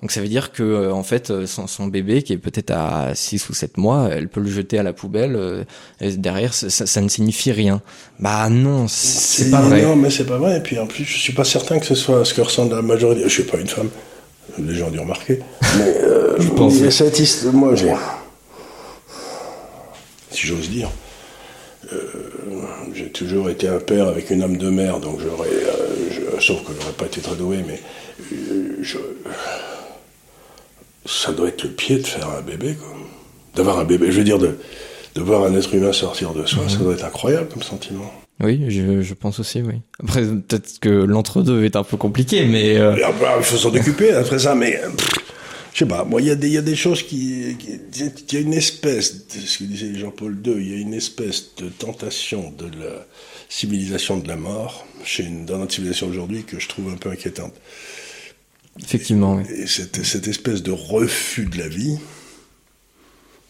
Donc 0.00 0.10
ça 0.10 0.20
veut 0.20 0.28
dire 0.28 0.50
que 0.50 0.90
en 0.90 1.04
fait 1.04 1.46
son, 1.46 1.68
son 1.68 1.86
bébé 1.86 2.22
qui 2.24 2.32
est 2.32 2.38
peut-être 2.38 2.72
à 2.72 3.14
6 3.14 3.48
ou 3.48 3.54
7 3.54 3.76
mois, 3.76 4.08
elle 4.10 4.28
peut 4.28 4.40
le 4.40 4.50
jeter 4.50 4.76
à 4.76 4.82
la 4.82 4.92
poubelle 4.92 5.64
et 6.00 6.16
derrière 6.16 6.54
ça, 6.54 6.70
ça, 6.70 7.00
ne 7.00 7.08
signifie 7.08 7.52
rien. 7.52 7.80
Bah 8.18 8.48
non, 8.50 8.88
c'est 8.88 9.48
pas 9.48 9.60
vrai. 9.60 9.82
Non, 9.82 9.94
mais 9.94 10.10
c'est 10.10 10.26
pas 10.26 10.38
vrai 10.38 10.56
et 10.56 10.60
puis 10.60 10.76
en 10.80 10.88
plus 10.88 11.04
je 11.04 11.18
suis 11.18 11.32
pas 11.32 11.44
certain 11.44 11.78
que 11.78 11.86
ce 11.86 11.94
soit 11.94 12.24
ce 12.24 12.34
que 12.34 12.40
ressent 12.40 12.68
la 12.68 12.82
majorité, 12.82 13.22
je 13.22 13.28
suis 13.28 13.44
pas 13.44 13.58
une 13.58 13.68
femme 13.68 13.90
Les 14.58 14.74
gens 14.74 14.88
ont 14.88 14.90
dû 14.90 14.98
remarquer. 14.98 15.38
Mais, 15.78 15.96
euh, 16.02 16.34
je 16.40 16.48
pense. 16.48 16.74
Cette 16.74 17.44
moi, 17.52 17.76
j'ai. 17.76 17.92
Si 20.32 20.46
j'ose 20.46 20.70
dire. 20.70 20.90
Euh, 21.92 21.96
j'ai 22.94 23.10
toujours 23.10 23.50
été 23.50 23.68
un 23.68 23.78
père 23.78 24.08
avec 24.08 24.30
une 24.30 24.42
âme 24.42 24.56
de 24.56 24.70
mère, 24.70 24.98
donc 25.00 25.20
j'aurais. 25.20 25.48
Euh, 25.48 26.40
sauf 26.40 26.64
que 26.64 26.72
j'aurais 26.80 26.92
pas 26.92 27.06
été 27.06 27.20
très 27.20 27.36
doué, 27.36 27.58
mais. 27.66 27.80
Je, 28.80 28.98
ça 31.04 31.32
doit 31.32 31.48
être 31.48 31.64
le 31.64 31.70
pied 31.70 31.98
de 31.98 32.06
faire 32.06 32.28
un 32.30 32.40
bébé, 32.40 32.74
quoi. 32.74 32.94
D'avoir 33.54 33.78
un 33.78 33.84
bébé. 33.84 34.10
Je 34.10 34.18
veux 34.18 34.24
dire, 34.24 34.38
de, 34.38 34.56
de 35.14 35.20
voir 35.20 35.44
un 35.44 35.54
être 35.54 35.74
humain 35.74 35.92
sortir 35.92 36.32
de 36.32 36.46
soi, 36.46 36.64
ça 36.68 36.76
mhm. 36.76 36.84
doit 36.84 36.94
être 36.94 37.04
incroyable 37.04 37.48
comme 37.52 37.62
sentiment. 37.62 38.12
Oui, 38.42 38.64
je, 38.68 39.02
je 39.02 39.14
pense 39.14 39.38
aussi, 39.38 39.62
oui. 39.62 39.74
Après, 40.02 40.22
peut-être 40.22 40.80
que 40.80 40.88
l'entre-deux 40.88 41.64
est 41.64 41.76
un 41.76 41.84
peu 41.84 41.96
compliqué, 41.96 42.44
mais... 42.46 42.76
Euh... 42.76 42.96
il 43.38 43.44
faut 43.44 43.56
s'en 43.56 43.72
occuper 43.74 44.12
après 44.12 44.38
ça, 44.38 44.54
mais... 44.54 44.80
je 45.72 45.78
sais 45.78 45.86
pas, 45.86 46.04
moi, 46.04 46.20
il 46.20 46.26
y, 46.26 46.30
a 46.30 46.34
des, 46.34 46.50
y 46.50 46.58
a 46.58 46.62
des 46.62 46.76
choses 46.76 47.02
qui... 47.02 47.56
Il 47.58 48.32
y 48.32 48.36
a 48.36 48.40
une 48.40 48.52
espèce, 48.52 49.26
de, 49.26 49.40
ce 49.40 49.58
que 49.58 49.64
disait 49.64 49.94
Jean-Paul 49.94 50.36
II, 50.44 50.54
il 50.58 50.70
y 50.70 50.74
a 50.74 50.78
une 50.78 50.92
espèce 50.92 51.54
de 51.56 51.70
tentation 51.70 52.50
de 52.50 52.66
la 52.66 53.06
civilisation 53.48 54.18
de 54.18 54.28
la 54.28 54.36
mort 54.36 54.86
chez 55.04 55.24
une, 55.24 55.46
dans 55.46 55.58
notre 55.58 55.72
civilisation 55.72 56.08
aujourd'hui 56.08 56.44
que 56.44 56.60
je 56.60 56.68
trouve 56.68 56.92
un 56.92 56.96
peu 56.96 57.10
inquiétante. 57.10 57.54
Effectivement, 58.80 59.36
oui. 59.36 59.44
Et 59.54 59.66
cette, 59.66 60.04
cette 60.04 60.28
espèce 60.28 60.62
de 60.62 60.72
refus 60.72 61.46
de 61.46 61.58
la 61.58 61.68
vie, 61.68 61.98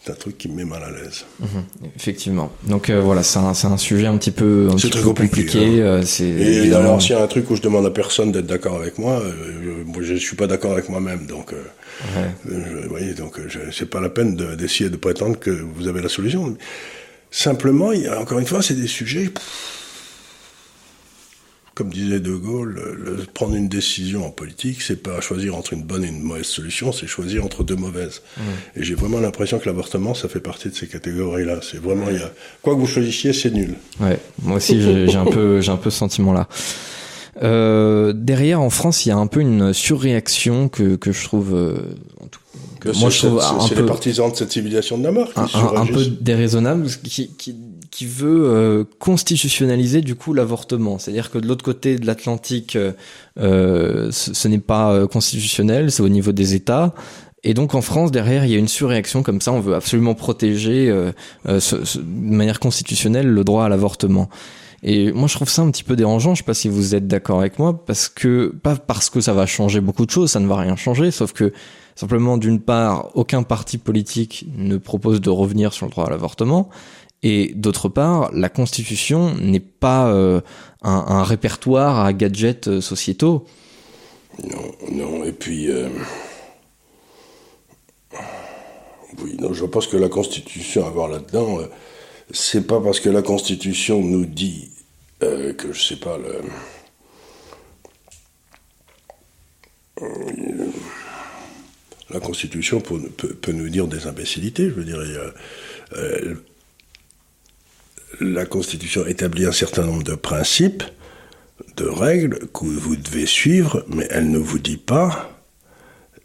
c'est 0.03 0.11
un 0.11 0.15
truc 0.15 0.37
qui 0.37 0.49
me 0.49 0.55
met 0.55 0.65
mal 0.65 0.83
à 0.83 0.91
l'aise. 0.91 1.25
Mhm, 1.39 1.47
effectivement. 1.95 2.51
Donc 2.63 2.89
euh, 2.89 2.99
voilà, 2.99 3.23
c'est 3.23 3.39
un, 3.39 3.51
un, 3.51 3.77
sujet 3.77 4.07
un 4.07 4.17
petit 4.17 4.31
peu, 4.31 4.67
un 4.69 4.75
petit 4.75 4.89
peu 4.89 5.01
compliqué. 5.01 5.81
Hein. 5.81 6.01
Euh, 6.01 6.39
et 6.39 6.73
alors, 6.73 7.01
s'il 7.01 7.11
y 7.11 7.15
a 7.15 7.23
un 7.23 7.27
truc 7.27 7.49
où 7.49 7.55
je 7.55 7.61
demande 7.61 7.85
à 7.85 7.91
personne 7.91 8.31
d'être 8.31 8.45
d'accord 8.45 8.75
avec 8.75 8.97
moi, 8.97 9.21
euh, 9.21 9.83
moi 9.85 10.03
je 10.03 10.15
suis 10.15 10.35
pas 10.35 10.47
d'accord 10.47 10.73
avec 10.73 10.89
moi-même. 10.89 11.25
Donc, 11.25 11.53
ouais. 11.53 12.29
vous 12.45 12.89
voyez, 12.89 13.13
donc 13.13 13.39
c'est 13.71 13.89
pas 13.89 14.01
la 14.01 14.09
peine 14.09 14.35
d'essayer 14.57 14.89
de, 14.89 14.97
prétendre 14.97 15.39
que 15.39 15.51
vous 15.51 15.87
avez 15.87 16.01
la 16.01 16.09
solution. 16.09 16.57
Simplement, 17.31 17.93
il 17.93 18.01
y 18.01 18.07
a, 18.07 18.19
encore 18.19 18.39
une 18.39 18.45
fois, 18.45 18.61
c'est 18.61 18.75
des 18.75 18.87
sujets 18.87 19.29
comme 21.73 21.89
disait 21.89 22.19
De 22.19 22.35
Gaulle, 22.35 22.73
le, 22.73 23.25
prendre 23.33 23.55
une 23.55 23.67
décision 23.67 24.25
en 24.25 24.29
politique, 24.29 24.81
c'est 24.81 25.01
pas 25.01 25.21
choisir 25.21 25.55
entre 25.55 25.73
une 25.73 25.83
bonne 25.83 26.03
et 26.03 26.07
une 26.07 26.21
mauvaise 26.21 26.45
solution, 26.45 26.91
c'est 26.91 27.07
choisir 27.07 27.43
entre 27.45 27.63
deux 27.63 27.75
mauvaises. 27.75 28.21
Et 28.75 28.83
j'ai 28.83 28.93
vraiment 28.93 29.19
l'impression 29.19 29.59
que 29.59 29.65
l'avortement, 29.65 30.13
ça 30.13 30.27
fait 30.27 30.39
partie 30.39 30.69
de 30.69 30.75
ces 30.75 30.87
catégories-là. 30.87 31.59
C'est 31.61 31.81
vraiment, 31.81 32.09
il 32.09 32.17
y 32.17 32.23
a, 32.23 32.31
quoi 32.61 32.75
que 32.75 32.79
vous 32.79 32.87
choisissiez, 32.87 33.33
c'est 33.33 33.51
nul. 33.51 33.75
Ouais, 33.99 34.19
moi 34.43 34.57
aussi, 34.57 34.79
j'ai 34.81 35.15
un 35.15 35.25
peu, 35.25 35.61
j'ai 35.61 35.71
un 35.71 35.77
peu 35.77 35.89
ce 35.89 35.97
sentiment-là. 35.97 36.47
Euh, 37.41 38.13
derrière, 38.13 38.61
en 38.61 38.69
France, 38.69 39.05
il 39.05 39.09
y 39.09 39.11
a 39.11 39.17
un 39.17 39.27
peu 39.27 39.39
une 39.39 39.73
surréaction 39.73 40.69
que, 40.69 40.95
que 40.95 41.11
je 41.11 41.23
trouve, 41.23 41.55
euh, 41.55 41.77
que 42.79 42.95
moi 42.99 43.09
je 43.09 43.17
trouve 43.17 43.39
un 43.39 43.67
peu 43.67 43.75
les 43.75 43.85
partisans 43.87 44.29
de 44.29 44.35
cette 44.35 44.51
civilisation 44.51 44.99
de 44.99 45.03
la 45.03 45.11
mort, 45.11 45.33
qui 45.33 45.57
un, 45.57 45.81
un, 45.81 45.85
peu 45.87 46.05
déraisonnable, 46.21 46.85
qui, 47.03 47.29
qui 47.35 47.55
qui 47.93 48.07
veut 48.07 48.45
euh, 48.45 48.83
constitutionnaliser 48.97 50.01
du 50.01 50.15
coup 50.15 50.33
l'avortement. 50.33 50.97
C'est-à-dire 50.97 51.29
que 51.29 51.37
de 51.37 51.47
l'autre 51.47 51.63
côté 51.63 51.99
de 51.99 52.07
l'Atlantique, 52.07 52.75
euh, 52.75 52.91
euh 53.37 54.09
ce, 54.11 54.33
ce 54.33 54.47
n'est 54.47 54.57
pas 54.57 54.91
euh, 54.91 55.05
constitutionnel, 55.05 55.91
c'est 55.91 56.01
au 56.01 56.09
niveau 56.09 56.31
des 56.31 56.55
États. 56.55 56.95
Et 57.43 57.53
donc 57.53 57.75
en 57.75 57.81
France, 57.81 58.09
derrière, 58.09 58.45
il 58.45 58.51
y 58.51 58.55
a 58.55 58.57
une 58.57 58.67
surréaction 58.67 59.21
comme 59.21 59.41
ça. 59.41 59.51
On 59.51 59.59
veut 59.59 59.75
absolument 59.75 60.15
protéger 60.15 60.91
ce, 61.45 61.97
de 61.99 62.35
manière 62.35 62.61
constitutionnelle 62.61 63.27
le 63.27 63.43
droit 63.43 63.65
à 63.65 63.69
l'avortement. 63.69 64.29
Et 64.81 65.11
moi, 65.11 65.27
je 65.27 65.35
trouve 65.35 65.49
ça 65.49 65.61
un 65.61 65.69
petit 65.69 65.83
peu 65.83 65.97
dérangeant. 65.97 66.35
Je 66.35 66.39
sais 66.39 66.45
pas 66.45 66.53
si 66.53 66.69
vous 66.69 66.95
êtes 66.95 67.05
d'accord 67.05 67.39
avec 67.39 67.59
moi, 67.59 67.85
parce 67.85 68.07
que 68.07 68.47
pas 68.63 68.77
parce 68.77 69.09
que 69.09 69.19
ça 69.19 69.33
va 69.33 69.45
changer 69.45 69.81
beaucoup 69.81 70.05
de 70.05 70.11
choses, 70.11 70.31
ça 70.31 70.39
ne 70.39 70.47
va 70.47 70.55
rien 70.55 70.77
changer, 70.77 71.11
sauf 71.11 71.33
que 71.33 71.51
simplement 71.95 72.37
d'une 72.37 72.59
part, 72.59 73.09
aucun 73.13 73.43
parti 73.43 73.77
politique 73.77 74.45
ne 74.57 74.77
propose 74.77 75.21
de 75.21 75.29
revenir 75.29 75.73
sur 75.73 75.85
le 75.85 75.91
droit 75.91 76.05
à 76.05 76.09
l'avortement. 76.09 76.69
Et 77.23 77.53
d'autre 77.55 77.87
part, 77.87 78.31
la 78.33 78.49
Constitution 78.49 79.33
n'est 79.35 79.61
pas 79.61 80.09
euh, 80.09 80.41
un, 80.81 81.23
répertoire 81.23 82.05
à 82.05 82.11
gadgets 82.11 82.67
euh, 82.67 82.81
sociétaux. 82.81 83.45
Non, 84.43 84.75
non, 84.91 85.23
et 85.23 85.31
puis... 85.31 85.71
Euh, 85.71 85.87
oui, 89.23 89.37
non, 89.39 89.53
je 89.53 89.63
pense 89.63 89.87
que 89.87 89.95
la 89.95 90.09
Constitution 90.09 90.85
à 90.85 90.89
voir 90.89 91.07
là-dedans, 91.07 91.59
c'est 92.31 92.67
pas 92.67 92.81
parce 92.81 92.99
que 92.99 93.09
la 93.09 93.21
Constitution 93.21 94.01
nous 94.01 94.25
dit 94.25 94.71
que, 95.19 95.71
je 95.71 95.81
sais 95.81 95.95
pas, 95.97 96.17
le... 96.17 96.41
la 102.09 102.19
Constitution 102.19 102.81
peut, 102.81 103.51
nous 103.53 103.69
dire 103.69 103.87
des 103.87 104.07
imbécilités, 104.07 104.65
je 104.65 104.73
veux 104.73 104.83
dire, 104.83 104.99
la 108.19 108.45
Constitution 108.45 109.05
établit 109.05 109.45
un 109.45 109.51
certain 109.51 109.83
nombre 109.83 110.03
de 110.03 110.15
principes, 110.15 110.83
de 111.77 111.85
règles 111.85 112.39
que 112.53 112.65
vous 112.65 112.95
devez 112.95 113.25
suivre, 113.25 113.83
mais 113.87 114.07
elle 114.09 114.31
ne 114.31 114.37
vous 114.37 114.59
dit 114.59 114.77
pas 114.77 115.29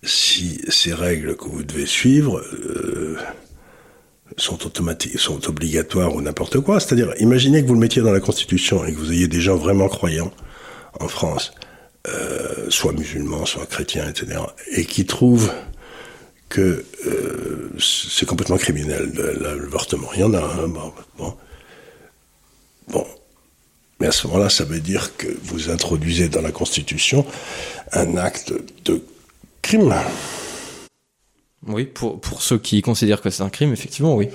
si 0.02 0.60
ces 0.68 0.92
règles 0.92 1.36
que 1.36 1.44
vous 1.44 1.62
devez 1.62 1.86
suivre 1.86 2.40
euh, 2.40 3.16
sont 4.36 4.64
automatiques, 4.66 5.18
sont 5.18 5.48
obligatoires 5.48 6.14
ou 6.14 6.20
n'importe 6.20 6.60
quoi. 6.60 6.80
C'est-à-dire, 6.80 7.12
imaginez 7.18 7.62
que 7.62 7.66
vous 7.66 7.74
le 7.74 7.80
mettiez 7.80 8.02
dans 8.02 8.12
la 8.12 8.20
Constitution 8.20 8.84
et 8.84 8.92
que 8.92 8.98
vous 8.98 9.12
ayez 9.12 9.28
des 9.28 9.40
gens 9.40 9.56
vraiment 9.56 9.88
croyants 9.88 10.32
en 11.00 11.08
France, 11.08 11.52
euh, 12.08 12.66
soit 12.70 12.92
musulmans, 12.92 13.44
soit 13.46 13.66
chrétiens, 13.66 14.08
etc., 14.08 14.40
et 14.72 14.84
qui 14.84 15.06
trouvent 15.06 15.52
que 16.48 16.84
euh, 17.06 17.70
c'est 17.78 18.26
complètement 18.26 18.56
criminel 18.56 19.10
l'avortement. 19.40 20.08
Il 20.14 20.20
y 20.20 20.24
en 20.24 20.34
a 20.34 20.42
un, 20.42 20.68
bon, 20.68 20.92
Bon. 21.18 21.34
Mais 24.00 24.06
à 24.06 24.12
ce 24.12 24.26
moment-là, 24.28 24.48
ça 24.48 24.64
veut 24.64 24.80
dire 24.80 25.16
que 25.16 25.26
vous 25.42 25.70
introduisez 25.70 26.28
dans 26.28 26.40
la 26.40 26.52
Constitution 26.52 27.26
un 27.92 28.16
acte 28.16 28.52
de 28.84 29.02
crime. 29.62 29.94
Oui, 31.66 31.84
pour, 31.84 32.20
pour 32.20 32.42
ceux 32.42 32.58
qui 32.58 32.80
considèrent 32.80 33.20
que 33.20 33.30
c'est 33.30 33.42
un 33.42 33.50
crime, 33.50 33.72
effectivement, 33.72 34.14
oui. 34.14 34.28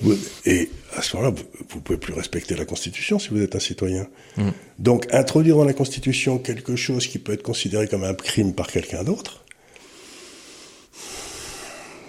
Et 0.46 0.70
à 0.96 1.02
ce 1.02 1.16
moment-là, 1.16 1.36
vous 1.70 1.78
ne 1.78 1.82
pouvez 1.82 1.98
plus 1.98 2.14
respecter 2.14 2.56
la 2.56 2.66
Constitution 2.66 3.18
si 3.20 3.30
vous 3.30 3.42
êtes 3.42 3.56
un 3.56 3.60
citoyen. 3.60 4.08
Mm. 4.36 4.50
Donc, 4.80 5.08
introduire 5.14 5.56
dans 5.56 5.64
la 5.64 5.74
Constitution 5.74 6.38
quelque 6.38 6.76
chose 6.76 7.08
qui 7.08 7.20
peut 7.20 7.32
être 7.32 7.44
considéré 7.44 7.88
comme 7.88 8.04
un 8.04 8.14
crime 8.14 8.54
par 8.54 8.68
quelqu'un 8.68 9.04
d'autre, 9.04 9.44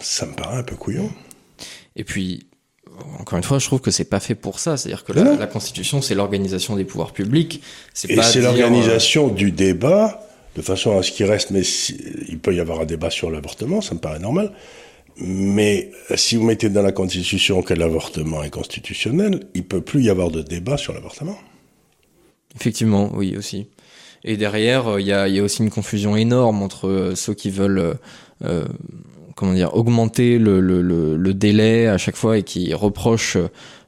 ça 0.01 0.27
me 0.27 0.35
paraît 0.35 0.59
un 0.59 0.63
peu 0.65 0.75
couillon. 0.77 1.11
Et 1.97 2.05
puis, 2.05 2.47
encore 3.19 3.37
une 3.37 3.45
fois, 3.45 3.59
je 3.59 3.67
trouve 3.67 3.81
que 3.81 3.91
c'est 3.91 4.05
pas 4.05 4.21
fait 4.21 4.35
pour 4.35 4.59
ça. 4.59 4.77
C'est-à-dire 4.77 5.05
que 5.05 5.13
la, 5.13 5.47
Constitution, 5.47 6.03
c'est 6.03 6.15
l'organisation 6.15 6.77
des 6.77 6.85
pouvoirs 6.85 7.13
publics. 7.13 7.63
Et 8.09 8.21
c'est 8.23 8.41
l'organisation 8.41 9.29
du 9.29 9.51
débat 9.51 10.21
de 10.57 10.63
façon 10.63 10.99
à 10.99 11.03
ce 11.03 11.11
qu'il 11.11 11.27
reste. 11.27 11.51
Mais 11.51 11.63
il 12.29 12.39
peut 12.39 12.55
y 12.55 12.61
avoir 12.61 12.81
un 12.81 12.85
débat 12.85 13.11
sur 13.11 13.31
l'avortement, 13.31 13.81
ça 13.81 13.95
me 13.95 14.01
paraît 14.01 14.19
normal. 14.19 14.53
Mais 15.17 15.91
si 16.17 16.37
vous 16.37 16.45
mettez 16.45 16.69
dans 16.69 16.83
la 16.83 16.93
Constitution 16.93 17.63
que 17.63 17.75
l'avortement 17.75 18.43
est 18.43 18.51
constitutionnel, 18.51 19.47
il 19.55 19.65
peut 19.65 19.81
plus 19.81 20.03
y 20.03 20.11
avoir 20.11 20.31
de 20.31 20.43
débat 20.43 20.77
sur 20.77 20.93
l'avortement. 20.93 21.39
Effectivement, 22.57 23.11
oui 23.15 23.37
aussi. 23.37 23.69
Et 24.25 24.37
derrière, 24.37 24.89
euh, 24.89 25.01
il 25.01 25.07
y 25.07 25.13
a, 25.13 25.29
y, 25.29 25.39
a, 25.39 25.43
aussi 25.43 25.63
une 25.63 25.71
confusion 25.71 26.17
énorme 26.17 26.63
entre 26.63 26.89
euh, 26.89 27.15
ceux 27.15 27.35
qui 27.35 27.51
veulent 27.51 27.97
euh, 28.45 28.65
comment 29.35 29.53
dire 29.53 29.75
augmenter 29.77 30.39
le, 30.39 30.61
le, 30.61 30.83
le, 30.83 31.35
délai 31.35 31.87
à 31.89 31.99
chaque 31.99 32.17
fois 32.17 32.39
et 32.39 32.43
qui 32.43 32.73
reproche 32.75 33.37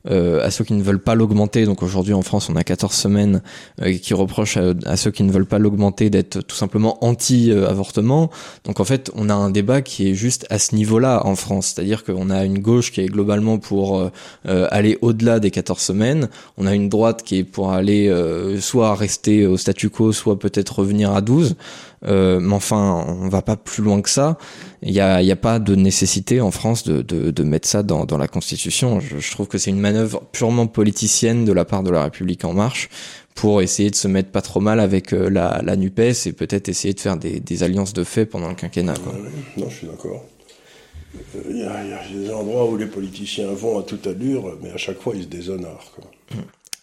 euh, 0.09 0.45
à 0.45 0.53
ceux 0.53 0.63
qui 0.63 0.75
ne 0.75 0.83
veulent 0.83 1.03
pas 1.03 1.15
l'augmenter. 1.15 1.65
Donc 1.65 1.83
aujourd'hui 1.83 2.15
en 2.15 2.23
France, 2.23 2.49
on 2.49 2.55
a 2.55 2.63
14 2.63 2.95
semaines 2.95 3.43
euh, 3.83 3.97
qui 3.99 4.15
reprochent 4.15 4.59
à, 4.87 4.97
ceux 4.97 5.11
qui 5.11 5.25
ne 5.25 5.33
veulent 5.33 5.47
pas 5.47 5.59
l'augmenter 5.59 6.11
d'être 6.11 6.43
tout 6.43 6.55
simplement 6.55 7.05
anti-avortement. 7.05 8.31
Donc 8.65 8.79
en 8.79 8.85
fait, 8.85 9.11
on 9.17 9.29
a 9.29 9.35
un 9.35 9.51
débat 9.51 9.83
qui 9.83 10.09
est 10.09 10.15
juste 10.15 10.47
à 10.49 10.59
ce 10.59 10.77
niveau-là 10.77 11.27
en 11.27 11.35
France. 11.35 11.73
C'est-à-dire 11.75 12.05
qu'on 12.05 12.31
a 12.31 12.45
une 12.45 12.61
gauche 12.61 12.93
qui 12.93 13.01
est 13.01 13.07
globalement 13.07 13.59
pour 13.59 13.99
euh, 13.99 14.69
aller 14.71 14.97
au-delà 15.01 15.41
des 15.41 15.51
14 15.51 15.81
semaines. 15.81 16.29
On 16.57 16.67
a 16.67 16.75
une 16.75 16.89
droite 16.89 17.25
qui 17.25 17.39
est 17.39 17.45
pour 17.45 17.73
aller 17.73 18.13
soit 18.61 18.95
rester 18.95 19.47
au 19.47 19.57
statu 19.57 19.91
quo, 19.91 20.13
soit 20.13 20.39
peut-être 20.39 20.79
revenir 20.79 21.13
à 21.13 21.21
12. 21.21 21.57
Euh, 22.05 22.41
mais 22.41 22.55
enfin, 22.55 23.05
on 23.09 23.29
va 23.29 23.43
pas 23.43 23.57
plus 23.57 23.83
loin 23.83 24.01
que 24.03 24.11
ça. 24.11 24.37
Il 24.83 24.93
n'y 24.93 25.01
a, 25.01 25.23
y 25.23 25.33
a 25.33 25.37
pas 25.37 25.59
de 25.59 25.75
nécessité 25.75 26.41
en 26.41 26.51
France 26.51 26.85
de, 26.85 27.03
de, 27.03 27.31
de 27.31 27.43
mettre 27.43 27.69
ça 27.69 27.83
dans, 27.83 28.05
dans 28.05 28.19
la 28.19 28.29
Constitution. 28.29 29.01
Je, 29.01 29.19
je 29.19 29.31
trouve 29.31 29.49
que 29.49 29.59
c'est 29.59 29.71
une 29.71 29.81
manœuvre 29.81 30.23
purement 30.33 30.67
politicienne 30.67 31.45
de 31.45 31.53
la 31.53 31.65
part 31.65 31.83
de 31.83 31.91
la 31.91 32.05
République 32.05 32.45
en 32.45 32.53
marche 32.53 32.89
pour 33.35 33.61
essayer 33.63 33.91
de 33.91 33.95
se 33.95 34.09
mettre 34.09 34.31
pas 34.31 34.43
trop 34.43 34.61
mal 34.61 34.81
avec 34.81 35.13
euh, 35.13 35.29
la, 35.29 35.61
la 35.63 35.77
NUPES 35.77 36.27
et 36.27 36.33
peut-être 36.33 36.69
essayer 36.69 36.95
de 36.95 37.01
faire 37.01 37.17
des, 37.17 37.39
des, 37.39 37.63
alliances 37.63 37.93
de 37.93 38.03
fait 38.03 38.27
pendant 38.27 38.49
le 38.49 38.55
quinquennat. 38.55 38.95
Quoi. 38.95 39.15
Non, 39.57 39.69
je 39.69 39.77
suis 39.77 39.87
d'accord. 39.87 40.25
Euh, 41.15 41.43
il 41.51 41.59
y, 41.59 41.63
a, 41.63 41.85
y, 41.85 41.93
a 41.93 42.01
des 42.13 42.31
endroits 42.33 42.69
où 42.69 42.77
les 42.77 42.87
politiciens 42.87 43.53
vont 43.53 43.79
à 43.79 43.83
toute 43.83 44.07
allure, 44.07 44.57
mais 44.63 44.71
à 44.71 44.79
chaque 44.79 45.01
fois 45.01 45.15
ils 45.15 45.25
se 45.25 45.29
déshonorent. 45.29 45.93
Quoi. 45.95 46.11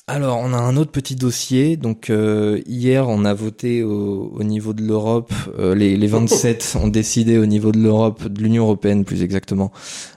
Alors, 0.05 0.39
on 0.39 0.51
a 0.51 0.57
un 0.57 0.75
autre 0.75 0.91
petit 0.91 1.15
dossier. 1.15 1.77
Donc, 1.77 2.09
euh, 2.09 2.61
hier, 2.65 3.07
on 3.07 3.23
a 3.23 3.33
voté 3.33 3.83
au, 3.83 4.43
niveau 4.43 4.73
de 4.73 4.81
l'Europe. 4.81 5.31
Euh, 5.57 5.75
les, 5.75 5.95
les 5.95 6.07
27 6.07 6.75
ont 6.81 6.89
décidé 6.89 7.37
au 7.37 7.45
niveau 7.45 7.71
de 7.71 7.79
l'Europe, 7.79 8.27
de 8.27 8.41
l'Union 8.41 8.63
européenne 8.63 9.05
plus 9.05 9.23
exactement, 9.23 9.71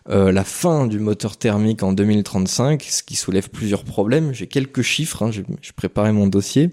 euh, 0.09 0.33
la 0.33 0.43
fin 0.43 0.89
du 0.89 0.99
moteur 0.99 1.37
thermique 1.37 1.85
en 1.85 1.93
2035, 1.93 2.83
ce 2.83 3.05
qui 3.05 3.15
soulève 3.15 3.49
plusieurs 3.49 3.85
problèmes. 3.85 4.35
J'ai 4.35 4.49
quelques 4.49 4.83
chiffres. 4.83 5.23
Hein, 5.23 5.31
j'ai 5.31 5.45
préparé 5.77 6.11
mon 6.11 6.27
dossier. 6.27 6.73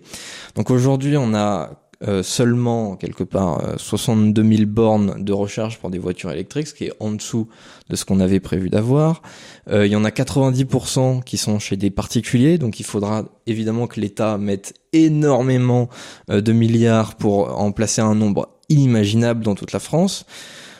Donc 0.55 0.71
aujourd'hui, 0.71 1.15
on 1.15 1.35
a 1.35 1.82
euh, 2.05 2.23
seulement 2.23 2.95
quelque 2.95 3.23
part 3.23 3.61
62 3.77 4.41
euh, 4.41 4.57
000 4.57 4.65
bornes 4.65 5.23
de 5.23 5.31
recharge 5.31 5.79
pour 5.79 5.89
des 5.89 5.99
voitures 5.99 6.31
électriques, 6.31 6.67
ce 6.67 6.73
qui 6.73 6.85
est 6.85 6.93
en 6.99 7.11
dessous 7.11 7.47
de 7.89 7.95
ce 7.95 8.03
qu'on 8.03 8.19
avait 8.19 8.39
prévu 8.39 8.69
d'avoir. 8.69 9.21
Euh, 9.69 9.85
il 9.85 9.91
y 9.91 9.95
en 9.95 10.03
a 10.03 10.09
90% 10.09 11.23
qui 11.23 11.37
sont 11.37 11.59
chez 11.59 11.77
des 11.77 11.91
particuliers, 11.91 12.57
donc 12.57 12.79
il 12.79 12.85
faudra 12.85 13.25
évidemment 13.47 13.87
que 13.87 14.01
l'État 14.01 14.37
mette 14.37 14.73
énormément 14.91 15.89
de 16.29 16.51
milliards 16.51 17.15
pour 17.15 17.59
en 17.59 17.71
placer 17.71 18.01
un 18.01 18.15
nombre 18.15 18.49
inimaginable 18.69 19.43
dans 19.43 19.55
toute 19.55 19.71
la 19.71 19.79
France. 19.79 20.25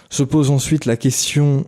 Se 0.09 0.23
pose 0.23 0.51
ensuite 0.51 0.86
la 0.86 0.97
question 0.97 1.65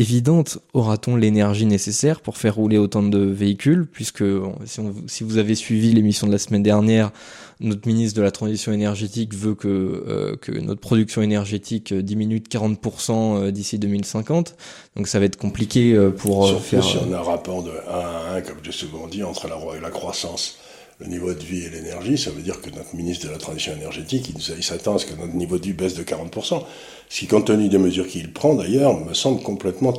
évidente, 0.00 0.58
aura-t-on 0.72 1.14
l'énergie 1.14 1.66
nécessaire 1.66 2.20
pour 2.20 2.38
faire 2.38 2.54
rouler 2.54 2.78
autant 2.78 3.02
de 3.02 3.18
véhicules 3.18 3.86
Puisque 3.86 4.24
si, 4.64 4.80
si 5.06 5.24
vous 5.24 5.36
avez 5.36 5.54
suivi 5.54 5.92
l'émission 5.92 6.26
de 6.26 6.32
la 6.32 6.38
semaine 6.38 6.62
dernière, 6.62 7.12
notre 7.60 7.86
ministre 7.86 8.16
de 8.16 8.22
la 8.22 8.30
Transition 8.30 8.72
énergétique 8.72 9.34
veut 9.34 9.54
que, 9.54 9.68
euh, 9.68 10.36
que 10.36 10.52
notre 10.52 10.80
production 10.80 11.20
énergétique 11.20 11.92
diminue 11.92 12.40
de 12.40 12.48
40% 12.48 13.10
euh, 13.12 13.50
d'ici 13.50 13.78
2050. 13.78 14.56
Donc 14.96 15.06
ça 15.06 15.18
va 15.18 15.26
être 15.26 15.36
compliqué 15.36 15.92
euh, 15.92 16.10
pour 16.10 16.46
Surtout 16.46 16.62
faire... 16.62 16.84
si 16.84 16.96
on 16.96 17.12
a 17.12 17.18
un 17.18 17.22
rapport 17.22 17.62
de 17.62 17.70
1 17.70 17.74
à 17.90 18.34
1, 18.36 18.40
comme 18.40 18.56
j'ai 18.62 18.72
souvent 18.72 19.06
dit, 19.06 19.22
entre 19.22 19.48
la, 19.48 19.58
la 19.80 19.90
croissance 19.90 20.56
le 21.00 21.06
niveau 21.06 21.32
de 21.32 21.42
vie 21.42 21.64
et 21.64 21.70
l'énergie, 21.70 22.18
ça 22.18 22.30
veut 22.30 22.42
dire 22.42 22.60
que 22.60 22.68
notre 22.70 22.94
ministre 22.94 23.26
de 23.26 23.32
la 23.32 23.38
Transition 23.38 23.72
énergétique, 23.72 24.32
il, 24.36 24.62
s'attend 24.62 24.96
à 24.96 24.98
ce 24.98 25.06
que 25.06 25.18
notre 25.18 25.34
niveau 25.34 25.58
de 25.58 25.64
vie 25.64 25.72
baisse 25.72 25.94
de 25.94 26.02
40%. 26.02 26.62
Ce 27.10 27.20
qui, 27.20 27.26
compte 27.26 27.46
tenu 27.46 27.68
des 27.68 27.78
mesures 27.78 28.06
qu'il 28.06 28.32
prend 28.32 28.54
d'ailleurs, 28.54 28.98
me 29.04 29.14
semble 29.14 29.42
complètement 29.42 29.92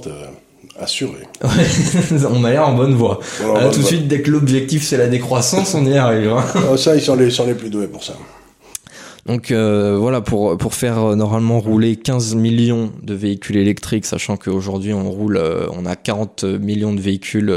assuré. 0.80 1.28
on 2.30 2.40
m'a 2.40 2.52
l'air 2.52 2.68
en 2.68 2.74
bonne 2.74 2.96
voie. 2.96 3.20
tout 3.74 3.80
de 3.80 3.86
suite, 3.86 4.08
dès 4.08 4.22
que 4.22 4.32
l'objectif 4.32 4.84
c'est 4.84 4.98
la 4.98 5.08
décroissance, 5.08 5.76
on 5.76 5.86
y 5.86 5.98
arrive. 5.98 6.30
Hein. 6.30 6.44
Ah, 6.72 6.78
ça, 6.78 6.96
ils 6.96 7.02
sont 7.02 7.16
les, 7.16 7.30
sont 7.30 7.46
les 7.46 7.54
plus 7.54 7.70
doués 7.70 7.88
pour 7.88 8.04
ça. 8.04 8.14
Donc 9.26 9.52
euh, 9.52 9.98
voilà, 10.00 10.22
pour, 10.22 10.58
pour 10.58 10.74
faire 10.74 11.00
euh, 11.00 11.16
normalement 11.16 11.60
rouler 11.60 11.96
15 11.96 12.36
millions 12.36 12.92
de 13.04 13.14
véhicules 13.14 13.58
électriques, 13.58 14.06
sachant 14.06 14.38
qu'aujourd'hui 14.38 14.94
on 14.94 15.12
roule, 15.12 15.38
euh, 15.38 15.68
on 15.74 15.86
a 15.86 15.96
40 15.96 16.44
millions 16.44 16.94
de 16.94 17.02
véhicules 17.02 17.54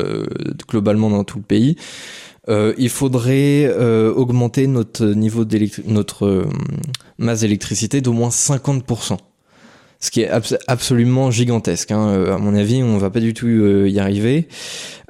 globalement 0.69 1.11
dans 1.11 1.25
tout 1.25 1.39
le 1.39 1.45
pays, 1.45 1.77
il 2.49 2.91
faudrait 2.91 3.73
augmenter 4.15 4.67
notre 4.67 5.07
niveau 5.07 5.47
notre 5.87 6.47
masse 7.17 7.41
d'électricité 7.41 8.03
d'au 8.03 8.13
moins 8.13 8.29
50% 8.29 9.17
ce 10.05 10.11
qui 10.11 10.21
est 10.21 10.31
absolument 10.67 11.31
gigantesque. 11.31 11.91
Hein. 11.91 12.09
Euh, 12.09 12.35
à 12.35 12.39
mon 12.39 12.55
avis, 12.55 12.83
on 12.83 12.99
va 12.99 13.09
pas 13.09 13.21
du 13.21 13.33
tout 13.33 13.47
euh, 13.47 13.89
y 13.89 13.99
arriver. 13.99 14.49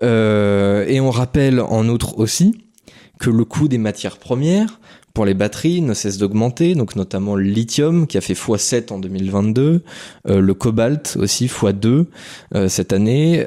Euh, 0.03 0.87
et 0.87 1.01
on 1.01 1.11
rappelle 1.11 1.61
en 1.61 1.89
outre 1.89 2.19
aussi 2.19 2.65
que 3.19 3.29
le 3.29 3.45
coût 3.45 3.67
des 3.67 3.79
matières 3.79 4.19
premières 4.19 4.81
pour 5.13 5.25
les 5.25 5.35
batteries 5.35 5.81
ne 5.81 5.95
cesse 5.95 6.19
d'augmenter, 6.19 6.75
donc 6.75 6.97
notamment 6.97 7.37
le 7.37 7.45
lithium 7.45 8.09
qui 8.09 8.19
a 8.19 8.21
fait 8.21 8.35
x7 8.35 8.93
en 8.93 8.99
2022, 8.99 9.85
le 10.25 10.55
cobalt 10.55 11.17
aussi 11.21 11.47
x2 11.47 12.07
cette 12.67 12.93
année. 12.93 13.47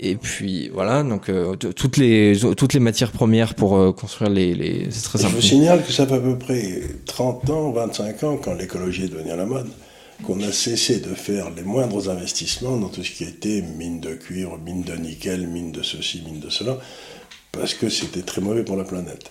et 0.00 0.16
puis 0.16 0.70
voilà, 0.72 1.02
donc 1.02 1.30
toutes 1.76 1.98
les 1.98 2.34
toutes 2.56 2.72
les 2.72 2.80
matières 2.80 3.12
premières 3.12 3.54
pour 3.54 3.94
construire 3.94 4.30
les, 4.30 4.54
les 4.54 4.86
c'est 4.88 5.02
très 5.02 5.18
Je 5.18 5.26
vous 5.26 5.42
signale 5.42 5.84
que 5.84 5.92
ça 5.92 6.06
fait 6.06 6.14
à 6.14 6.20
peu 6.20 6.38
près 6.38 6.80
30 7.04 7.50
ans, 7.50 7.70
25 7.72 8.22
ans 8.22 8.38
quand 8.42 8.54
l'écologie 8.54 9.04
est 9.04 9.08
devenue 9.08 9.32
à 9.32 9.36
la 9.36 9.44
mode 9.44 9.68
qu'on 10.24 10.40
a 10.42 10.52
cessé 10.52 11.00
de 11.00 11.14
faire 11.14 11.50
les 11.50 11.62
moindres 11.62 12.10
investissements 12.10 12.76
dans 12.76 12.88
tout 12.88 13.04
ce 13.04 13.10
qui 13.10 13.24
était 13.24 13.62
mine 13.62 14.00
de 14.00 14.14
cuivre, 14.14 14.58
mine 14.58 14.82
de 14.82 14.94
nickel, 14.94 15.46
mine 15.46 15.72
de 15.72 15.82
ceci, 15.82 16.22
mine 16.24 16.40
de 16.40 16.50
cela, 16.50 16.78
parce 17.52 17.74
que 17.74 17.88
c'était 17.88 18.22
très 18.22 18.40
mauvais 18.40 18.64
pour 18.64 18.76
la 18.76 18.84
planète. 18.84 19.30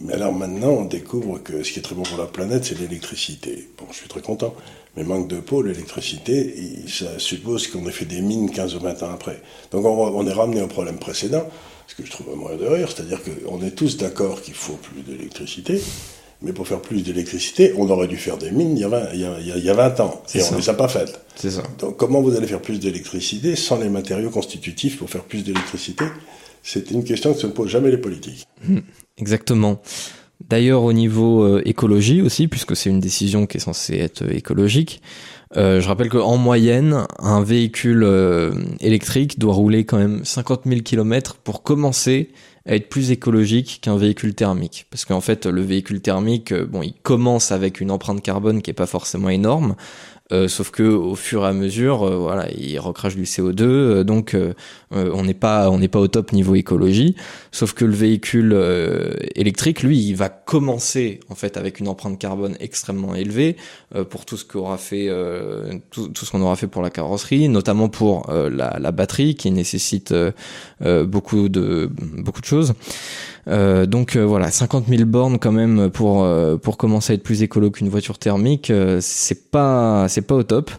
Mais 0.00 0.12
alors 0.12 0.32
maintenant, 0.32 0.70
on 0.70 0.84
découvre 0.84 1.38
que 1.38 1.62
ce 1.62 1.72
qui 1.72 1.78
est 1.78 1.82
très 1.82 1.94
bon 1.94 2.02
pour 2.02 2.18
la 2.18 2.26
planète, 2.26 2.64
c'est 2.64 2.78
l'électricité. 2.78 3.70
Bon, 3.78 3.86
je 3.90 3.96
suis 3.96 4.08
très 4.08 4.20
content. 4.20 4.54
Mais 4.96 5.04
manque 5.04 5.28
de 5.28 5.40
peau, 5.40 5.62
l'électricité, 5.62 6.84
ça 6.86 7.18
suppose 7.18 7.66
qu'on 7.68 7.86
ait 7.86 7.92
fait 7.92 8.04
des 8.04 8.20
mines 8.20 8.50
15 8.50 8.76
ou 8.76 8.80
20 8.80 9.02
ans 9.02 9.10
après. 9.12 9.42
Donc 9.70 9.84
on, 9.84 10.26
est 10.26 10.32
ramené 10.32 10.62
au 10.62 10.68
problème 10.68 10.98
précédent, 10.98 11.46
ce 11.86 11.94
que 11.94 12.04
je 12.04 12.10
trouve 12.10 12.32
un 12.32 12.36
moyen 12.36 12.56
de 12.56 12.66
rire, 12.66 12.88
c'est-à-dire 12.90 13.20
qu'on 13.22 13.62
est 13.62 13.72
tous 13.72 13.96
d'accord 13.96 14.40
qu'il 14.42 14.54
faut 14.54 14.76
plus 14.76 15.02
d'électricité, 15.02 15.82
mais 16.42 16.52
pour 16.52 16.66
faire 16.66 16.80
plus 16.80 17.02
d'électricité, 17.02 17.72
on 17.76 17.88
aurait 17.88 18.08
dû 18.08 18.16
faire 18.16 18.36
des 18.36 18.50
mines 18.50 18.76
il 18.76 18.80
y 18.80 18.84
a 18.84 18.88
20, 18.88 19.02
il 19.14 19.64
y 19.64 19.70
a, 19.70 19.74
20 19.74 20.00
ans. 20.00 20.22
Et 20.34 20.42
on 20.42 20.52
ne 20.52 20.58
les 20.58 20.68
a 20.68 20.74
pas 20.74 20.88
faites. 20.88 21.20
C'est 21.34 21.50
ça. 21.50 21.62
Donc 21.78 21.96
comment 21.96 22.20
vous 22.20 22.36
allez 22.36 22.46
faire 22.46 22.60
plus 22.60 22.78
d'électricité 22.78 23.56
sans 23.56 23.78
les 23.78 23.88
matériaux 23.88 24.30
constitutifs 24.30 24.98
pour 24.98 25.08
faire 25.08 25.24
plus 25.24 25.44
d'électricité? 25.44 26.04
C'est 26.62 26.90
une 26.90 27.04
question 27.04 27.32
que 27.32 27.40
se 27.40 27.46
posent 27.46 27.70
jamais 27.70 27.90
les 27.90 27.98
politiques. 27.98 28.46
Hmm, 28.66 28.80
exactement. 29.18 29.80
D'ailleurs, 30.48 30.82
au 30.82 30.92
niveau 30.92 31.44
euh, 31.44 31.62
écologie 31.64 32.20
aussi, 32.20 32.48
puisque 32.48 32.76
c'est 32.76 32.90
une 32.90 33.00
décision 33.00 33.46
qui 33.46 33.56
est 33.56 33.60
censée 33.60 33.96
être 33.96 34.22
euh, 34.22 34.36
écologique, 34.36 35.00
euh, 35.56 35.80
je 35.80 35.88
rappelle 35.88 36.08
qu'en 36.08 36.36
moyenne, 36.36 37.06
un 37.18 37.42
véhicule 37.42 38.02
euh, 38.02 38.52
électrique 38.80 39.38
doit 39.38 39.54
rouler 39.54 39.84
quand 39.84 39.98
même 39.98 40.24
50 40.24 40.62
000 40.66 40.80
km 40.80 41.36
pour 41.36 41.62
commencer 41.62 42.30
à 42.66 42.74
être 42.74 42.88
plus 42.88 43.10
écologique 43.10 43.78
qu'un 43.82 43.96
véhicule 43.96 44.34
thermique. 44.34 44.86
Parce 44.90 45.04
qu'en 45.04 45.20
fait, 45.20 45.46
le 45.46 45.62
véhicule 45.62 46.00
thermique, 46.00 46.52
euh, 46.52 46.66
bon, 46.66 46.82
il 46.82 46.94
commence 46.94 47.52
avec 47.52 47.80
une 47.80 47.90
empreinte 47.90 48.22
carbone 48.22 48.62
qui 48.62 48.70
est 48.70 48.74
pas 48.74 48.86
forcément 48.86 49.28
énorme, 49.28 49.76
euh, 50.32 50.48
sauf 50.48 50.72
que 50.72 50.82
au 50.82 51.14
fur 51.14 51.44
et 51.44 51.46
à 51.46 51.52
mesure, 51.52 52.02
euh, 52.02 52.16
voilà, 52.16 52.50
il 52.50 52.76
recrache 52.80 53.14
du 53.14 53.22
CO2, 53.22 53.62
euh, 53.62 54.04
donc 54.04 54.36
on 54.90 55.22
n'est 55.24 55.34
pas 55.34 55.70
on 55.70 55.78
n'est 55.78 55.88
pas 55.88 56.00
au 56.00 56.08
top 56.08 56.32
niveau 56.32 56.54
écologie. 56.54 57.14
Sauf 57.52 57.74
que 57.74 57.84
le 57.84 57.94
véhicule 57.94 58.56
électrique, 59.34 59.82
lui, 59.82 59.98
il 59.98 60.14
va 60.14 60.28
commencer 60.28 61.20
en 61.28 61.34
fait 61.34 61.56
avec 61.56 61.80
une 61.80 61.88
empreinte 61.88 62.18
carbone 62.18 62.56
extrêmement 62.60 63.14
élevée 63.14 63.56
pour 64.10 64.24
tout 64.24 64.36
ce 64.36 64.44
qu'aura 64.44 64.78
fait 64.78 65.08
tout, 65.90 66.08
tout, 66.08 66.24
ce 66.24 66.30
qu'on 66.30 66.42
aura 66.42 66.56
fait 66.56 66.66
pour 66.66 66.82
la 66.82 66.90
carrosserie, 66.90 67.48
notamment 67.48 67.88
pour 67.88 68.30
la, 68.32 68.78
la, 68.78 68.92
batterie 68.92 69.34
qui 69.34 69.50
nécessite 69.50 70.14
beaucoup 70.80 71.48
de 71.48 71.90
beaucoup 72.18 72.40
de 72.40 72.46
choses. 72.46 72.74
Euh, 73.48 73.86
donc 73.86 74.16
euh, 74.16 74.24
voilà, 74.24 74.50
50 74.50 74.86
000 74.88 75.04
bornes 75.04 75.38
quand 75.38 75.52
même 75.52 75.90
pour 75.90 76.24
euh, 76.24 76.56
pour 76.56 76.76
commencer 76.76 77.12
à 77.12 77.14
être 77.14 77.22
plus 77.22 77.42
écolo 77.42 77.70
qu'une 77.70 77.88
voiture 77.88 78.18
thermique, 78.18 78.72
c'est 79.00 79.50
pas 79.50 80.06
c'est 80.08 80.22
pas 80.22 80.34
au 80.34 80.42
top. 80.42 80.70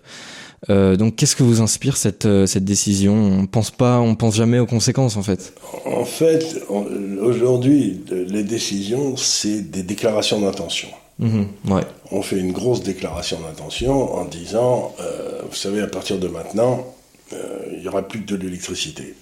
donc 0.69 1.15
qu'est-ce 1.15 1.35
que 1.35 1.43
vous 1.43 1.61
inspire 1.61 1.97
cette 1.97 2.27
cette 2.45 2.65
décision? 2.65 3.13
On 3.13 3.45
pense 3.45 3.71
pas, 3.71 3.99
on 3.99 4.15
pense 4.15 4.35
jamais 4.35 4.59
aux 4.59 4.65
conséquences 4.65 5.15
en 5.17 5.23
fait. 5.23 5.53
En 5.85 6.05
fait, 6.05 6.63
aujourd'hui, 7.21 8.01
les 8.09 8.43
décisions, 8.43 9.15
c'est 9.15 9.61
des 9.61 9.83
déclarations 9.83 10.41
d'intention. 10.41 10.89
Mmh, 11.19 11.43
ouais. 11.71 11.81
On 12.11 12.21
fait 12.21 12.37
une 12.37 12.51
grosse 12.51 12.83
déclaration 12.83 13.39
d'intention 13.39 14.13
en 14.13 14.25
disant, 14.25 14.93
vous 15.49 15.55
savez, 15.55 15.81
à 15.81 15.87
partir 15.87 16.19
de 16.19 16.27
maintenant, 16.27 16.85
il 17.31 17.81
y 17.81 17.87
aura 17.87 18.07
plus 18.07 18.21
que 18.21 18.33
de 18.33 18.35
l'électricité. 18.35 19.15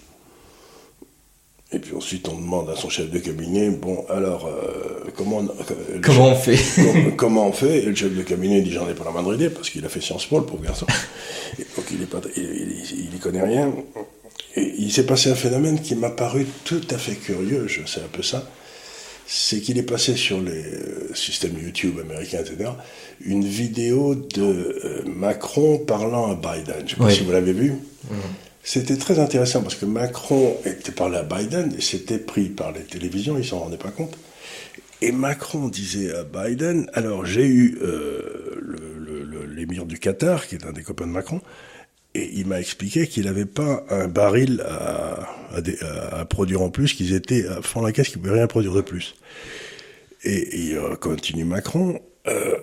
Et 1.71 1.79
puis 1.79 1.95
ensuite, 1.95 2.27
on 2.29 2.35
demande 2.35 2.69
à 2.69 2.75
son 2.75 2.89
chef 2.89 3.09
de 3.09 3.17
cabinet, 3.17 3.69
bon, 3.69 4.05
alors, 4.07 4.45
euh, 4.45 5.03
comment, 5.15 5.41
euh, 5.41 5.99
comment 6.01 6.27
on 6.27 6.35
fait 6.35 6.59
comment, 7.17 7.47
on 7.47 7.51
fait 7.51 7.79
Et 7.79 7.85
le 7.85 7.95
chef 7.95 8.15
de 8.15 8.21
cabinet 8.21 8.61
dit, 8.61 8.71
j'en 8.71 8.87
ai 8.87 8.93
pas 8.93 9.03
la 9.03 9.11
moindre 9.11 9.33
idée, 9.33 9.49
parce 9.49 9.71
qu'il 9.71 9.83
a 9.83 9.89
fait 9.89 9.99
Sciences 9.99 10.27
Po, 10.27 10.39
le 10.39 10.45
pauvre 10.45 10.63
garçon. 10.63 10.85
donc 11.75 11.85
il 11.91 11.97
n'y 11.97 12.07
il, 12.37 13.09
il, 13.13 13.19
connaît 13.19 13.41
rien. 13.41 13.73
Et 14.55 14.73
il 14.77 14.91
s'est 14.91 15.07
passé 15.07 15.31
un 15.31 15.35
phénomène 15.35 15.81
qui 15.81 15.95
m'a 15.95 16.11
paru 16.11 16.45
tout 16.65 16.83
à 16.91 16.97
fait 16.99 17.15
curieux, 17.15 17.67
je 17.67 17.85
sais 17.87 17.99
un 17.99 18.09
peu 18.11 18.21
ça, 18.21 18.47
c'est 19.25 19.59
qu'il 19.59 19.79
est 19.79 19.83
passé 19.83 20.15
sur 20.15 20.39
les 20.39 20.51
euh, 20.51 21.15
systèmes 21.15 21.57
YouTube 21.59 21.97
américains, 21.99 22.41
etc., 22.41 22.69
une 23.25 23.43
vidéo 23.43 24.13
de 24.13 25.03
Macron 25.07 25.79
parlant 25.79 26.31
à 26.31 26.35
Biden. 26.35 26.75
Je 26.81 26.83
ne 26.83 26.89
sais 26.89 26.95
pas 26.95 27.09
si 27.09 27.23
vous 27.23 27.31
l'avez 27.31 27.53
vu. 27.53 27.71
Mmh. 27.71 28.15
C'était 28.67 28.97
très 28.97 29.19
intéressant 29.19 29.61
parce 29.61 29.75
que 29.75 29.85
Macron 29.85 30.57
était 30.65 30.91
parlé 30.91 31.17
à 31.17 31.23
Biden 31.23 31.71
et 31.77 31.81
s'était 31.81 32.17
pris 32.17 32.49
par 32.49 32.71
les 32.71 32.81
télévisions, 32.81 33.37
il 33.37 33.45
s'en 33.45 33.59
rendait 33.59 33.77
pas 33.77 33.91
compte. 33.91 34.17
Et 35.03 35.11
Macron 35.11 35.67
disait 35.67 36.11
à 36.15 36.23
Biden, 36.23 36.89
alors 36.93 37.27
j'ai 37.27 37.45
eu 37.45 37.77
euh, 37.83 39.45
l'émir 39.55 39.85
du 39.85 39.99
Qatar, 39.99 40.47
qui 40.47 40.55
est 40.55 40.65
un 40.65 40.71
des 40.71 40.81
copains 40.81 41.05
de 41.05 41.11
Macron, 41.11 41.41
et 42.15 42.27
il 42.33 42.47
m'a 42.47 42.59
expliqué 42.59 43.05
qu'il 43.05 43.25
n'avait 43.25 43.45
pas 43.45 43.85
un 43.91 44.07
baril 44.07 44.65
à, 44.67 45.29
à, 46.11 46.25
produire 46.25 46.63
en 46.63 46.71
plus, 46.71 46.93
qu'ils 46.93 47.13
étaient 47.13 47.45
à 47.47 47.61
fond 47.61 47.83
la 47.83 47.91
caisse, 47.91 48.07
qu'ils 48.07 48.17
ne 48.17 48.23
pouvaient 48.23 48.39
rien 48.39 48.47
produire 48.47 48.73
de 48.73 48.81
plus. 48.81 49.15
Et, 50.23 50.69
et 50.69 50.75
euh, 50.75 50.95
continue 50.95 51.45
Macron, 51.45 51.99
euh, 52.27 52.57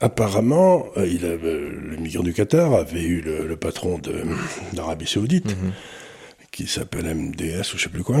Apparemment, 0.00 0.86
euh, 0.96 1.06
il 1.06 1.24
avait, 1.24 1.58
le 1.58 1.96
migrant 1.96 2.24
du 2.24 2.34
Qatar 2.34 2.74
avait 2.74 3.02
eu 3.02 3.20
le, 3.20 3.56
patron 3.56 4.00
d'Arabie 4.72 5.06
Saoudite, 5.06 5.50
mhm. 5.50 5.72
qui 6.50 6.66
s'appelle 6.66 7.14
MDS 7.14 7.74
ou 7.74 7.78
je 7.78 7.84
sais 7.84 7.88
plus 7.88 8.02
quoi, 8.02 8.16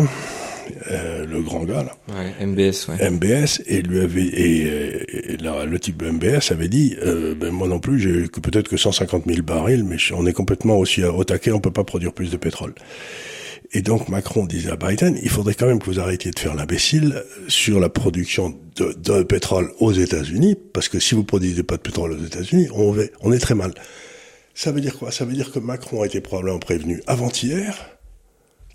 euh, 0.90 1.26
le 1.26 1.42
grand 1.42 1.64
gars 1.64 1.82
là. 1.82 1.96
Ouais, 2.08 2.46
MBS, 2.46 2.88
ouais. 2.88 3.10
MBS 3.10 3.60
et 3.66 3.82
lui 3.82 4.00
avait 4.00 4.22
et, 4.22 5.36
le 5.36 5.78
type 5.78 6.02
de 6.02 6.10
MBS 6.10 6.52
avait 6.52 6.68
dit 6.68 6.96
euh, 7.02 7.34
ben 7.34 7.50
moi 7.50 7.68
non 7.68 7.80
plus 7.80 7.98
j'ai 7.98 8.28
que 8.28 8.40
peut-être 8.40 8.68
que 8.68 8.76
150 8.76 9.24
000 9.26 9.42
barils 9.42 9.84
mais 9.84 9.96
on 10.16 10.26
est 10.26 10.32
complètement 10.32 10.78
aussi 10.78 11.02
au 11.04 11.24
taquet 11.24 11.52
on 11.52 11.60
peut 11.60 11.70
pas 11.70 11.84
produire 11.84 12.12
plus 12.12 12.30
de 12.30 12.36
pétrole. 12.36 12.74
Et 13.76 13.82
donc 13.82 14.08
Macron 14.08 14.46
disait 14.46 14.70
à 14.70 14.76
Biden 14.76 15.18
il 15.20 15.28
faudrait 15.28 15.54
quand 15.54 15.66
même 15.66 15.80
que 15.80 15.86
vous 15.86 15.98
arrêtiez 15.98 16.30
de 16.30 16.38
faire 16.38 16.54
l'imbécile 16.54 17.24
sur 17.48 17.80
la 17.80 17.88
production 17.88 18.56
de, 18.76 19.22
pétrole 19.24 19.72
aux 19.80 19.92
États-Unis 19.92 20.56
parce 20.72 20.88
que 20.88 21.00
si 21.00 21.16
vous 21.16 21.24
produisez 21.24 21.64
pas 21.64 21.76
de 21.76 21.82
pétrole 21.82 22.12
aux 22.12 22.24
États-Unis 22.24 22.68
on, 22.72 22.96
on 23.20 23.32
est 23.32 23.38
très 23.40 23.56
mal. 23.56 23.74
Ça 24.54 24.70
veut 24.70 24.80
dire 24.80 24.96
quoi? 24.96 25.10
Ça 25.10 25.24
veut 25.24 25.32
dire 25.32 25.50
que 25.50 25.58
Macron 25.58 26.02
a 26.02 26.06
été 26.06 26.20
probablement 26.20 26.60
prévenu 26.60 27.02
avant-hier 27.08 27.98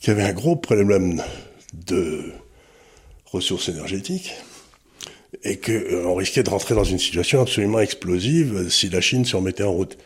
qu'il 0.02 0.10
y 0.10 0.12
avait 0.12 0.30
un 0.30 0.34
gros 0.34 0.58
problème 0.58 1.24
de 1.88 2.34
ressources 3.26 3.70
énergétiques 3.70 4.34
et 5.44 5.58
qu'on 5.58 5.72
euh, 5.72 6.14
risquait 6.14 6.44
de 6.44 6.50
rentrer 6.50 6.76
dans 6.76 6.84
une 6.84 7.00
situation 7.00 7.42
absolument 7.42 7.80
explosive 7.80 8.70
si 8.70 8.90
la 8.90 9.00
Chine 9.00 9.24
se 9.24 9.36
remettait 9.36 9.64
en 9.64 9.72
route. 9.72 9.98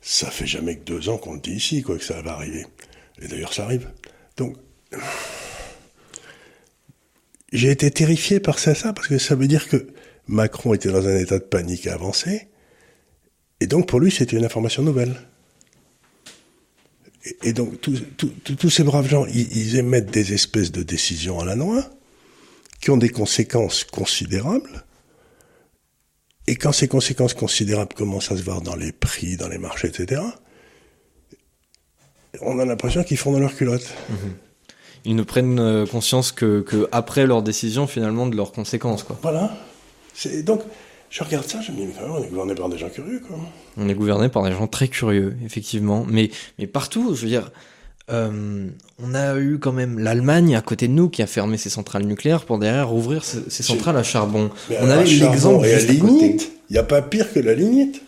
Ça 0.00 0.30
fait 0.30 0.46
jamais 0.46 0.76
que 0.76 0.84
deux 0.84 1.08
ans 1.10 1.18
qu'on 1.18 1.34
le 1.34 1.40
dit 1.40 1.52
ici, 1.52 1.82
quoi, 1.82 1.98
que 1.98 2.04
ça 2.04 2.22
va 2.22 2.32
arriver. 2.32 2.64
Et 3.20 3.28
d'ailleurs, 3.28 3.52
ça 3.52 3.64
arrive. 3.64 3.88
Donc, 4.36 4.56
j'ai 7.52 7.70
été 7.70 7.90
terrifié 7.90 8.40
par 8.40 8.58
ça, 8.58 8.74
parce 8.92 9.08
que 9.08 9.18
ça 9.18 9.34
veut 9.34 9.48
dire 9.48 9.68
que 9.68 9.88
Macron 10.26 10.74
était 10.74 10.90
dans 10.90 11.06
un 11.06 11.16
état 11.16 11.38
de 11.38 11.44
panique 11.44 11.86
avancé, 11.86 12.48
et 13.60 13.66
donc 13.66 13.88
pour 13.88 14.00
lui, 14.00 14.10
c'était 14.10 14.36
une 14.36 14.44
information 14.44 14.82
nouvelle. 14.82 15.14
Et, 17.42 17.52
donc, 17.52 17.78
tous 17.80 18.70
ces 18.70 18.82
braves 18.82 19.08
gens, 19.08 19.26
ils, 19.26 19.76
émettent 19.76 20.10
des 20.10 20.32
espèces 20.32 20.72
de 20.72 20.82
décisions 20.82 21.38
à 21.38 21.44
la 21.44 21.54
noix 21.54 21.84
qui 22.80 22.90
ont 22.90 22.96
des 22.96 23.10
conséquences 23.10 23.84
considérables. 23.84 24.86
Et 26.46 26.56
quand 26.56 26.72
ces 26.72 26.88
conséquences 26.88 27.34
considérables 27.34 27.94
commencent 27.94 28.32
à 28.32 28.38
se 28.38 28.42
voir 28.42 28.62
dans 28.62 28.74
les 28.74 28.92
prix, 28.92 29.36
dans 29.36 29.48
les 29.48 29.58
marchés, 29.58 29.88
etc., 29.88 30.22
on 32.42 32.58
a 32.58 32.64
l'impression 32.64 33.02
qu'ils 33.04 33.16
font 33.16 33.32
dans 33.32 33.40
leur 33.40 33.54
culotte. 33.54 33.92
Mhm. 34.08 34.16
Ils 35.04 35.16
ne 35.16 35.22
prennent 35.22 35.58
euh, 35.58 35.86
conscience 35.86 36.30
que, 36.30 36.60
que, 36.60 36.88
après 36.92 37.26
leur 37.26 37.42
décision, 37.42 37.86
finalement, 37.86 38.26
de 38.26 38.36
leurs 38.36 38.52
conséquences. 38.52 39.02
Quoi. 39.02 39.18
Voilà. 39.22 39.56
Donc, 40.44 40.62
je 41.08 41.24
regarde 41.24 41.46
ça, 41.46 41.60
je 41.60 41.72
me 41.72 41.76
dis, 41.76 41.86
mais 41.86 41.92
on 42.08 42.22
est 42.22 42.28
gouverné 42.28 42.54
par 42.54 42.68
des 42.68 42.76
gens 42.76 42.90
curieux, 42.90 43.20
quoi. 43.26 43.36
On 43.76 43.88
est 43.88 43.94
gouverné 43.94 44.28
par 44.28 44.42
des 44.44 44.52
gens 44.52 44.66
très 44.66 44.88
curieux, 44.88 45.36
effectivement. 45.44 46.04
Mais, 46.08 46.30
mais 46.58 46.66
partout, 46.66 47.14
je 47.14 47.22
veux 47.22 47.28
dire, 47.28 47.50
euh, 48.10 48.68
on 49.02 49.14
a 49.14 49.38
eu 49.38 49.58
quand 49.58 49.72
même 49.72 49.98
l'Allemagne 49.98 50.54
à 50.54 50.60
côté 50.60 50.88
de 50.88 50.92
nous 50.92 51.08
qui 51.08 51.22
a 51.22 51.26
fermé 51.26 51.56
ses 51.56 51.70
centrales 51.70 52.04
nucléaires 52.04 52.44
pour 52.44 52.58
derrière 52.58 52.88
rouvrir 52.88 53.24
ses, 53.24 53.62
centrales 53.62 53.96
à 53.96 54.02
charbon. 54.02 54.50
on 54.80 54.90
a 54.90 55.02
l'exemple 55.02 55.66
et 55.66 55.74
à 55.74 55.78
lignite. 55.80 56.52
Il 56.68 56.74
n'y 56.74 56.78
a 56.78 56.84
pas 56.84 57.02
pire 57.02 57.32
que 57.32 57.40
la 57.40 57.54
lignite. 57.54 58.02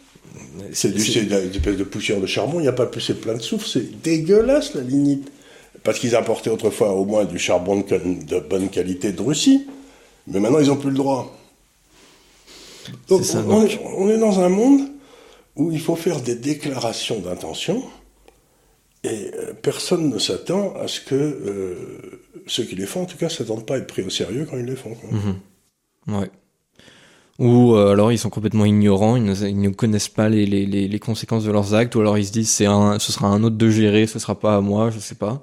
C'est 0.72 0.92
du, 0.92 1.02
une 1.02 1.32
espèce 1.32 1.76
de 1.76 1.84
poussière 1.84 2.20
de 2.20 2.26
charbon. 2.26 2.60
Il 2.60 2.62
n'y 2.62 2.68
a 2.68 2.72
pas 2.72 2.86
plus, 2.86 3.00
c'est 3.00 3.20
plein 3.20 3.34
de 3.34 3.42
soufre. 3.42 3.66
C'est 3.66 4.00
dégueulasse 4.02 4.74
la 4.74 4.82
lignite. 4.82 5.30
Parce 5.84 5.98
qu'ils 5.98 6.14
importaient 6.14 6.50
autrefois 6.50 6.92
au 6.92 7.04
moins 7.04 7.24
du 7.24 7.38
charbon 7.38 7.80
de, 7.80 8.24
de 8.24 8.40
bonne 8.40 8.68
qualité 8.68 9.12
de 9.12 9.20
Russie. 9.20 9.66
Mais 10.28 10.38
maintenant, 10.38 10.60
ils 10.60 10.68
n'ont 10.68 10.76
plus 10.76 10.90
le 10.90 10.96
droit 10.96 11.36
on, 13.10 14.08
est, 14.08 14.18
dans 14.18 14.40
un 14.40 14.48
monde 14.48 14.88
où 15.56 15.70
il 15.70 15.80
faut 15.80 15.96
faire 15.96 16.20
des 16.20 16.34
déclarations 16.34 17.20
d'intention 17.20 17.82
et 19.04 19.30
euh, 19.34 19.52
personne 19.60 20.08
ne 20.08 20.18
s'attend 20.18 20.74
à 20.76 20.86
ce 20.88 21.00
que 21.00 21.14
euh, 21.14 22.20
ceux 22.46 22.64
qui 22.64 22.76
les 22.76 22.86
font, 22.86 23.02
en 23.02 23.06
tout 23.06 23.18
cas, 23.18 23.28
s'attendent 23.28 23.66
pas 23.66 23.74
à 23.74 23.78
être 23.78 23.86
pris 23.86 24.02
au 24.02 24.10
sérieux 24.10 24.46
quand 24.48 24.56
ils 24.56 24.64
les 24.64 24.76
font. 24.76 24.96
Mhm. 25.10 26.18
Ouais. 26.18 26.30
Ou 27.38 27.74
euh, 27.74 27.92
alors 27.92 28.12
ils 28.12 28.18
sont 28.18 28.30
complètement 28.30 28.64
ignorants, 28.64 29.16
ils 29.16 29.24
ne, 29.60 29.68
connaissent 29.70 30.08
pas 30.08 30.28
les, 30.28 30.98
conséquences 31.00 31.44
de 31.44 31.50
leurs 31.50 31.74
actes, 31.74 31.94
ou 31.94 32.00
alors 32.00 32.18
ils 32.18 32.26
se 32.26 32.32
disent 32.32 32.50
c'est 32.50 32.66
un, 32.66 32.98
ce 32.98 33.10
sera 33.12 33.28
un 33.28 33.42
autre 33.42 33.56
de 33.56 33.70
gérer, 33.70 34.06
ce 34.06 34.18
sera 34.18 34.38
pas 34.38 34.56
à 34.56 34.60
moi, 34.60 34.90
je 34.90 34.98
sais 34.98 35.14
pas. 35.14 35.42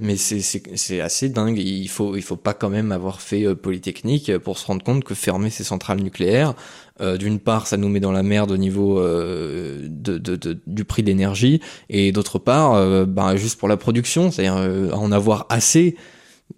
Mais 0.00 0.16
c'est 0.16 1.00
assez 1.00 1.28
dingue. 1.28 1.58
Il 1.58 1.88
faut, 1.88 2.14
il 2.14 2.22
faut 2.22 2.36
pas 2.36 2.54
quand 2.54 2.70
même 2.70 2.92
avoir 2.92 3.20
fait 3.20 3.44
euh, 3.44 3.56
Polytechnique 3.56 4.38
pour 4.38 4.56
se 4.56 4.64
rendre 4.64 4.84
compte 4.84 5.02
que 5.02 5.14
fermer 5.14 5.50
ces 5.50 5.64
centrales 5.64 6.00
nucléaires, 6.00 6.54
euh, 7.00 7.16
d'une 7.16 7.38
part, 7.38 7.66
ça 7.66 7.76
nous 7.76 7.88
met 7.88 8.00
dans 8.00 8.12
la 8.12 8.22
merde 8.22 8.50
au 8.50 8.56
niveau 8.56 8.98
euh, 8.98 9.86
de, 9.88 10.18
de, 10.18 10.36
de, 10.36 10.58
du 10.66 10.84
prix 10.84 11.02
de 11.02 11.08
l'énergie, 11.08 11.60
et 11.88 12.10
d'autre 12.10 12.38
part, 12.38 12.74
euh, 12.74 13.04
bah, 13.04 13.36
juste 13.36 13.58
pour 13.58 13.68
la 13.68 13.76
production, 13.76 14.30
c'est-à-dire 14.30 14.56
en 14.92 15.12
avoir 15.12 15.46
assez 15.48 15.96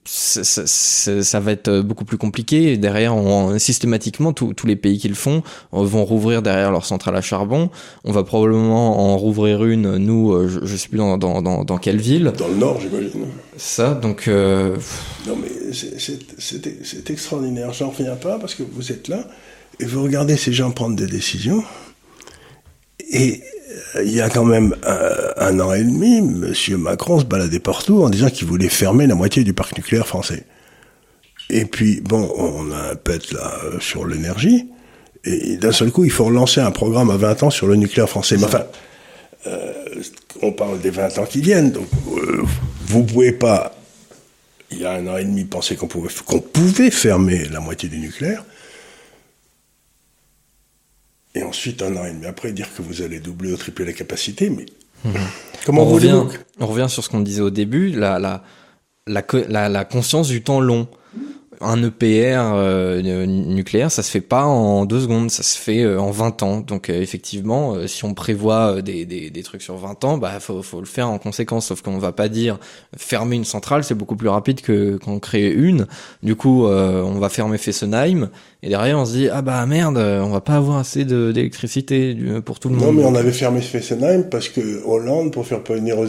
ça, 0.04 0.42
ça, 0.44 1.22
ça, 1.22 1.40
va 1.40 1.52
être 1.52 1.80
beaucoup 1.80 2.04
plus 2.04 2.16
compliqué. 2.16 2.76
Derrière, 2.76 3.14
on, 3.14 3.58
systématiquement, 3.58 4.32
tous 4.32 4.66
les 4.66 4.76
pays 4.76 4.98
qui 4.98 5.08
le 5.08 5.14
font 5.14 5.42
vont 5.72 6.04
rouvrir 6.04 6.42
derrière 6.42 6.72
leur 6.72 6.84
centrale 6.86 7.16
à 7.16 7.20
charbon. 7.20 7.70
On 8.04 8.12
va 8.12 8.24
probablement 8.24 9.12
en 9.12 9.16
rouvrir 9.16 9.64
une, 9.64 9.96
nous, 9.98 10.32
euh, 10.32 10.48
je, 10.48 10.60
je 10.64 10.76
sais 10.76 10.88
plus 10.88 10.98
dans, 10.98 11.18
dans, 11.18 11.42
dans, 11.42 11.64
dans, 11.64 11.78
quelle 11.78 12.00
ville. 12.00 12.32
Dans 12.36 12.48
le 12.48 12.56
nord, 12.56 12.80
j'imagine. 12.80 13.26
Ça, 13.56 13.94
donc... 13.94 14.26
Euh... 14.28 14.76
Non, 15.26 15.36
mais 15.36 15.72
c'est 15.72 17.10
extraordinaire. 17.10 17.72
J'en 17.72 17.90
reviens 17.90 18.16
pas 18.16 18.38
parce 18.38 18.54
que 18.54 18.62
vous 18.62 18.90
êtes 18.92 19.08
là 19.08 19.26
et 19.78 19.84
vous 19.84 20.02
regardez 20.02 20.36
ces 20.36 20.52
gens 20.52 20.70
prendre 20.70 20.96
des 20.96 21.06
décisions 21.06 21.62
et 23.10 23.34
euh, 23.34 23.59
il 24.02 24.12
y 24.12 24.20
a 24.20 24.28
quand 24.28 24.44
même 24.44 24.74
un, 25.36 25.60
an 25.60 25.72
et 25.72 25.84
demi, 25.84 26.18
M. 26.18 26.54
Macron 26.78 27.20
se 27.20 27.24
baladait 27.24 27.60
partout 27.60 28.02
en 28.02 28.10
disant 28.10 28.30
qu'il 28.30 28.46
voulait 28.46 28.68
fermer 28.68 29.06
la 29.06 29.14
moitié 29.14 29.44
du 29.44 29.52
parc 29.52 29.76
nucléaire 29.76 30.06
français. 30.06 30.44
Et 31.48 31.64
puis, 31.64 32.00
bon, 32.00 32.32
on 32.36 32.70
a 32.70 32.92
un 32.92 32.94
pet 32.94 33.32
là 33.32 33.52
euh, 33.64 33.80
sur 33.80 34.06
l'énergie, 34.06 34.68
et 35.24 35.56
d'un 35.56 35.72
seul 35.72 35.90
coup, 35.90 36.04
il 36.04 36.10
faut 36.10 36.24
relancer 36.24 36.60
un 36.60 36.70
programme 36.70 37.10
à 37.10 37.16
20 37.16 37.42
ans 37.44 37.50
sur 37.50 37.66
le 37.66 37.76
nucléaire 37.76 38.08
français. 38.08 38.36
Mais 38.38 38.44
enfin, 38.44 38.64
euh, 39.46 39.72
on 40.42 40.52
parle 40.52 40.80
des 40.80 40.90
20 40.90 41.18
ans 41.18 41.24
qui 41.24 41.40
viennent, 41.40 41.72
donc 41.72 41.86
vous 42.86 43.04
pouvez 43.04 43.32
pas, 43.32 43.74
il 44.70 44.78
y 44.78 44.84
a 44.84 44.92
un 44.92 45.06
an 45.08 45.16
et 45.16 45.24
demi, 45.24 45.44
penser 45.44 45.76
qu'on 45.76 45.88
pouvait, 45.88 46.10
qu'on 46.24 46.40
pouvait 46.40 46.90
fermer 46.90 47.46
la 47.46 47.60
moitié 47.60 47.88
du 47.88 47.98
nucléaire 47.98 48.44
et 51.34 51.42
ensuite 51.42 51.82
un 51.82 51.96
an 51.96 52.04
et 52.04 52.12
demi 52.12 52.26
après 52.26 52.52
dire 52.52 52.68
que 52.74 52.82
vous 52.82 53.02
allez 53.02 53.20
doubler 53.20 53.52
ou 53.52 53.56
tripler 53.56 53.84
la 53.84 53.92
capacité, 53.92 54.50
mais 54.50 54.66
mhm. 55.04 55.14
comment 55.64 55.82
on 55.82 55.90
revient, 55.94 56.24
on 56.58 56.66
revient 56.66 56.88
sur 56.88 57.04
ce 57.04 57.08
qu'on 57.08 57.20
disait 57.20 57.42
au 57.42 57.50
début, 57.50 57.90
la, 57.90 58.18
la, 58.18 58.42
la, 59.06 59.68
la, 59.68 59.84
conscience 59.84 60.28
du 60.28 60.42
temps 60.42 60.60
long 60.60 60.88
un 61.60 61.82
EPR 61.82 62.52
euh, 62.54 63.26
nucléaire, 63.26 63.90
ça 63.92 64.02
se 64.02 64.10
fait 64.10 64.22
pas 64.22 64.44
en 64.44 64.86
deux 64.86 65.00
secondes, 65.00 65.30
ça 65.30 65.42
se 65.42 65.58
fait 65.58 65.82
euh, 65.82 66.00
en 66.00 66.10
20 66.10 66.42
ans. 66.42 66.60
Donc 66.60 66.88
euh, 66.88 67.00
effectivement, 67.00 67.86
si 67.86 68.04
on 68.04 68.14
prévoit 68.14 68.80
des, 68.80 69.04
des, 69.04 69.30
des, 69.30 69.42
trucs 69.42 69.60
sur 69.60 69.76
20 69.76 70.04
ans, 70.04 70.18
bah 70.18 70.40
faut, 70.40 70.62
faut 70.62 70.80
le 70.80 70.86
faire 70.86 71.10
en 71.10 71.18
conséquence. 71.18 71.66
Sauf 71.66 71.82
qu'on 71.82 71.98
va 71.98 72.12
pas 72.12 72.28
dire 72.28 72.58
fermer 72.96 73.36
une 73.36 73.44
centrale, 73.44 73.84
c'est 73.84 73.94
beaucoup 73.94 74.16
plus 74.16 74.28
rapide 74.28 74.62
que 74.62 74.96
qu'en 74.96 75.18
créer 75.18 75.52
une. 75.52 75.86
Du 76.22 76.34
coup, 76.34 76.66
on 76.66 77.18
va 77.18 77.28
fermer 77.28 77.58
Fessenheim 77.58 78.30
et 78.62 78.68
derrière 78.68 78.98
on 78.98 79.04
se 79.04 79.12
dit 79.12 79.28
ah 79.28 79.42
bah 79.42 79.64
merde, 79.66 79.98
on 79.98 80.30
va 80.30 80.40
pas 80.40 80.54
avoir 80.54 80.78
assez 80.78 81.04
d'électricité 81.04 82.16
pour 82.44 82.58
tout 82.58 82.68
le 82.68 82.76
monde. 82.76 82.86
Non 82.86 82.92
mais 82.92 83.04
on 83.04 83.14
avait 83.14 83.32
fermé 83.32 83.60
Fessenheim 83.60 84.28
parce 84.30 84.48
que 84.48 84.82
Hollande, 84.84 85.32
pour 85.32 85.46
faire 85.46 85.60
venir 85.62 85.98
aux 85.98 86.06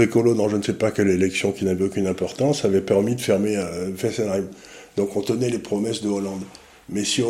écolos 0.00 0.34
dans 0.34 0.48
je 0.48 0.56
ne 0.56 0.62
sais 0.62 0.74
pas 0.74 0.90
quelle 0.90 1.08
élection 1.08 1.52
qui 1.52 1.64
n'avait 1.64 1.84
aucune 1.84 2.06
importance, 2.06 2.64
avait 2.64 2.80
permis 2.80 3.14
de 3.14 3.20
fermer 3.20 3.56
Fessenheim. 3.96 4.46
Donc 4.96 5.16
on 5.16 5.22
tenait 5.22 5.50
les 5.50 5.58
promesses 5.58 6.02
de 6.02 6.08
Hollande. 6.08 6.42
Mais 6.88 7.04
si, 7.04 7.22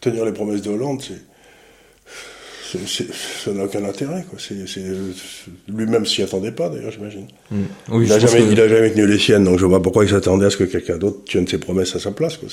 tenir 0.00 0.24
les 0.24 0.32
promesses 0.32 0.62
de 0.62 0.70
Hollande, 0.70 1.02
c'est 1.02 1.29
ça 2.78 3.52
n'a 3.52 3.64
aucun 3.64 3.84
intérêt. 3.84 4.24
Quoi. 4.28 4.38
Lui-même 5.68 6.06
s'y 6.06 6.22
attendait 6.22 6.52
pas, 6.52 6.68
d'ailleurs, 6.68 6.90
j'imagine. 6.90 7.26
Mm. 7.50 7.62
il 7.92 8.08
n'a 8.08 8.18
jamais, 8.18 8.56
jamais, 8.56 8.90
tenu 8.90 9.06
les 9.06 9.18
siennes, 9.18 9.44
donc 9.44 9.58
je 9.58 9.66
vois 9.66 9.82
pourquoi 9.82 10.04
il 10.04 10.10
s'attendait 10.10 10.46
à 10.46 10.50
ce 10.50 10.56
que 10.56 10.64
quelqu'un 10.64 10.96
d'autre 10.96 11.24
tienne 11.24 11.46
ses 11.46 11.58
promesses 11.58 11.94
à 11.96 12.00
sa 12.00 12.12
place. 12.12 12.36
Quoi. 12.36 12.48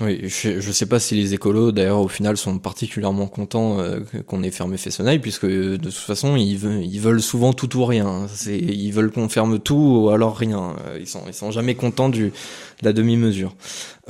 Oui, 0.00 0.22
je 0.26 0.66
ne 0.66 0.72
sais 0.72 0.86
pas 0.86 0.98
si 0.98 1.14
les 1.14 1.34
écolos, 1.34 1.72
d'ailleurs, 1.72 2.00
au 2.00 2.08
final, 2.08 2.36
sont 2.36 2.58
particulièrement 2.58 3.26
contents 3.26 3.80
euh, 3.80 4.00
qu'on 4.26 4.42
ait 4.42 4.50
fermé 4.50 4.76
Fessenheim, 4.76 5.20
puisque 5.20 5.46
de 5.46 5.76
toute 5.76 5.92
façon, 5.94 6.36
ils, 6.36 6.56
veulent, 6.56 6.84
ils 6.84 7.00
veulent 7.00 7.22
souvent 7.22 7.52
tout 7.52 7.76
ou 7.76 7.84
rien. 7.84 8.26
Ils 8.46 8.92
veulent 8.92 9.10
qu'on 9.10 9.28
ferme 9.28 9.58
tout 9.58 10.02
ou 10.04 10.10
alors 10.10 10.36
rien. 10.36 10.76
Ils 10.98 11.06
sont, 11.06 11.22
ils 11.26 11.34
sont 11.34 11.50
jamais 11.50 11.74
contents 11.74 12.08
du, 12.08 12.32
la 12.82 12.92
demi-mesure. 12.92 13.54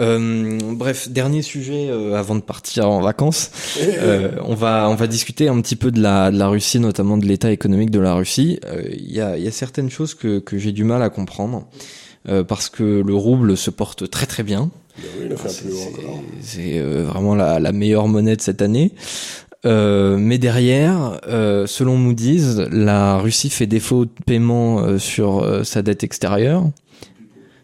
Euh, 0.01 0.59
bref, 0.75 1.09
dernier 1.09 1.43
sujet 1.43 1.89
euh, 1.89 2.15
avant 2.15 2.37
de 2.37 2.41
partir 2.41 2.89
en 2.89 3.01
vacances. 3.01 3.51
Euh, 3.99 4.33
on 4.45 4.55
va 4.55 4.89
on 4.89 4.95
va 4.95 5.07
discuter 5.07 5.49
un 5.49 5.61
petit 5.61 5.75
peu 5.75 5.91
de 5.91 6.01
la 6.01 6.31
de 6.31 6.39
la 6.39 6.49
Russie, 6.49 6.79
notamment 6.79 7.17
de 7.17 7.27
l'état 7.27 7.51
économique 7.51 7.91
de 7.91 7.99
la 7.99 8.15
Russie. 8.15 8.61
Il 8.91 9.11
y 9.11 9.21
a 9.21 9.37
il 9.37 9.43
y 9.43 9.49
a 9.49 9.51
certaines 9.51 9.91
choses 9.91 10.15
que 10.15 10.39
que 10.39 10.59
j'ai 10.59 10.73
du 10.73 10.85
mal 10.85 11.03
à 11.03 11.11
comprendre 11.11 11.67
parce 12.47 12.69
que 12.69 13.03
le 13.05 13.15
rouble 13.15 13.57
se 13.57 13.71
porte 13.71 14.11
très 14.11 14.27
très 14.27 14.43
bien. 14.43 14.71
Ben 14.99 15.37
c'est 16.41 16.79
vraiment 16.81 17.35
la, 17.35 17.59
la 17.59 17.73
meilleure 17.73 18.09
monnaie 18.09 18.37
de 18.37 18.41
cette 18.43 18.63
année. 18.63 18.93
mais 19.65 20.39
derrière, 20.39 21.21
selon 21.67 21.97
Moody's, 21.97 22.57
la 22.71 23.19
Russie 23.19 23.51
fait 23.51 23.67
défaut 23.67 24.05
de 24.05 24.13
paiement 24.27 24.99
sur 24.99 25.61
sa 25.65 25.83
dette 25.83 26.05
extérieure. 26.05 26.65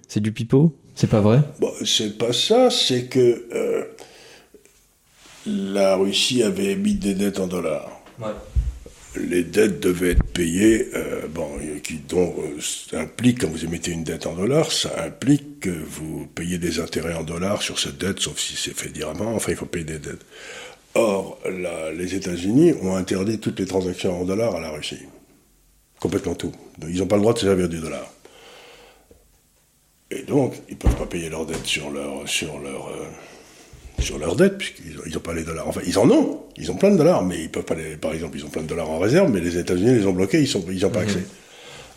C'est 0.08 0.20
du 0.20 0.32
pipeau? 0.32 0.74
C'est 0.94 1.10
pas 1.10 1.20
vrai? 1.20 1.40
Bon, 1.60 1.72
C'est 1.84 2.16
pas 2.18 2.32
ça, 2.32 2.70
c'est 2.70 3.06
que 3.06 3.88
la 5.46 5.96
Russie 5.96 6.42
avait 6.42 6.72
émis 6.72 6.94
des 6.94 7.14
dettes 7.14 7.40
en 7.40 7.46
dollars. 7.46 8.00
Ouais 8.20 8.30
les 9.16 9.44
dettes 9.44 9.80
devaient 9.80 10.12
être 10.12 10.24
payées, 10.24 10.88
euh, 10.94 11.26
bon, 11.28 11.48
qui 11.82 11.94
donc 11.98 12.34
euh, 12.38 12.98
implique 12.98 13.40
quand 13.40 13.48
vous 13.48 13.64
émettez 13.64 13.92
une 13.92 14.04
dette 14.04 14.26
en 14.26 14.34
dollars, 14.34 14.72
ça 14.72 15.04
implique 15.04 15.60
que 15.60 15.70
vous 15.70 16.26
payez 16.34 16.58
des 16.58 16.80
intérêts 16.80 17.14
en 17.14 17.22
dollars 17.22 17.62
sur 17.62 17.78
cette 17.78 17.98
dette, 17.98 18.20
sauf 18.20 18.38
si 18.38 18.56
c'est 18.56 18.74
fait 18.74 18.88
directement. 18.88 19.34
Enfin, 19.34 19.52
il 19.52 19.56
faut 19.56 19.66
payer 19.66 19.84
des 19.84 19.98
dettes. 19.98 20.24
Or, 20.94 21.40
les 21.96 22.14
États-Unis 22.14 22.74
ont 22.82 22.94
interdit 22.94 23.38
toutes 23.38 23.58
les 23.58 23.66
transactions 23.66 24.20
en 24.20 24.24
dollars 24.24 24.54
à 24.54 24.60
la 24.60 24.70
Russie, 24.70 25.00
complètement 25.98 26.34
tout. 26.34 26.52
Donc, 26.78 26.90
ils 26.92 26.98
n'ont 26.98 27.06
pas 27.06 27.16
le 27.16 27.22
droit 27.22 27.34
de 27.34 27.38
se 27.38 27.46
servir 27.46 27.68
du 27.68 27.78
dollar. 27.78 28.13
Et 30.14 30.22
donc, 30.22 30.54
ils 30.68 30.74
ne 30.74 30.78
peuvent 30.78 30.96
pas 30.96 31.06
payer 31.06 31.28
leurs 31.28 31.44
dettes 31.44 31.66
sur 31.66 31.90
leur 31.90 32.28
sur 32.28 32.58
leur 32.60 32.88
euh, 32.88 33.06
sur 33.98 34.18
leurs 34.18 34.36
dettes, 34.36 34.58
puisqu'ils 34.58 35.12
n'ont 35.12 35.20
pas 35.20 35.34
les 35.34 35.44
dollars. 35.44 35.68
Enfin, 35.68 35.80
ils 35.86 35.98
en 35.98 36.08
ont, 36.10 36.42
ils 36.56 36.70
ont 36.70 36.76
plein 36.76 36.90
de 36.90 36.96
dollars, 36.96 37.24
mais 37.24 37.42
ils 37.42 37.50
peuvent 37.50 37.64
pas 37.64 37.74
les. 37.74 37.96
Par 37.96 38.12
exemple, 38.12 38.36
ils 38.38 38.44
ont 38.44 38.50
plein 38.50 38.62
de 38.62 38.68
dollars 38.68 38.88
en 38.90 38.98
réserve, 38.98 39.30
mais 39.30 39.40
les 39.40 39.58
États-Unis 39.58 39.94
les 39.94 40.06
ont 40.06 40.12
bloqués, 40.12 40.42
ils 40.42 40.56
n'ont 40.56 40.64
ils 40.70 40.86
ont 40.86 40.90
pas 40.90 41.00
mhm. 41.00 41.08
accès. 41.08 41.24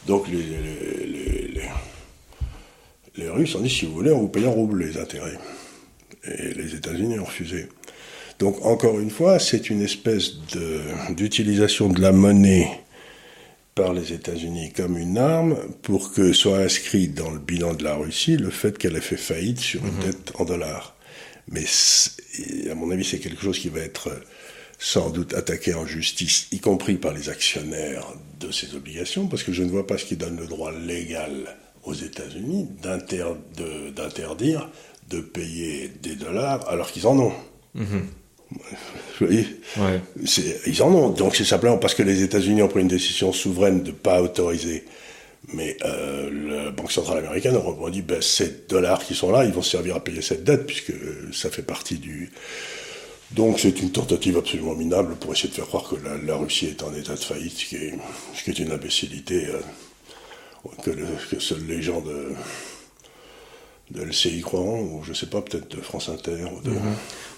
Donc 0.08 0.28
les, 0.30 0.38
les, 0.38 1.62
les, 3.18 3.30
Russes 3.30 3.56
ont 3.56 3.62
dit 3.62 3.70
si 3.70 3.86
vous 3.86 3.94
voulez, 3.94 4.12
on 4.12 4.22
vous 4.22 4.28
paye 4.30 4.46
en 4.46 4.52
roubles 4.52 4.84
les 4.84 4.98
intérêts. 4.98 5.38
Et 6.26 6.54
les 6.54 6.76
États-Unis 6.76 7.20
ont 7.20 7.26
refusé. 7.26 7.68
Donc 8.40 8.64
encore 8.66 9.00
une 9.00 9.10
fois, 9.10 9.40
c'est 9.40 9.70
une 9.70 9.82
espèce 9.82 10.34
d'utilisation 11.10 11.90
de, 11.90 12.00
la 12.00 12.12
monnaie 12.12 12.70
par 13.78 13.94
les 13.94 14.12
États-Unis 14.12 14.74
comme 14.74 14.98
une 14.98 15.18
arme 15.18 15.56
pour 15.84 16.12
que 16.12 16.34
soit 16.34 16.58
inscrit 16.58 17.08
dans 17.08 17.30
le 17.30 17.40
bilan 17.40 17.76
de 17.76 17.84
la 17.84 17.96
Russie 17.96 18.36
le 18.36 18.50
fait 18.50 18.78
qu'elle 18.78 18.96
ait 18.96 19.02
fait 19.02 19.18
faillite 19.18 19.60
sur 19.60 19.86
une 19.86 19.94
mhm. 19.94 20.04
dette 20.04 20.34
en 20.36 20.46
dollars. 20.46 20.96
Mais 21.50 21.64
à 22.70 22.76
mon 22.76 22.92
avis, 22.92 23.06
c'est 23.06 23.20
quelque 23.20 23.42
chose 23.42 23.60
qui 23.60 23.70
va 23.70 23.80
être 23.80 24.10
sans 24.80 25.10
doute 25.10 25.34
attaqué 25.34 25.74
en 25.74 25.86
justice, 25.86 26.48
y 26.52 26.60
compris 26.60 26.96
par 26.96 27.14
les 27.14 27.30
actionnaires 27.30 28.06
de 28.40 28.52
ces 28.52 28.76
obligations, 28.76 29.28
parce 29.28 29.44
que 29.44 29.52
je 29.52 29.64
ne 29.64 29.70
vois 29.70 29.88
pas 29.88 29.98
ce 29.98 30.06
qui 30.06 30.18
donne 30.18 30.38
le 30.38 30.46
droit 30.46 30.72
légal 30.72 31.56
aux 31.84 31.94
États-Unis 31.94 32.68
d'interdire 32.84 34.70
de 35.10 35.22
payer 35.22 35.90
des 36.02 36.16
dollars 36.16 36.68
alors 36.68 36.92
qu'ils 36.92 37.08
en 37.08 37.18
ont. 37.18 37.34
Mm-hmm. 37.76 38.02
Vous 38.52 39.28
voyez 39.28 39.46
Ils 40.66 40.84
en 40.84 40.94
ont. 40.94 41.10
Donc 41.10 41.36
c'est 41.36 41.44
simplement 41.44 41.78
parce 41.78 41.96
que 41.96 42.04
les 42.04 42.24
États-Unis 42.24 42.62
ont 42.62 42.68
pris 42.68 42.82
une 42.82 42.88
décision 42.88 43.34
souveraine 43.34 43.84
de 43.84 43.90
ne 43.90 43.96
pas 43.96 44.22
autoriser 44.22 44.86
mais 45.54 45.78
euh, 45.86 46.66
la 46.66 46.72
Banque 46.72 46.92
centrale 46.92 47.20
américaine 47.20 47.56
a 47.56 47.90
dit 47.90 48.02
ben, 48.02 48.22
ces 48.22 48.68
dollars 48.68 49.04
qui 49.04 49.16
sont 49.16 49.32
là, 49.32 49.46
ils 49.46 49.54
vont 49.54 49.62
servir 49.62 49.96
à 49.96 50.00
payer 50.04 50.22
cette 50.22 50.44
dette, 50.44 50.66
puisque 50.66 50.94
ça 51.34 51.50
fait 51.50 51.62
partie 51.62 51.98
du. 51.98 52.32
Donc 53.32 53.60
c'est 53.60 53.82
une 53.82 53.92
tentative 53.92 54.38
absolument 54.38 54.76
minable 54.76 55.16
pour 55.16 55.34
essayer 55.34 55.50
de 55.50 55.54
faire 55.54 55.68
croire 55.68 55.90
que 55.90 55.96
la, 56.26 56.36
Russie 56.36 56.68
est 56.68 56.84
en 56.84 56.94
état 56.94 57.14
de 57.14 57.20
faillite, 57.20 57.58
ce 57.58 57.66
qui 57.66 57.76
est, 57.76 57.94
ce 58.34 58.44
qui 58.44 58.52
est 58.52 58.60
une 58.60 58.72
imbécilité 58.72 59.48
euh, 59.48 59.60
que, 60.84 60.92
que, 61.30 61.40
seuls 61.40 61.66
les 61.68 61.82
gens 61.82 62.02
de, 62.02 62.34
de 63.92 64.02
LCI 64.02 64.42
croiront, 64.42 64.82
ou 64.82 65.04
je 65.04 65.14
sais 65.14 65.28
pas, 65.28 65.42
peut-être 65.42 65.76
de 65.76 65.82
France 65.82 66.10
Inter. 66.10 66.32
Ou 66.32 66.62
de... 66.64 66.72
Mhm. 66.72 66.80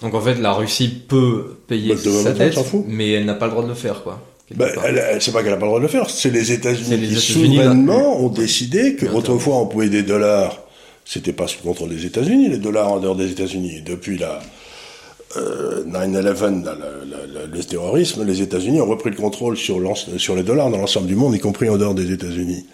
Donc 0.01 0.13
en 0.13 0.21
fait, 0.21 0.35
la 0.35 0.53
Russie 0.53 0.89
peut 1.07 1.57
payer 1.67 1.93
bah, 1.93 2.11
sa 2.23 2.31
dette, 2.31 2.57
mais 2.87 3.11
elle 3.11 3.25
n'a 3.25 3.35
pas 3.35 3.45
le 3.45 3.51
droit 3.51 3.63
de 3.63 3.69
le 3.69 3.75
faire, 3.75 4.03
quoi. 4.03 4.21
Ben, 4.55 4.67
elle, 4.83 5.21
c'est 5.21 5.31
pas 5.31 5.43
qu'elle 5.43 5.51
n'a 5.51 5.57
pas 5.57 5.65
le 5.65 5.69
droit 5.69 5.79
de 5.79 5.83
le 5.83 5.89
faire, 5.89 6.09
c'est 6.09 6.31
les 6.31 6.51
États-Unis 6.51 7.07
qui 7.07 7.15
souverainement 7.15 8.19
ont 8.19 8.29
décidé 8.29 8.95
que 8.95 9.05
autrefois 9.05 9.57
on 9.57 9.67
pouvait 9.67 9.89
des 9.89 10.01
dollars, 10.01 10.57
c'était 11.05 11.33
pas 11.33 11.47
sous 11.47 11.59
contrôle 11.59 11.89
des 11.89 12.07
États-Unis, 12.07 12.49
les 12.49 12.57
dollars 12.57 12.91
en 12.91 12.99
dehors 12.99 13.15
des 13.15 13.29
États-Unis. 13.29 13.83
Depuis 13.85 14.17
la 14.17 14.39
euh, 15.37 15.83
9-11, 15.85 16.65
le 17.53 17.63
terrorisme, 17.63 18.25
les 18.25 18.41
États-Unis 18.41 18.81
ont 18.81 18.87
repris 18.87 19.11
le 19.11 19.17
contrôle 19.17 19.55
sur, 19.55 19.79
sur 20.17 20.35
les 20.35 20.43
dollars 20.43 20.71
dans 20.71 20.79
l'ensemble 20.79 21.05
du 21.05 21.15
monde, 21.15 21.35
y 21.35 21.39
compris 21.39 21.69
en 21.69 21.77
dehors 21.77 21.93
des 21.93 22.11
États-Unis. 22.11 22.65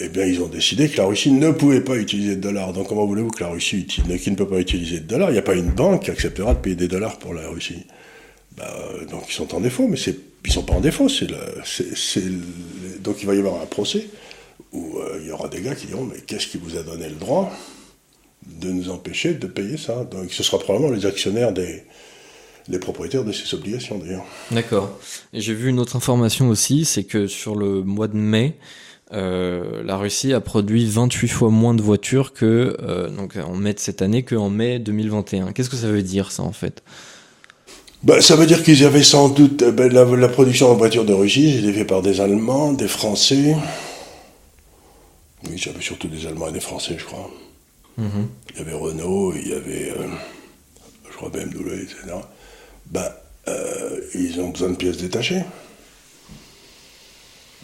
Eh 0.00 0.08
bien, 0.08 0.24
ils 0.24 0.40
ont 0.42 0.48
décidé 0.48 0.88
que 0.88 0.96
la 0.96 1.04
Russie 1.04 1.30
ne 1.30 1.50
pouvait 1.50 1.82
pas 1.82 1.96
utiliser 1.96 2.36
de 2.36 2.40
dollars. 2.40 2.72
Donc, 2.72 2.88
comment 2.88 3.06
voulez-vous 3.06 3.30
que 3.30 3.42
la 3.42 3.50
Russie, 3.50 3.86
qui 3.86 4.30
ne 4.30 4.36
peut 4.36 4.48
pas 4.48 4.58
utiliser 4.58 5.00
de 5.00 5.06
dollars, 5.06 5.30
il 5.30 5.34
n'y 5.34 5.38
a 5.38 5.42
pas 5.42 5.54
une 5.54 5.70
banque 5.70 6.04
qui 6.04 6.10
acceptera 6.10 6.54
de 6.54 6.58
payer 6.58 6.76
des 6.76 6.88
dollars 6.88 7.18
pour 7.18 7.34
la 7.34 7.48
Russie. 7.48 7.84
Ben, 8.56 8.64
donc, 9.10 9.24
ils 9.28 9.34
sont 9.34 9.54
en 9.54 9.60
défaut, 9.60 9.86
mais 9.88 9.96
c'est 9.96 10.16
ils 10.44 10.52
sont 10.52 10.62
pas 10.62 10.74
en 10.74 10.80
défaut. 10.80 11.08
Donc 13.00 13.16
il 13.20 13.26
va 13.26 13.34
y 13.34 13.38
avoir 13.38 13.60
un 13.60 13.66
procès 13.66 14.06
où 14.72 14.98
euh, 14.98 15.18
il 15.20 15.28
y 15.28 15.32
aura 15.32 15.48
des 15.48 15.60
gars 15.60 15.74
qui 15.74 15.86
diront 15.86 16.04
mais 16.04 16.20
qu'est-ce 16.20 16.46
qui 16.46 16.58
vous 16.58 16.76
a 16.76 16.82
donné 16.82 17.08
le 17.08 17.16
droit 17.16 17.52
de 18.46 18.70
nous 18.70 18.90
empêcher 18.90 19.34
de 19.34 19.46
payer 19.46 19.76
ça? 19.76 20.04
Donc 20.04 20.32
ce 20.32 20.42
sera 20.42 20.58
probablement 20.58 20.92
les 20.92 21.06
actionnaires 21.06 21.52
des 21.52 21.82
les 22.68 22.78
propriétaires 22.78 23.24
de 23.24 23.32
ces 23.32 23.52
obligations 23.54 23.98
d'ailleurs. 23.98 24.24
D'accord. 24.50 24.96
J'ai 25.32 25.54
vu 25.54 25.70
une 25.70 25.80
autre 25.80 25.96
information 25.96 26.48
aussi, 26.50 26.84
c'est 26.84 27.04
que 27.04 27.26
sur 27.26 27.56
le 27.56 27.82
mois 27.82 28.06
de 28.06 28.16
mai, 28.16 28.56
euh, 29.12 29.82
la 29.84 29.96
Russie 29.96 30.32
a 30.32 30.40
produit 30.40 30.86
28 30.86 31.28
fois 31.28 31.50
moins 31.50 31.74
de 31.74 31.82
voitures 31.82 32.32
que 32.32 32.76
euh, 32.80 33.08
donc 33.08 33.36
en 33.36 33.54
mai 33.54 33.74
de 33.74 33.78
cette 33.78 34.02
année 34.02 34.22
qu'en 34.22 34.50
mai 34.50 34.78
2021. 34.78 35.52
Qu'est-ce 35.52 35.70
que 35.70 35.76
ça 35.76 35.88
veut 35.88 36.02
dire 36.02 36.32
ça 36.32 36.42
en 36.42 36.52
fait? 36.52 36.82
Bah, 38.02 38.22
ça 38.22 38.34
veut 38.34 38.46
dire 38.46 38.62
qu'ils 38.62 38.84
avaient 38.84 39.02
sans 39.02 39.28
doute 39.28 39.62
euh, 39.62 39.72
ben, 39.72 39.92
la, 39.92 40.28
production 40.28 40.70
en 40.70 40.74
voiture 40.74 41.04
de 41.04 41.12
Russie, 41.12 41.52
c'était 41.52 41.72
fait 41.72 41.84
par 41.84 42.00
des 42.00 42.20
Allemands, 42.20 42.72
des 42.72 42.88
Français. 42.88 43.54
Oui, 45.46 45.56
j'avais 45.56 45.82
surtout 45.82 46.08
des 46.08 46.26
Allemands 46.26 46.48
et 46.48 46.52
des 46.52 46.60
Français, 46.60 46.96
je 46.98 47.04
crois. 47.04 47.30
Mhm. 47.98 48.28
Il 48.50 48.58
y 48.58 48.60
avait 48.62 48.72
Renault, 48.72 49.34
il 49.34 49.48
y 49.48 49.52
avait, 49.52 49.90
euh, 49.90 50.06
je 51.10 51.16
crois, 51.16 51.28
BMW, 51.28 51.82
etc. 51.82 52.14
Ben, 52.86 53.12
euh, 53.48 54.00
ils 54.14 54.40
ont 54.40 54.48
besoin 54.48 54.70
de 54.70 54.76
pièces 54.76 54.96
détachées. 54.96 55.42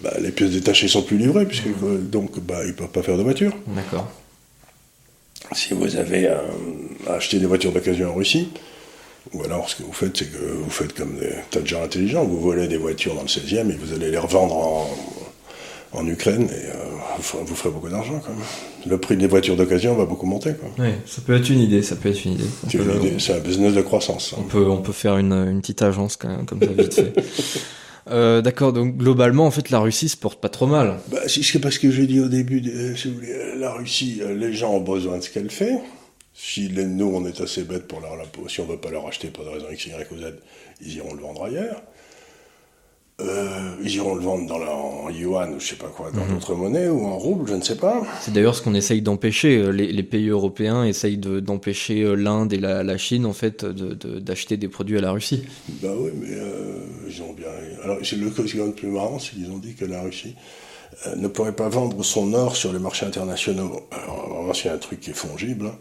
Ben, 0.03 0.13
les 0.21 0.31
pièces 0.31 0.51
détachées 0.51 0.89
sont 0.89 1.03
plus 1.03 1.17
livrées, 1.17 1.47
puisque 1.47 1.69
donc 2.11 2.39
bah, 2.41 2.61
ils 2.65 2.69
ne 2.69 2.73
peuvent 2.73 2.89
pas 2.89 3.03
faire 3.03 3.17
de 3.17 3.23
voiture. 3.23 3.53
D'accord. 3.69 4.11
Si 5.53 5.75
vous 5.75 5.97
avez 5.97 6.29
acheté 7.09 7.39
des 7.39 7.47
voitures 7.47 7.73
d'occasion 7.73 8.11
en 8.11 8.15
Russie, 8.15 8.49
ou 9.33 9.43
alors, 9.43 9.69
ce 9.69 9.77
que 9.77 9.83
vous 9.83 9.93
faites, 9.93 10.17
c'est 10.17 10.31
que 10.31 10.39
vous 10.39 10.71
faites 10.71 10.93
comme 10.93 11.19
des 11.19 11.33
tas 11.51 11.61
de 11.61 11.67
gens 11.67 11.83
intelligents, 11.83 12.25
vous 12.25 12.41
volez 12.41 12.69
des 12.69 12.77
voitures 12.77 13.15
dans 13.15 13.23
le 13.23 13.29
16e 13.29 13.71
et 13.71 13.77
vous 13.77 13.93
allez 13.93 14.11
les 14.11 14.19
revendre 14.19 14.55
en, 14.55 14.91
en 15.93 16.07
Ukraine 16.07 16.45
et 16.45 16.71
euh, 16.71 16.75
vous, 17.19 17.55
ferez, 17.55 17.71
beaucoup 17.71 17.89
d'argent 17.89 18.21
quand 18.25 18.33
même. 18.33 18.45
Le 18.87 18.99
prix 18.99 19.17
des 19.17 19.27
voitures 19.27 19.57
d'occasion 19.57 19.97
va 19.97 20.05
beaucoup 20.05 20.27
monter. 20.27 20.55
Quoi. 20.55 20.69
Oui, 20.79 20.93
ça 21.07 21.23
peut 21.27 21.35
être 21.35 21.51
une 21.51 21.61
idée, 21.61 21.83
ça 21.83 21.97
peut 21.97 22.11
être 22.11 22.25
une 22.25 22.35
idée. 22.35 22.45
C'est 23.19 23.35
un 23.35 23.41
business 23.41 23.75
de 23.75 23.83
croissance. 23.83 24.35
On, 24.39 24.43
peut, 24.43 24.69
on 24.69 24.81
peut 24.81 24.93
faire 24.93 25.17
une, 25.19 25.33
une 25.33 25.61
petite 25.61 25.83
agence 25.83 26.17
quand 26.17 26.29
même, 26.29 26.47
comme 26.47 26.61
ça 26.61 26.67
vite 26.67 26.95
fait. 26.95 27.13
Euh, 28.09 28.41
D'accord, 28.41 28.73
donc 28.73 28.97
globalement, 28.97 29.47
en 29.47 29.51
fait, 29.51 29.71
la 29.71 29.81
Russie 29.81 30.09
se 30.09 30.17
porte 30.17 30.41
pas 30.41 30.49
trop 30.49 30.67
mal. 30.67 30.99
Bah, 31.09 31.21
c'est 31.27 31.61
parce 31.61 31.79
que 31.79 31.91
j'ai 31.91 32.07
dit 32.07 32.21
au 32.21 32.29
début, 32.29 32.63
si 32.97 33.09
vous 33.09 33.15
voulez, 33.17 33.55
la 33.57 33.73
Russie, 33.73 34.21
euh, 34.23 34.35
les 34.35 34.53
gens 34.53 34.75
ont 34.75 34.81
besoin 34.81 35.19
de 35.19 35.23
ce 35.23 35.31
qu'elle 35.31 35.51
fait. 35.51 35.79
Si 36.35 36.71
nous, 36.71 37.11
on 37.15 37.27
est 37.27 37.41
assez 37.41 37.63
bêtes 37.65 37.89
pour 37.89 38.01
leur 38.01 38.13
si 38.49 38.61
on 38.61 38.67
ne 38.67 38.73
veut 38.73 38.79
pas 38.79 38.91
leur 38.91 39.07
acheter 39.07 39.29
pour 39.29 39.45
des 39.45 39.51
raisons 39.51 39.71
X, 39.73 39.87
Y 39.87 40.13
ou 40.13 40.19
Z, 40.19 40.35
ils 40.83 40.97
iront 40.97 41.15
le 41.15 41.23
vendre 41.23 41.45
ailleurs. 41.45 41.83
Euh, 43.19 43.77
ils 43.83 43.95
iront 43.95 44.15
le 44.15 44.21
vendre 44.21 44.47
dans 44.47 44.59
en 44.59 45.09
yuan 45.09 45.55
ou 45.55 45.61
je 45.61 45.69
sais 45.69 45.77
pas 45.77 45.89
quoi, 45.89 46.11
dans 46.11 46.27
mhm. 46.27 46.35
d'autres 46.35 46.55
monnaies 46.55 46.89
ou 46.89 47.07
en 47.07 47.17
rouble, 47.17 47.49
je 47.49 47.55
ne 47.55 47.63
sais 47.63 47.77
pas. 47.77 48.03
C'est 48.21 48.31
d'ailleurs 48.31 48.55
ce 48.55 48.61
qu'on 48.61 48.75
essaye 48.75 49.01
d'empêcher. 49.01 49.57
Euh, 49.57 49.71
les, 49.71 50.03
pays 50.03 50.29
europééens 50.29 50.85
essayent 50.85 51.17
d'empêcher 51.17 52.03
euh, 52.03 52.15
l'Inde 52.15 52.53
et 52.53 52.59
la, 52.59 52.99
Chine 52.99 53.25
en 53.25 53.33
fait 53.33 53.65
d'acheter 53.65 54.59
des 54.59 54.69
produits 54.69 54.99
à 54.99 55.01
la 55.01 55.13
Russie. 55.13 55.45
Bah 55.83 55.89
oui, 55.99 56.11
mais 56.15 56.29
ils 57.09 57.23
ont 57.23 57.33
bien. 57.33 57.47
Alors 57.83 57.99
c'est 58.03 58.17
le 58.17 58.27
le 58.27 58.73
plus 58.73 58.89
marrant, 58.89 59.19
c'est 59.19 59.31
qu'ils 59.31 59.51
ont 59.51 59.59
dit 59.59 59.75
que 59.75 59.87
la 59.87 60.03
Russie 60.03 60.35
ne 61.17 61.29
pourrait 61.29 61.57
pas 61.57 61.71
vendre 61.71 62.03
son 62.03 62.35
or 62.35 62.55
sur 62.55 62.73
les 62.73 62.79
marchés 62.79 63.07
internationaux. 63.07 63.81
Alors 63.93 64.29
vraiment, 64.29 64.53
c'est 64.53 64.69
un 64.69 64.79
truc 64.79 65.01
qui 65.01 65.11
est 65.11 65.15
fongible. 65.15 65.67
Hein. 65.67 65.79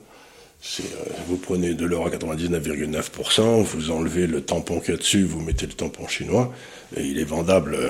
Euh, 0.79 0.83
vous 1.27 1.37
prenez 1.37 1.73
de 1.73 1.85
l'or 1.85 2.07
à 2.07 2.09
99,9%, 2.09 3.63
vous 3.63 3.91
enlevez 3.91 4.25
le 4.25 4.41
tampon 4.41 4.79
qu'il 4.79 4.91
y 4.91 4.97
a 4.97 4.97
dessus, 4.97 5.23
vous 5.23 5.39
mettez 5.39 5.67
le 5.67 5.73
tampon 5.73 6.07
chinois, 6.07 6.51
et 6.97 7.03
il 7.03 7.19
est 7.19 7.25
vendable 7.25 7.75
euh, 7.75 7.89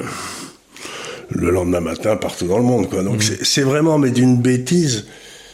le 1.30 1.52
lendemain 1.52 1.80
matin 1.80 2.18
partout 2.18 2.48
dans 2.48 2.58
le 2.58 2.64
monde. 2.64 2.90
Quoi. 2.90 3.04
Donc 3.04 3.24
mmh. 3.24 3.44
c'est 3.44 3.62
vraiment, 3.62 3.98
mais 3.98 4.12
d'une 4.12 4.38
bêtise, 4.38 5.08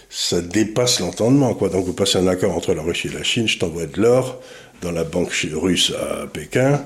ça 0.09 0.41
dépasse 0.41 0.99
l'entendement. 0.99 1.53
Quoi. 1.53 1.69
Donc 1.69 1.85
vous 1.85 1.93
passez 1.93 2.17
un 2.17 2.27
accord 2.27 2.55
entre 2.55 2.73
la 2.73 2.81
Russie 2.81 3.07
et 3.07 3.13
la 3.13 3.23
Chine, 3.23 3.47
je 3.47 3.59
t'envoie 3.59 3.85
de 3.85 4.01
l'or 4.01 4.41
dans 4.81 4.91
la 4.91 5.03
banque 5.03 5.31
russe 5.53 5.93
à 5.93 6.25
Pékin, 6.25 6.83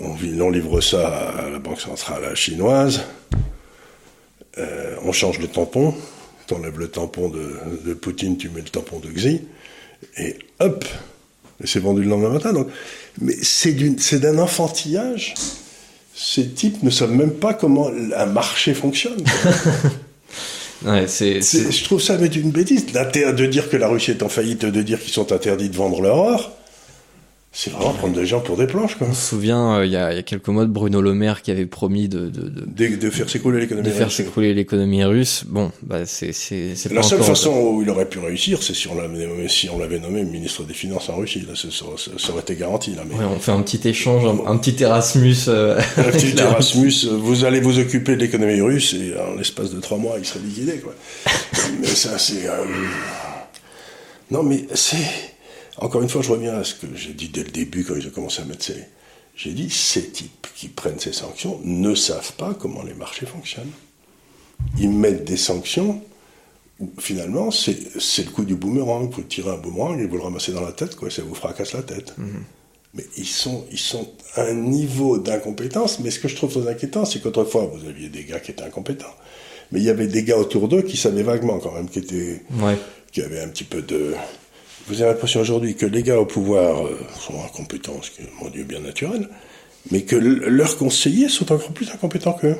on, 0.00 0.50
livre 0.50 0.80
ça 0.80 1.08
à 1.08 1.50
la 1.50 1.58
banque 1.58 1.80
centrale 1.80 2.34
chinoise, 2.36 3.02
euh, 4.58 4.96
on 5.04 5.10
change 5.10 5.40
le 5.40 5.48
tampon, 5.48 5.94
tu 6.46 6.54
enlèves 6.54 6.78
le 6.78 6.88
tampon 6.88 7.28
de, 7.28 7.54
de, 7.84 7.94
Poutine, 7.94 8.36
tu 8.36 8.50
mets 8.50 8.60
le 8.60 8.68
tampon 8.68 9.00
de 9.00 9.08
Xi, 9.08 9.42
et 10.18 10.36
hop, 10.60 10.84
Et 11.62 11.66
c'est 11.66 11.80
vendu 11.80 12.02
le 12.02 12.08
lendemain 12.08 12.30
matin. 12.30 12.52
Donc, 12.52 12.68
mais 13.20 13.34
c'est 13.42 14.18
d'un 14.20 14.38
enfantillage. 14.38 15.34
Ces 16.14 16.48
types 16.48 16.82
ne 16.82 16.90
savent 16.90 17.12
même 17.12 17.32
pas 17.32 17.54
comment 17.54 17.88
un 17.88 18.26
marché 18.26 18.74
fonctionne. 18.74 19.18
ouais, 20.84 21.06
je 21.08 21.84
trouve 21.84 22.00
ça 22.00 22.16
mais 22.18 22.28
une 22.28 22.50
bêtise. 22.50 22.86
De 22.86 23.46
dire 23.46 23.68
que 23.68 23.76
la 23.76 23.88
Russie 23.88 24.12
est 24.12 24.22
en 24.22 24.28
faillite, 24.28 24.64
de 24.64 24.82
dire 24.82 25.00
qu'ils 25.00 25.12
sont 25.12 25.32
interdits 25.32 25.68
de 25.68 25.76
vendre 25.76 26.00
leur 26.00 26.16
or. 26.16 26.56
C'est 27.56 27.70
vraiment 27.70 27.92
prendre 27.92 28.14
des 28.14 28.26
gens 28.26 28.40
pour 28.40 28.56
des 28.56 28.66
planches, 28.66 28.96
quoi. 28.96 29.06
On 29.08 29.14
se 29.14 29.28
souvient, 29.28 29.76
euh, 29.76 29.86
il 29.86 29.92
y, 29.92 29.96
a, 29.96 30.12
y, 30.12 30.18
a, 30.18 30.22
quelques 30.24 30.48
mois, 30.48 30.64
de 30.64 30.70
Bruno 30.70 31.00
Le 31.00 31.14
Maire 31.14 31.40
qui 31.40 31.52
avait 31.52 31.66
promis 31.66 32.08
de 32.08 32.28
de, 32.28 32.48
de, 32.48 32.96
de, 32.96 33.10
faire 33.10 33.30
s'écrouler 33.30 33.60
l'économie 33.60 33.86
russe. 33.86 33.94
De 33.94 33.98
faire 33.98 34.10
s'écrouler 34.10 34.54
l'économie 34.54 35.04
russe. 35.04 35.44
Bon, 35.46 35.70
bah 35.82 36.04
c'est 36.04 36.32
la 36.90 37.02
seule 37.04 37.22
façon 37.22 37.52
où 37.52 37.82
il 37.82 37.88
aurait 37.90 38.08
pu 38.08 38.18
réussir, 38.18 38.60
c'est 38.60 38.74
si 38.74 38.88
on 38.88 38.96
l'avait 38.96 39.24
nommé, 39.24 39.48
si 39.48 39.70
on 39.70 39.78
l'avait 39.78 40.00
nommé 40.00 40.24
ministre 40.24 40.64
des 40.64 40.74
Finances 40.74 41.08
en 41.10 41.14
Russie. 41.14 41.46
Là, 41.46 41.54
ça, 41.54 41.68
ça, 41.70 42.32
aurait 42.32 42.40
été 42.40 42.56
garanti. 42.56 42.96
Là, 42.96 43.04
mais... 43.08 43.14
Ouais, 43.14 43.24
on 43.24 43.38
fait 43.38 43.52
un 43.52 43.62
petit 43.62 43.86
échange, 43.88 44.24
un, 44.24 44.56
petit 44.56 44.82
Erasmus. 44.82 45.36
Euh, 45.46 45.80
un 45.96 46.02
petit 46.10 46.36
Erasmus. 46.36 47.08
Vous 47.20 47.44
allez 47.44 47.60
vous 47.60 47.78
occuper 47.78 48.16
de 48.16 48.20
l'économie 48.20 48.60
russe 48.62 48.94
et 48.94 49.14
en 49.16 49.36
l'espace 49.36 49.70
de 49.70 49.80
trois 49.80 49.98
mois, 49.98 50.16
il 50.18 50.24
serait 50.24 50.40
liquidé, 50.40 50.78
quoi. 50.78 50.94
mais 51.80 51.86
ça, 51.86 52.18
c'est. 52.18 52.48
Euh... 52.48 52.64
Non, 54.32 54.42
mais 54.42 54.66
c'est 54.74 55.33
encore 55.78 56.02
une 56.02 56.08
fois, 56.08 56.22
je 56.22 56.30
reviens 56.30 56.54
à 56.54 56.64
ce 56.64 56.74
que 56.74 56.86
j'ai 56.94 57.12
dit 57.12 57.28
dès 57.28 57.42
le 57.42 57.50
début 57.50 57.84
quand 57.84 57.94
ils 57.96 58.06
ont 58.06 58.10
commencé 58.10 58.42
à 58.42 58.44
mettre 58.44 58.64
ces. 58.64 58.84
J'ai 59.36 59.52
dit, 59.52 59.68
ces 59.68 60.10
types 60.10 60.46
qui 60.54 60.68
prennent 60.68 61.00
ces 61.00 61.12
sanctions 61.12 61.60
ne 61.64 61.94
savent 61.96 62.34
pas 62.34 62.54
comment 62.54 62.84
les 62.84 62.94
marchés 62.94 63.26
fonctionnent. 63.26 63.72
Ils 64.78 64.90
mettent 64.90 65.24
des 65.24 65.36
sanctions 65.36 66.00
où 66.78 66.88
finalement, 66.98 67.50
c'est 67.50 67.74
le 68.24 68.30
coup 68.30 68.44
du 68.44 68.54
boomerang. 68.54 69.10
Vous 69.10 69.22
tirez 69.22 69.50
un 69.50 69.56
boomerang 69.56 69.98
et 69.98 70.06
vous 70.06 70.16
le 70.16 70.22
ramassez 70.22 70.52
dans 70.52 70.60
la 70.60 70.70
tête, 70.70 70.94
quoi, 70.94 71.10
ça 71.10 71.22
vous 71.22 71.34
fracasse 71.34 71.72
la 71.72 71.82
tête. 71.82 72.14
Mm-hmm. 72.16 72.42
Mais 72.94 73.06
ils 73.16 73.26
sont, 73.26 73.64
ils 73.72 73.78
sont 73.78 74.08
à 74.36 74.42
un 74.42 74.54
niveau 74.54 75.18
d'incompétence. 75.18 75.98
Mais 75.98 76.12
ce 76.12 76.20
que 76.20 76.28
je 76.28 76.36
trouve 76.36 76.52
très 76.52 76.70
inquiétant, 76.70 77.04
c'est 77.04 77.20
qu'autrefois, 77.20 77.66
vous 77.66 77.88
aviez 77.88 78.08
des 78.08 78.22
gars 78.22 78.38
qui 78.38 78.52
étaient 78.52 78.62
incompétents. 78.62 79.14
Mais 79.72 79.80
il 79.80 79.84
y 79.84 79.90
avait 79.90 80.06
des 80.06 80.22
gars 80.22 80.38
autour 80.38 80.68
d'eux 80.68 80.82
qui 80.82 80.96
savaient 80.96 81.24
vaguement 81.24 81.58
quand 81.58 81.72
même, 81.72 81.88
qui 81.88 81.98
étaient, 81.98 82.42
qui 83.10 83.20
avaient 83.20 83.40
un 83.40 83.48
petit 83.48 83.64
peu 83.64 83.82
de, 83.82 84.14
vous 84.86 85.00
avez 85.00 85.12
l'impression 85.12 85.40
aujourd'hui 85.40 85.74
que 85.74 85.86
les 85.86 86.02
gars 86.02 86.18
au 86.18 86.26
pouvoir 86.26 86.86
euh, 86.86 86.98
sont 87.18 87.42
incompétents, 87.42 88.02
ce 88.02 88.10
qui 88.10 88.22
est, 88.22 88.30
mon 88.40 88.50
Dieu, 88.50 88.64
bien 88.64 88.80
naturel, 88.80 89.28
mais 89.90 90.02
que 90.02 90.16
leurs 90.16 90.76
conseillers 90.76 91.28
sont 91.28 91.50
encore 91.52 91.72
plus 91.72 91.90
incompétents 91.90 92.34
qu'eux. 92.34 92.56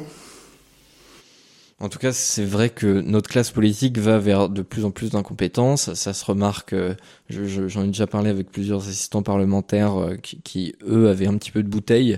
En 1.81 1.89
tout 1.89 1.99
cas, 1.99 2.12
c'est 2.12 2.45
vrai 2.45 2.70
que 2.70 3.01
notre 3.01 3.29
classe 3.29 3.51
politique 3.51 3.99
va 3.99 4.18
vers 4.18 4.49
de 4.49 4.62
plus 4.62 4.85
en 4.85 4.91
plus 4.91 5.11
d'incompétence. 5.11 5.93
Ça 5.95 6.14
se 6.14 6.25
remarque, 6.25 6.72
euh, 6.72 6.95
j'en 7.29 7.83
ai 7.83 7.89
déjà 7.89 8.07
parlé 8.07 8.31
avec 8.31 8.51
plusieurs 8.51 8.89
assistants 8.89 9.22
parlementaires 9.22 9.97
euh, 10.01 10.16
qui, 10.16 10.41
qui, 10.43 10.75
eux, 10.87 11.09
avaient 11.09 11.27
un 11.27 11.37
petit 11.37 11.51
peu 11.51 11.62
de 11.62 11.68
bouteille 11.68 12.16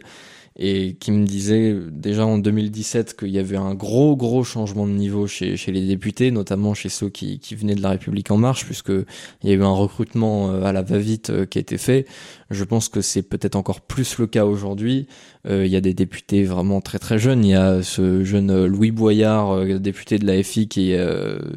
et 0.58 0.94
qui 0.94 1.12
me 1.12 1.26
disait 1.26 1.76
déjà 1.90 2.24
en 2.24 2.38
2017 2.38 3.16
qu'il 3.16 3.28
y 3.28 3.38
avait 3.38 3.56
un 3.56 3.74
gros 3.74 4.16
gros 4.16 4.42
changement 4.42 4.86
de 4.86 4.92
niveau 4.92 5.26
chez, 5.26 5.56
chez 5.56 5.70
les 5.70 5.86
députés, 5.86 6.30
notamment 6.30 6.72
chez 6.72 6.88
ceux 6.88 7.10
qui, 7.10 7.38
qui 7.38 7.54
venaient 7.54 7.74
de 7.74 7.82
la 7.82 7.90
République 7.90 8.30
en 8.30 8.38
marche, 8.38 8.64
puisque 8.64 8.88
il 8.90 9.50
y 9.50 9.52
a 9.52 9.54
eu 9.54 9.62
un 9.62 9.74
recrutement 9.74 10.50
euh, 10.50 10.64
à 10.64 10.72
la 10.72 10.82
va-vite 10.82 11.30
euh, 11.30 11.44
qui 11.44 11.58
a 11.58 11.60
été 11.60 11.76
fait. 11.76 12.06
Je 12.50 12.64
pense 12.64 12.88
que 12.88 13.02
c'est 13.02 13.22
peut-être 13.22 13.56
encore 13.56 13.82
plus 13.82 14.18
le 14.18 14.26
cas 14.26 14.46
aujourd'hui. 14.46 15.08
Euh, 15.46 15.66
il 15.66 15.70
y 15.70 15.76
a 15.76 15.80
des 15.82 15.94
députés 15.94 16.44
vraiment 16.44 16.80
très 16.80 16.98
très 16.98 17.18
jeunes. 17.18 17.44
Il 17.44 17.50
y 17.50 17.54
a 17.54 17.82
ce 17.82 18.24
jeune 18.24 18.64
Louis 18.64 18.92
Boyard, 18.92 19.64
député 19.78 20.18
de 20.18 20.26
la 20.26 20.42
FI, 20.42 20.68
qui 20.68 20.92
est 20.92 21.06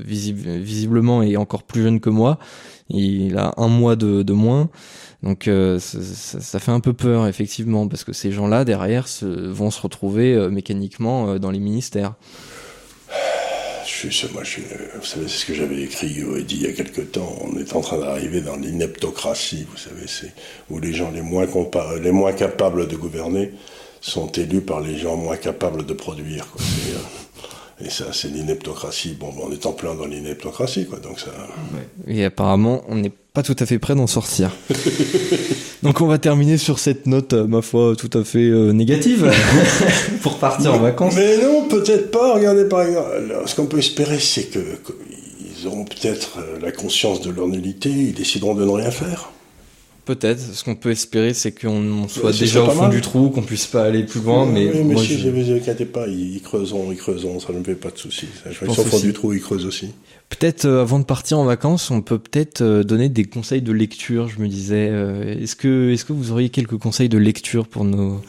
visiblement 0.03 1.23
est 1.23 1.37
encore 1.37 1.63
plus 1.63 1.83
jeune 1.83 1.99
que 1.99 2.09
moi. 2.09 2.39
Il 2.89 3.37
a 3.37 3.53
un 3.57 3.67
mois 3.67 3.95
de, 3.95 4.23
de 4.23 4.33
moins. 4.33 4.69
Donc 5.21 5.47
euh, 5.47 5.79
ça, 5.79 6.59
fait 6.59 6.71
un 6.71 6.79
peu 6.79 6.93
peur 6.93 7.27
effectivement 7.27 7.87
parce 7.87 8.03
que 8.03 8.13
ces 8.13 8.31
gens-là 8.31 8.63
derrière 8.63 9.05
vont 9.21 9.69
se 9.69 9.81
retrouver 9.81 10.33
euh, 10.33 10.49
mécaniquement 10.49 11.31
euh, 11.31 11.39
dans 11.39 11.51
les 11.51 11.59
ministères. 11.59 12.13
Je 13.85 14.07
suis, 14.09 14.27
moi, 14.33 14.43
je 14.43 14.61
vous 14.97 15.05
savez, 15.05 15.27
c'est 15.27 15.39
ce 15.39 15.45
que 15.45 15.53
j'avais 15.53 15.81
écrit 15.81 16.23
ou 16.23 16.39
dit 16.41 16.55
il 16.55 16.61
y 16.61 16.67
a 16.67 16.73
quelque 16.73 17.01
temps. 17.01 17.35
On 17.41 17.57
est 17.57 17.75
en 17.75 17.81
train 17.81 17.97
d'arriver 17.99 18.39
dans 18.39 18.55
l'ineptocratie, 18.55 19.67
vous 19.69 19.77
savez, 19.77 20.05
c'est 20.07 20.31
où 20.69 20.79
les 20.79 20.93
gens 20.93 21.11
les 21.11 21.21
moins, 21.21 21.47
les 22.01 22.11
moins 22.11 22.31
capables 22.31 22.87
de 22.87 22.95
gouverner 22.95 23.51
sont 23.99 24.27
élus 24.27 24.61
par 24.61 24.79
les 24.79 24.97
gens 24.97 25.17
moins 25.17 25.37
capables 25.37 25.85
de 25.85 25.93
produire. 25.93 26.47
Et 27.83 27.89
ça, 27.89 28.05
c'est 28.11 28.27
l'ineptocratie. 28.27 29.15
Bon, 29.17 29.33
on 29.41 29.51
est 29.51 29.65
en 29.65 29.71
plein 29.71 29.95
dans 29.95 30.05
l'ineptocratie, 30.05 30.85
quoi. 30.85 30.99
Donc 30.99 31.19
ça. 31.19 31.31
Et 32.07 32.25
apparemment, 32.25 32.83
on 32.89 32.95
n'est 32.95 33.13
pas 33.33 33.41
tout 33.41 33.55
à 33.57 33.65
fait 33.65 33.79
prêt 33.79 33.95
d'en 33.95 34.07
sortir. 34.07 34.51
donc 35.83 36.01
on 36.01 36.07
va 36.07 36.17
terminer 36.17 36.57
sur 36.57 36.79
cette 36.79 37.05
note, 37.05 37.33
euh, 37.33 37.47
ma 37.47 37.61
foi, 37.61 37.95
tout 37.95 38.09
à 38.17 38.23
fait 38.23 38.49
euh, 38.49 38.73
négative 38.73 39.31
pour 40.21 40.39
partir 40.39 40.73
en 40.73 40.79
vacances. 40.79 41.15
Mais 41.15 41.37
non, 41.37 41.67
peut-être 41.69 42.11
pas. 42.11 42.33
Regardez 42.33 42.65
par 42.65 42.81
exemple, 42.81 43.07
ce 43.45 43.55
qu'on 43.55 43.67
peut 43.67 43.79
espérer, 43.79 44.19
c'est 44.19 44.43
que, 44.43 44.59
ils 45.39 45.67
auront 45.67 45.85
peut-être 45.85 46.39
euh, 46.39 46.59
la 46.61 46.71
conscience 46.71 47.21
de 47.21 47.31
leur 47.31 47.47
nullité. 47.47 47.89
Ils 47.89 48.13
décideront 48.13 48.55
de 48.55 48.65
ne 48.65 48.71
rien 48.71 48.91
faire. 48.91 49.31
Peut-être. 50.09 50.39
Ce 50.39 50.63
qu'on 50.63 50.73
peut 50.73 50.89
espérer, 50.89 51.35
c'est 51.35 51.51
qu'on 51.51 52.07
soit 52.07 52.31
déjà 52.31 52.63
au 52.63 52.71
fond 52.71 52.89
du 52.89 52.99
trou, 52.99 53.29
qu'on 53.29 53.43
puisse 53.43 53.67
pas 53.67 53.83
aller 53.83 54.03
plus 54.03 54.21
loin. 54.21 54.47
mais 54.47 54.65
oui, 54.65 54.83
mais 54.83 54.97
si, 54.97 55.19
je... 55.19 55.29
ne 55.29 55.55
inquiétez 55.55 55.85
pas, 55.85 56.07
ils, 56.07 56.41
creuseront, 56.41 56.91
ils 56.91 56.97
creuseront, 56.97 57.39
ça 57.39 57.53
ne 57.53 57.59
me 57.59 57.63
fait 57.63 57.75
pas 57.75 57.91
de 57.91 57.97
soucis. 57.99 58.27
Ils 58.49 58.55
sont 58.55 58.81
au 58.81 58.85
fond 58.85 58.99
du 58.99 59.13
trou, 59.13 59.33
ils 59.33 59.39
creusent 59.39 59.67
aussi. 59.67 59.93
Peut-être 60.29 60.65
euh, 60.65 60.81
avant 60.81 60.97
de 60.97 61.03
partir 61.03 61.37
en 61.37 61.45
vacances, 61.45 61.91
on 61.91 62.01
peut 62.01 62.17
peut-être 62.17 62.63
euh, 62.63 62.83
donner 62.83 63.07
des 63.07 63.25
conseils 63.25 63.61
de 63.61 63.71
lecture. 63.71 64.29
Je 64.29 64.39
me 64.39 64.47
disais, 64.47 64.89
euh, 64.89 65.39
est-ce 65.39 65.55
que 65.55 65.91
est-ce 65.91 66.05
que 66.05 66.13
vous 66.13 66.31
auriez 66.31 66.49
quelques 66.49 66.79
conseils 66.79 67.09
de 67.09 67.19
lecture 67.19 67.67
pour 67.67 67.85
nos 67.85 68.19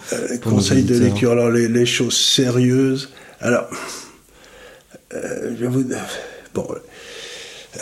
pour 0.42 0.52
conseils 0.52 0.84
de 0.84 0.98
lecture 0.98 1.30
Alors 1.32 1.50
les, 1.50 1.66
les, 1.66 1.86
choses 1.86 2.14
sérieuses. 2.14 3.08
Alors, 3.40 3.70
je 5.12 5.56
vais 5.56 5.66
vous 5.66 5.84
bon. 6.52 6.66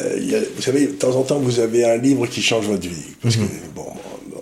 Euh, 0.02 0.44
vous 0.54 0.62
savez, 0.62 0.86
de 0.86 0.92
temps 0.92 1.14
en 1.16 1.22
temps, 1.22 1.38
vous 1.38 1.60
avez 1.60 1.84
un 1.84 1.96
livre 1.96 2.26
qui 2.26 2.42
change 2.42 2.66
votre 2.66 2.86
vie. 2.86 3.14
Parce 3.22 3.36
que, 3.36 3.42
mhm. 3.42 3.48
bon, 3.74 3.92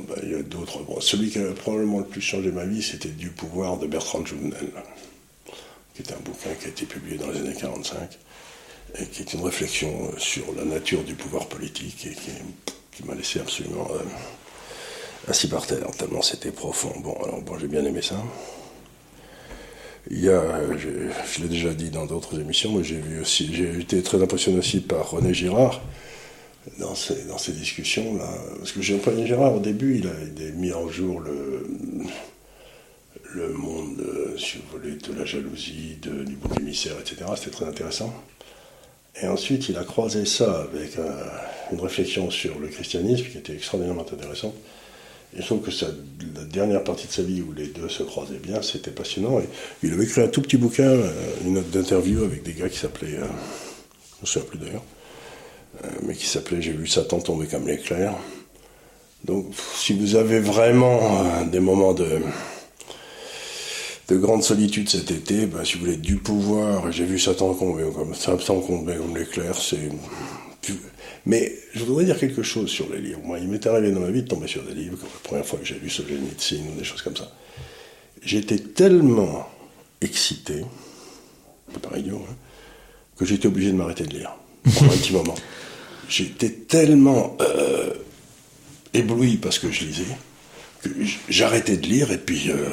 ben, 0.09 0.17
il 0.23 0.33
y 0.33 0.35
a 0.35 0.43
d'autres. 0.43 0.83
Bon, 0.83 1.01
celui 1.01 1.31
qui 1.31 1.39
a 1.39 1.53
probablement 1.53 1.99
le 1.99 2.05
plus 2.05 2.21
changé 2.21 2.51
ma 2.51 2.65
vie, 2.65 2.83
c'était 2.83 3.09
Du 3.09 3.31
pouvoir 3.31 3.79
de 3.79 3.87
Bertrand 3.87 4.25
Jouvenel, 4.25 4.73
qui 5.95 6.03
est 6.03 6.13
un 6.13 6.19
bouquin 6.25 6.51
qui 6.61 6.67
a 6.67 6.69
été 6.69 6.85
publié 6.85 7.17
dans 7.17 7.31
les 7.31 7.39
années 7.39 7.57
45, 7.59 8.19
et 8.99 9.07
qui 9.07 9.23
est 9.23 9.33
une 9.35 9.45
réflexion 9.45 10.11
sur 10.19 10.45
la 10.57 10.65
nature 10.65 11.05
du 11.05 11.15
pouvoir 11.15 11.47
politique, 11.47 12.07
et 12.07 12.15
qui, 12.15 13.05
m'a 13.05 13.15
laissé 13.15 13.39
absolument 13.41 13.89
euh, 13.93 15.31
assis 15.31 15.49
par 15.49 15.67
terre, 15.67 15.87
tellement 15.97 16.23
c'était 16.23 16.51
profond. 16.51 16.93
Bon, 17.01 17.15
alors, 17.23 17.41
bon, 17.43 17.59
j'ai 17.59 17.69
bien 17.69 17.85
aimé 17.85 18.03
ça. 18.03 18.17
Il 20.11 20.25
y 20.25 20.29
a, 20.29 20.43
je, 20.77 21.43
l'ai 21.43 21.49
déjà 21.49 21.75
dit 21.75 21.91
dans 21.91 22.07
d'autres 22.07 22.39
émissions, 22.39 22.73
mais 22.73 22.85
j'ai 22.85 23.01
vu 23.01 23.21
aussi, 23.21 23.53
j'ai 23.53 23.81
été 23.81 24.03
très 24.03 24.23
impressionné 24.23 24.59
aussi 24.59 24.81
par 24.81 25.11
René 25.11 25.35
Girard 25.35 25.81
dans 26.79 26.95
ces, 26.95 27.25
dans 27.25 27.39
ces 27.39 27.53
discussions-là. 27.53 28.29
Parce 28.59 28.73
que 28.73 28.81
René 29.05 29.27
Girard, 29.27 29.55
au 29.55 29.61
début, 29.61 29.99
il 29.99 30.07
a, 30.07 30.51
mis 30.55 30.73
en 30.73 30.89
jour 30.89 31.21
le, 31.21 31.67
le 33.35 33.49
monde, 33.49 34.05
si 34.39 34.59
vous 34.59 34.79
voulez, 34.79 34.97
de 34.97 35.19
la 35.19 35.25
jalousie, 35.25 35.99
du 36.01 36.37
bouc 36.37 36.59
émissaire, 36.61 36.95
etc. 37.01 37.25
C'était 37.37 37.51
très 37.51 37.67
intéressant. 37.67 38.13
Et 39.23 39.27
ensuite, 39.29 39.69
il 39.69 39.79
a 39.79 39.85
croisé 39.85 40.27
ça 40.27 40.63
avec 40.63 40.99
euh, 40.99 41.11
une 41.73 41.81
réflexion 41.81 42.31
sur 42.31 42.59
le 42.59 42.69
christianisme 42.69 43.25
qui 43.25 43.39
était 43.39 43.55
extraordinairement 43.55 44.03
intéressante. 44.03 44.55
Et 45.39 45.43
trouve 45.43 45.61
que 45.61 45.71
la 45.71 46.45
dernière 46.45 46.83
partie 46.83 47.07
de 47.07 47.13
sa 47.13 47.23
vie 47.23 47.43
où 47.43 47.53
les 47.53 47.67
deux 47.67 47.89
se 47.89 48.03
croisaient 48.03 48.39
bien, 48.39 48.63
c'était 48.63 48.91
passionnant. 48.91 49.41
Il 49.83 49.93
avait 49.93 50.05
écrit 50.05 50.23
un 50.23 50.29
tout 50.29 50.41
petit 50.41 50.57
bouquin, 50.57 50.85
euh, 50.85 51.13
une 51.45 51.55
note 51.55 51.71
d'interview 51.71 52.25
avec 52.25 52.43
des 52.43 52.55
gars 52.55 52.69
qui 52.69 52.79
s'appelaient, 52.79 53.19
euh, 53.19 53.27
je 54.19 54.23
ne 54.23 54.27
souviens 54.27 54.49
plus 54.49 54.59
d'ailleurs, 54.59 54.85
euh, 55.85 55.89
mais 56.07 56.15
qui 56.15 56.27
s'appelait 56.27 56.63
J'ai 56.63 56.73
vu 56.73 56.87
Satan 56.87 57.21
tomber 57.21 57.47
comme 57.47 57.67
l'éclair. 57.67 58.15
Donc, 59.25 59.47
si 59.75 59.93
vous 59.93 60.15
avez 60.17 60.41
vraiment 60.41 61.45
des 61.51 61.61
moments 61.61 61.93
de, 61.93 62.21
de 64.09 64.17
grande 64.17 64.45
solitude 64.45 64.89
cet 64.89 65.11
été, 65.11 65.47
ben, 65.47 65.65
si 65.65 65.75
vous 65.75 65.81
voulez 65.81 65.97
du 65.97 66.17
pouvoir, 66.17 66.93
j'ai 66.93 67.05
vu 67.05 67.19
Satan 67.19 67.53
tomber 67.55 67.85
comme, 67.95 68.15
Satan 68.15 68.61
tomber 68.61 68.97
comme 68.97 69.17
l'éclair, 69.17 69.55
c'est 69.57 69.91
mais 71.27 71.53
je 71.75 71.85
voudrais 71.85 72.05
dire 72.05 72.19
quelque 72.19 72.45
chose 72.45 72.71
sur 72.71 72.89
les 72.89 73.01
livres. 73.01 73.21
Moi, 73.25 73.41
il 73.41 73.49
m'est 73.49 73.67
arrivé 73.67 73.91
dans 73.91 74.01
ma 74.01 74.11
vie 74.11 74.23
de 74.23 74.29
tomber 74.29 74.47
sur 74.47 74.63
des 74.63 74.75
livres, 74.75 74.97
comme 74.97 75.09
la 75.13 75.29
première 75.29 75.45
fois 75.47 75.59
que 75.59 75.65
j'ai 75.65 75.75
lu 75.75 75.91
Solzhenitsyn 75.91 76.63
ou 76.73 76.79
des 76.79 76.85
choses 76.85 77.03
comme 77.03 77.17
ça. 77.17 77.31
J'étais 78.23 78.59
tellement 78.59 79.49
excité, 80.01 80.65
pas 81.83 81.99
idiot, 81.99 82.25
hein, 82.29 82.35
que 83.17 83.25
j'étais 83.25 83.49
obligé 83.49 83.73
de 83.73 83.77
m'arrêter 83.77 84.05
de 84.05 84.15
lire 84.15 84.37
pendant 84.75 84.93
un 84.93 84.97
petit 84.97 85.13
moment. 85.13 85.35
J'étais 86.09 86.51
tellement 86.51 87.37
euh, 87.41 87.93
ébloui 88.95 89.37
parce 89.37 89.59
que 89.59 89.71
je 89.71 89.85
lisais 89.85 90.05
que 90.83 90.91
j'arrêtais 91.29 91.77
de 91.77 91.87
lire 91.87 92.13
et 92.13 92.19
puis 92.19 92.51
euh, 92.51 92.69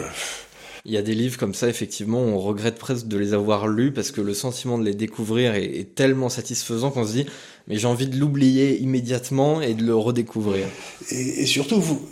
Il 0.85 0.91
y 0.91 0.97
a 0.97 1.01
des 1.01 1.15
livres 1.15 1.37
comme 1.37 1.53
ça, 1.53 1.69
effectivement, 1.69 2.19
on 2.19 2.37
regrette 2.37 2.75
presque 2.75 3.07
de 3.07 3.17
les 3.17 3.33
avoir 3.33 3.67
lus 3.67 3.93
parce 3.93 4.11
que 4.11 4.19
le 4.19 4.33
sentiment 4.33 4.77
de 4.77 4.83
les 4.83 4.93
découvrir 4.93 5.55
est, 5.55 5.95
tellement 5.95 6.27
satisfaisant 6.27 6.91
qu'on 6.91 7.07
se 7.07 7.13
dit, 7.13 7.25
mais 7.67 7.77
j'ai 7.77 7.87
envie 7.87 8.07
de 8.07 8.17
l'oublier 8.17 8.77
immédiatement 8.79 9.61
et 9.61 9.75
de 9.75 9.83
le 9.83 9.95
redécouvrir. 9.95 10.67
Et, 11.09 11.45
surtout, 11.45 11.79
vous, 11.79 12.05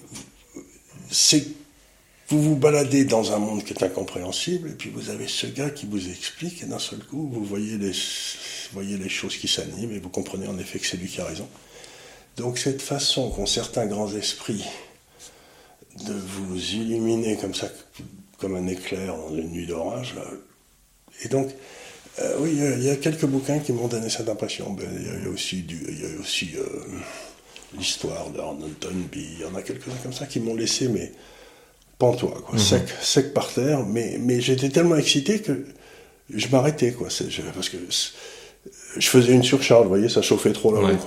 vous 2.30 2.42
vous 2.42 2.56
baladez 2.56 3.04
dans 3.04 3.34
un 3.34 3.40
monde 3.40 3.62
qui 3.66 3.74
est 3.74 3.84
incompréhensible, 3.84 4.70
et 4.70 4.74
puis 4.74 4.90
vous 4.90 5.10
avez 5.10 5.28
ce 5.28 5.48
gars 5.48 5.70
qui 5.70 5.86
vous 5.86 6.10
explique, 6.10 6.64
et 6.64 6.66
d'un 6.66 6.80
seul 6.80 7.00
coup, 7.00 7.30
vous 7.30 7.44
voyez 7.44 7.78
les 7.78 9.10
choses 9.10 9.36
qui 9.36 9.50
s'animent, 9.50 9.92
et 9.92 10.00
vous 10.00 10.10
comprenez 10.10 10.48
en 10.48 10.58
effet 10.58 10.80
que 10.80 10.88
c'est 10.88 10.96
lui 10.96 11.10
qui 11.10 11.20
a 11.20 11.26
raison. 11.26 11.50
Donc 12.38 12.58
cette 12.58 12.82
façon 12.82 13.32
qu'ont 13.32 13.46
certains 13.46 13.86
grands 13.86 14.14
esprits 14.16 14.64
de 16.08 16.14
vous 16.14 16.58
illuminer 16.58 17.36
comme 17.36 17.54
ça, 17.54 17.70
comme 18.42 18.56
un 18.56 18.68
éclair 18.68 19.16
dans 19.16 19.36
une 19.36 19.52
nuit 19.52 19.68
d'orage, 19.68 20.16
et 21.24 21.28
donc, 21.28 21.50
euh, 22.20 22.36
oui, 22.40 22.58
il 22.78 22.84
y, 22.84 22.90
a 22.90 22.96
quelques 22.96 23.26
bouquins 23.26 23.60
qui 23.60 23.72
m'ont 23.72 23.88
donné 23.88 24.10
cette 24.10 24.28
impression. 24.28 24.76
Il 24.80 25.24
y, 25.24 25.28
a 25.28 25.30
aussi, 25.30 25.62
du, 25.62 25.76
y 25.76 26.06
a 26.06 26.20
aussi 26.20 26.52
euh, 26.58 26.66
l'histoire 27.78 28.30
d'Arnold 28.30 28.78
Toynbee, 28.80 29.30
il 29.38 29.42
y 29.42 29.46
en 29.46 29.56
a 29.56 29.62
quelques-uns 29.62 29.96
comme 30.04 30.14
ça 30.14 30.26
qui 30.26 30.40
m'ont 30.40 30.56
laissé, 30.56 30.90
mais 30.90 31.12
pantois, 31.98 32.42
quoi, 32.46 32.56
mhm. 32.56 32.60
sec, 32.60 32.84
sec 33.02 33.34
par 33.34 33.54
terre, 33.54 33.86
mais, 33.86 34.18
mais 34.20 34.42
j'étais 34.42 34.70
tellement 34.70 34.98
excité 34.98 35.40
que 35.40 35.66
je 36.34 36.48
m'arrêtais, 36.50 36.92
quoi, 36.92 37.08
parce 37.54 37.70
que 37.70 37.78
je 38.98 39.08
faisais 39.08 39.34
une 39.34 39.44
surcharge, 39.44 39.84
vous 39.84 39.90
voyez, 39.90 40.10
ça 40.10 40.22
chauffait 40.22 40.54
trop 40.54 40.74
là-haut. 40.74 40.98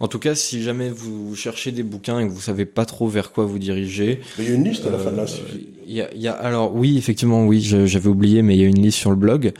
En 0.00 0.08
tout 0.08 0.18
cas, 0.18 0.34
si 0.34 0.62
jamais 0.62 0.90
vous 0.90 1.34
cherchez 1.34 1.72
des 1.72 1.82
bouquins 1.82 2.20
et 2.20 2.26
que 2.26 2.32
vous 2.32 2.40
savez 2.40 2.66
pas 2.66 2.84
trop 2.84 3.08
vers 3.08 3.32
quoi 3.32 3.44
vous 3.46 3.58
diriger, 3.58 4.20
il 4.38 4.48
y 4.48 4.52
a 4.52 4.54
une 4.54 4.64
liste 4.64 4.86
à 4.86 4.90
la 4.90 4.98
fin 4.98 5.10
de 5.10 5.16
l'institut. 5.16 5.66
Euh, 5.82 5.86
il 5.86 5.94
y 5.94 6.02
a, 6.02 6.14
y 6.14 6.28
a, 6.28 6.32
alors 6.32 6.74
oui, 6.74 6.96
effectivement, 6.98 7.44
oui, 7.46 7.60
j'avais 7.60 8.08
oublié, 8.08 8.42
mais 8.42 8.56
il 8.56 8.60
y 8.60 8.64
a 8.64 8.68
une 8.68 8.80
liste 8.80 8.98
sur 8.98 9.10
le 9.10 9.16
blog. 9.16 9.52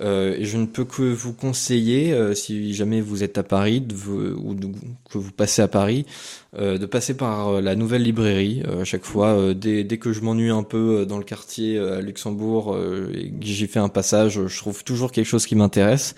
Euh, 0.00 0.36
et 0.38 0.44
je 0.44 0.58
ne 0.58 0.66
peux 0.66 0.84
que 0.84 1.02
vous 1.02 1.32
conseiller, 1.32 2.12
euh, 2.12 2.34
si 2.34 2.72
jamais 2.74 3.00
vous 3.00 3.24
êtes 3.24 3.38
à 3.38 3.42
Paris 3.42 3.80
de 3.80 3.94
ou 4.36 4.54
que 5.10 5.18
vous 5.18 5.32
passez 5.32 5.62
à 5.62 5.68
Paris, 5.68 6.06
euh, 6.56 6.78
de 6.78 6.86
passer 6.86 7.14
par 7.14 7.48
euh, 7.48 7.60
la 7.60 7.74
nouvelle 7.74 8.02
librairie. 8.02 8.62
à 8.80 8.84
chaque 8.84 9.04
fois, 9.04 9.54
dès, 9.54 9.84
dès, 9.84 9.98
que 9.98 10.12
je 10.12 10.20
m'ennuie 10.20 10.50
un 10.50 10.62
peu 10.62 11.04
dans 11.06 11.18
le 11.18 11.24
quartier 11.24 11.78
à 11.78 12.00
Luxembourg 12.00 12.78
et 13.12 13.30
que 13.30 13.46
j'y 13.46 13.66
fais 13.66 13.80
un 13.80 13.88
passage, 13.88 14.46
je 14.46 14.58
trouve 14.58 14.84
toujours 14.84 15.10
quelque 15.10 15.26
chose 15.26 15.46
qui 15.46 15.56
m'intéresse. 15.56 16.14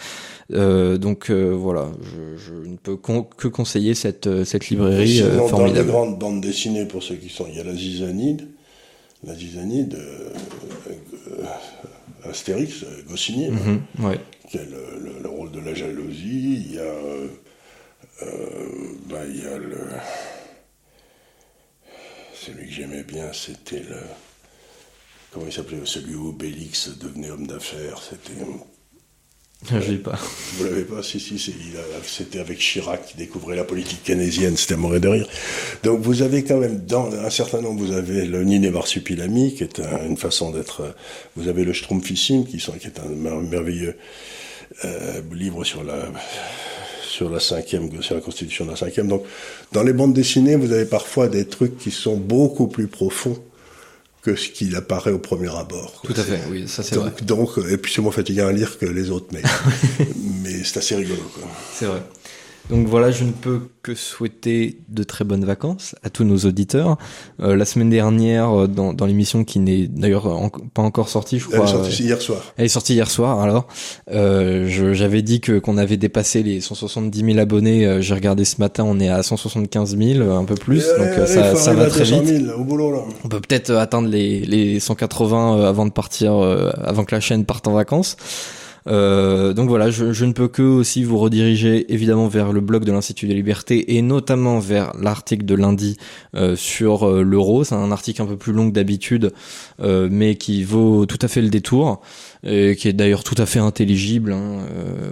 donc 0.51 1.31
voilà, 1.31 1.91
je, 2.03 2.37
je, 2.37 2.69
ne 2.69 2.77
peux 2.77 2.97
que 2.97 3.49
conseiller 3.49 3.95
cette, 3.95 4.45
cette 4.45 4.69
librairie 4.69 5.23
formidable. 5.49 5.75
Dans 5.75 5.83
les 5.83 5.85
grandes 5.85 6.19
bandes 6.19 6.41
dessinées, 6.41 6.85
pour 6.85 7.03
ceux 7.03 7.15
qui 7.15 7.29
sont, 7.29 7.47
il 7.49 7.57
y 7.57 7.61
a 7.61 7.65
la 7.65 7.75
Zizanide 7.75 8.47
la 9.25 9.35
zizanide, 9.35 9.95
euh, 9.95 10.31
Astérix, 12.25 12.85
Goscinny, 13.09 13.51
mhm, 13.51 13.83
qui 14.49 14.59
a 14.59 14.64
le, 14.64 15.29
rôle 15.29 15.51
de 15.53 15.61
la 15.61 15.75
jalousie. 15.75 16.66
Il 16.66 16.75
y 16.75 16.79
a, 16.79 16.83
euh, 16.83 17.29
bah, 19.07 19.25
il 19.29 19.43
y 19.43 19.47
a 19.47 19.59
le. 19.59 19.89
Celui 22.35 22.66
que 22.66 22.73
j'aimais 22.73 23.05
bien, 23.05 23.33
c'était 23.33 23.81
le. 23.81 24.01
Comment 25.31 25.47
il 25.47 25.53
s'appelait 25.53 25.81
Celui 25.85 26.14
où 26.14 26.33
Bélix 26.33 26.89
devenait 26.99 27.31
homme 27.31 27.47
d'affaires. 27.47 28.03
C'était 28.03 28.45
je 29.69 29.91
l'ai 29.91 29.99
pas. 29.99 30.19
Vous 30.57 30.65
l'avez 30.65 30.85
pas 30.85 31.03
Si, 31.03 31.21
si, 31.21 31.39
c'était 32.05 32.41
avec 32.41 32.59
Chirac 32.59 33.07
qui 33.07 33.17
découvrait 33.17 33.57
la 33.57 33.65
politique 33.65 34.03
keynésienne, 34.03 34.57
c'était 34.57 34.75
à 34.75 34.77
mourir 34.79 35.01
de 35.01 35.09
rire. 35.09 35.29
Donc 35.83 36.01
vous 36.01 36.23
avez 36.23 36.45
quand 36.45 36.59
même, 36.59 36.79
dans 36.87 37.13
un 37.13 37.31
certain 37.31 37.61
nombre, 37.61 37.85
vous 37.85 37.93
avez 37.93 38.25
le 38.25 38.43
Niné 38.43 38.71
Marsupilami, 38.71 39.55
qui 39.55 39.65
est 39.65 39.81
une 40.07 40.17
façon 40.17 40.51
d'être... 40.51 40.95
Vous 41.37 41.49
avez 41.49 41.65
le 41.65 41.75
Strumpfissime, 41.75 42.47
qui, 42.47 42.57
qui 42.57 42.87
est 42.87 43.01
un 43.01 43.09
merveilleux 43.41 43.97
euh, 44.85 45.21
livre 45.33 45.65
sur 45.65 45.83
la 45.83 46.09
sur 47.03 47.29
la 47.29 47.41
cinquième, 47.41 47.91
sur 48.03 48.15
la 48.15 48.21
constitution 48.21 48.65
de 48.65 48.71
la 48.71 48.77
cinquième. 48.77 49.09
Donc, 49.09 49.25
dans 49.73 49.83
les 49.83 49.93
bandes 49.93 50.15
dessinées, 50.15 50.57
vous 50.57 50.73
avez 50.73 50.87
parfois 50.87 51.29
des 51.29 51.45
trucs 51.45 51.77
qui 51.77 51.91
sont 51.91 52.17
beaucoup 52.17 52.69
plus 52.69 52.87
profonds 52.87 53.37
que 54.23 54.37
ce 54.37 54.49
qu'il 54.49 54.77
apparaît 54.77 55.12
au 55.12 55.18
premier 55.18 55.49
abord. 55.49 56.03
Tout 56.05 56.14
à 56.16 56.23
fait, 56.23 56.41
oui, 56.51 56.68
ça 56.68 56.83
c'est 56.83 56.97
vrai. 56.97 57.12
Donc, 57.23 57.51
et 57.71 57.77
puis 57.77 57.93
c'est 57.93 58.03
moins 58.03 58.12
fatiguant 58.12 58.49
à 58.49 58.53
lire 58.53 58.79
que 58.79 58.87
les 58.87 59.11
autres, 59.11 59.29
mais, 59.33 59.43
mais 60.43 60.62
c'est 60.64 60.79
assez 60.79 60.97
rigolo. 60.97 61.23
C'est 61.73 61.87
vrai. 61.87 62.03
Donc 62.71 62.87
voilà, 62.87 63.11
je 63.11 63.25
ne 63.25 63.33
peux 63.33 63.62
que 63.83 63.97
souhaiter 63.97 64.79
de 64.89 65.03
très 65.03 65.25
bonnes 65.25 65.45
vacances 65.45 65.97
à 66.05 66.11
tous 66.11 66.23
nos 66.23 66.37
auditeurs. 66.39 66.99
Euh, 67.41 67.57
la 67.57 67.64
semaine 67.64 67.91
dernière, 67.91 68.51
euh, 68.51 68.66
dans, 68.68 68.93
dans 68.93 69.07
l'émission 69.07 69.43
qui 69.43 69.59
n'est 69.59 69.89
d'ailleurs 69.89 70.29
pas 70.73 70.83
encore 70.83 71.09
sortie, 71.09 71.41
je 71.41 71.47
crois. 71.47 71.59
Elle 71.59 71.64
est 71.64 71.73
sortie 71.73 72.03
hier 72.05 72.23
soir. 72.23 72.41
Elle 72.57 72.64
est 72.66 72.68
sortie 72.68 72.95
hier 72.95 73.11
soir. 73.11 73.41
Alors, 73.41 73.66
euh, 74.12 74.93
j'avais 74.93 75.23
dit 75.23 75.41
que 75.41 75.59
qu'on 75.59 75.79
avait 75.79 75.97
dépassé 75.97 76.45
les 76.45 76.61
170 76.61 77.25
000 77.25 77.39
abonnés. 77.39 77.87
Euh, 77.87 78.01
j'ai 78.01 78.14
regardé 78.14 78.45
ce 78.45 78.61
matin, 78.61 78.85
on 78.87 79.01
est 79.01 79.09
à 79.09 79.23
175 79.23 79.97
000, 79.99 80.31
un 80.31 80.45
peu 80.45 80.55
plus. 80.55 80.87
donc 80.97 81.27
ça, 81.27 81.57
ça 81.57 81.75
va 81.75 81.87
très 81.87 82.05
vite. 82.05 82.51
au 82.57 82.62
boulot, 82.62 82.93
là. 82.93 83.01
On 83.25 83.29
peut 83.29 83.41
peut-être 83.41 83.73
atteindre 83.73 84.09
les, 84.09 84.43
les 84.43 84.79
180 84.79 85.64
avant 85.66 85.87
de 85.87 85.93
partir, 85.93 86.35
avant 86.85 87.05
que 87.05 87.16
la 87.16 87.21
chaîne 87.21 87.45
parte 87.45 87.66
en 87.66 87.73
vacances. 87.73 88.16
Euh, 88.87 89.53
donc 89.53 89.68
voilà, 89.68 89.91
je, 89.91 90.12
je, 90.12 90.24
ne 90.24 90.33
peux 90.33 90.49
que 90.49 90.62
aussi 90.62 91.05
vous 91.05 91.18
rediriger 91.18 91.93
évidemment 91.93 92.28
vers 92.28 92.53
le 92.53 92.61
blog 92.61 92.85
de 92.85 92.93
l'Institut 92.93 93.26
des 93.26 93.35
Libertés 93.35 93.97
et 93.97 94.03
notamment 94.03 94.59
vers 94.59 94.93
l'article 94.99 95.45
de 95.45 95.55
lundi 95.55 95.97
euh, 96.35 96.57
sur 96.57 97.09
euh, 97.09 97.22
l'euro. 97.22 97.64
C'est 97.64 97.74
un 97.74 97.93
article 97.93 98.22
un 98.22 98.26
peu 98.26 98.37
plus 98.37 98.53
long 98.53 98.68
que 98.68 98.74
d'habitude, 98.74 99.33
euh, 99.81 100.09
mais 100.11 100.37
qui 100.37 100.64
vaut 100.64 101.07
tout 101.07 101.18
à 101.22 101.28
fait 101.28 101.43
le 101.43 101.49
détour. 101.49 102.01
Et 102.43 102.74
qui 102.74 102.89
est 102.89 102.95
d'ailleurs 102.95 103.22
tout 103.22 103.35
à 103.37 103.45
fait 103.45 103.59
intelligible, 103.59 104.33
hein, 104.33 104.61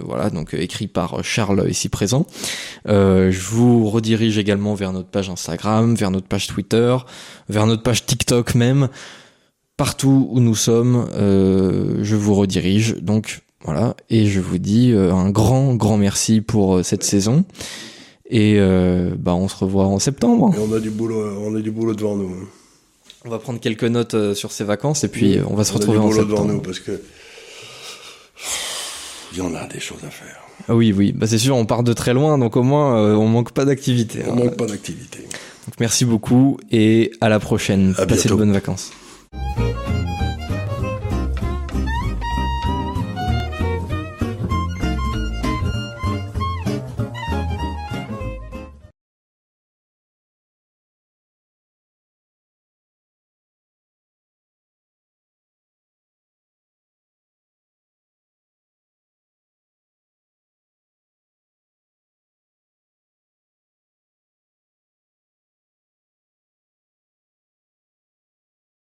voilà, 0.03 0.31
donc 0.31 0.55
écrit 0.55 0.87
par 0.87 1.23
Charles 1.23 1.69
ici 1.69 1.87
présent. 1.87 2.25
je 2.87 3.39
vous 3.39 3.87
redirige 3.87 4.39
également 4.39 4.73
vers 4.73 4.93
notre 4.93 5.09
page 5.09 5.29
Instagram, 5.29 5.93
vers 5.93 6.09
notre 6.09 6.25
page 6.25 6.47
Twitter, 6.47 6.97
vers 7.47 7.67
notre 7.67 7.83
page 7.83 8.07
TikTok 8.07 8.55
même, 8.55 8.89
partout 9.77 10.27
où 10.31 10.39
nous 10.39 10.55
sommes, 10.55 11.07
je 11.15 12.15
vous 12.15 12.33
redirige. 12.33 12.95
Donc 12.99 13.43
voilà, 13.63 13.95
et 14.09 14.25
je 14.25 14.39
vous 14.39 14.57
dis 14.57 14.91
euh, 14.91 15.13
un 15.13 15.29
grand, 15.29 15.75
grand 15.75 15.97
merci 15.97 16.39
pour 16.39 16.77
euh, 16.77 16.83
cette 16.83 17.03
saison. 17.03 17.43
Et 18.29 18.55
euh, 18.57 19.11
bah, 19.17 19.33
on 19.33 19.47
se 19.47 19.55
revoit 19.57 19.85
en 19.85 19.99
septembre. 19.99 20.53
Et 20.55 20.59
on 20.59 20.73
a 20.73 20.79
du 20.79 20.91
boulot, 20.91 21.37
on 21.41 21.55
a 21.55 21.59
du 21.59 21.71
boulot 21.71 21.93
devant 21.93 22.15
nous. 22.15 22.29
Hein. 22.29 22.47
On 23.25 23.29
va 23.29 23.39
prendre 23.39 23.59
quelques 23.59 23.83
notes 23.83 24.33
sur 24.33 24.51
ces 24.51 24.63
vacances 24.63 25.03
et 25.03 25.09
puis 25.09 25.39
on 25.45 25.55
va 25.55 25.65
se 25.65 25.73
retrouver 25.73 25.97
en 25.97 26.09
septembre. 26.09 26.29
devant 26.29 26.45
nous 26.45 26.61
parce 26.61 26.79
que 26.79 27.01
il 29.33 29.39
y 29.39 29.41
en 29.41 29.53
a 29.55 29.67
des 29.67 29.81
choses 29.81 30.05
à 30.07 30.09
faire. 30.09 30.39
Ah 30.69 30.75
oui, 30.75 30.93
oui, 30.95 31.11
bah 31.11 31.27
c'est 31.27 31.37
sûr, 31.37 31.57
on 31.57 31.65
part 31.65 31.83
de 31.83 31.91
très 31.91 32.13
loin, 32.13 32.37
donc 32.37 32.55
au 32.55 32.63
moins 32.63 33.13
on 33.17 33.27
manque 33.27 33.51
pas 33.51 33.65
d'activité. 33.65 34.19
On 34.25 34.35
manque 34.35 34.55
pas 34.55 34.67
d'activité. 34.67 35.19
Donc 35.19 35.73
merci 35.81 36.05
beaucoup 36.05 36.57
et 36.71 37.11
à 37.19 37.27
la 37.27 37.39
prochaine. 37.39 37.93
À 37.97 38.05
Passez 38.05 38.29
de 38.29 38.35
bonnes 38.35 38.53
vacances. 38.53 38.91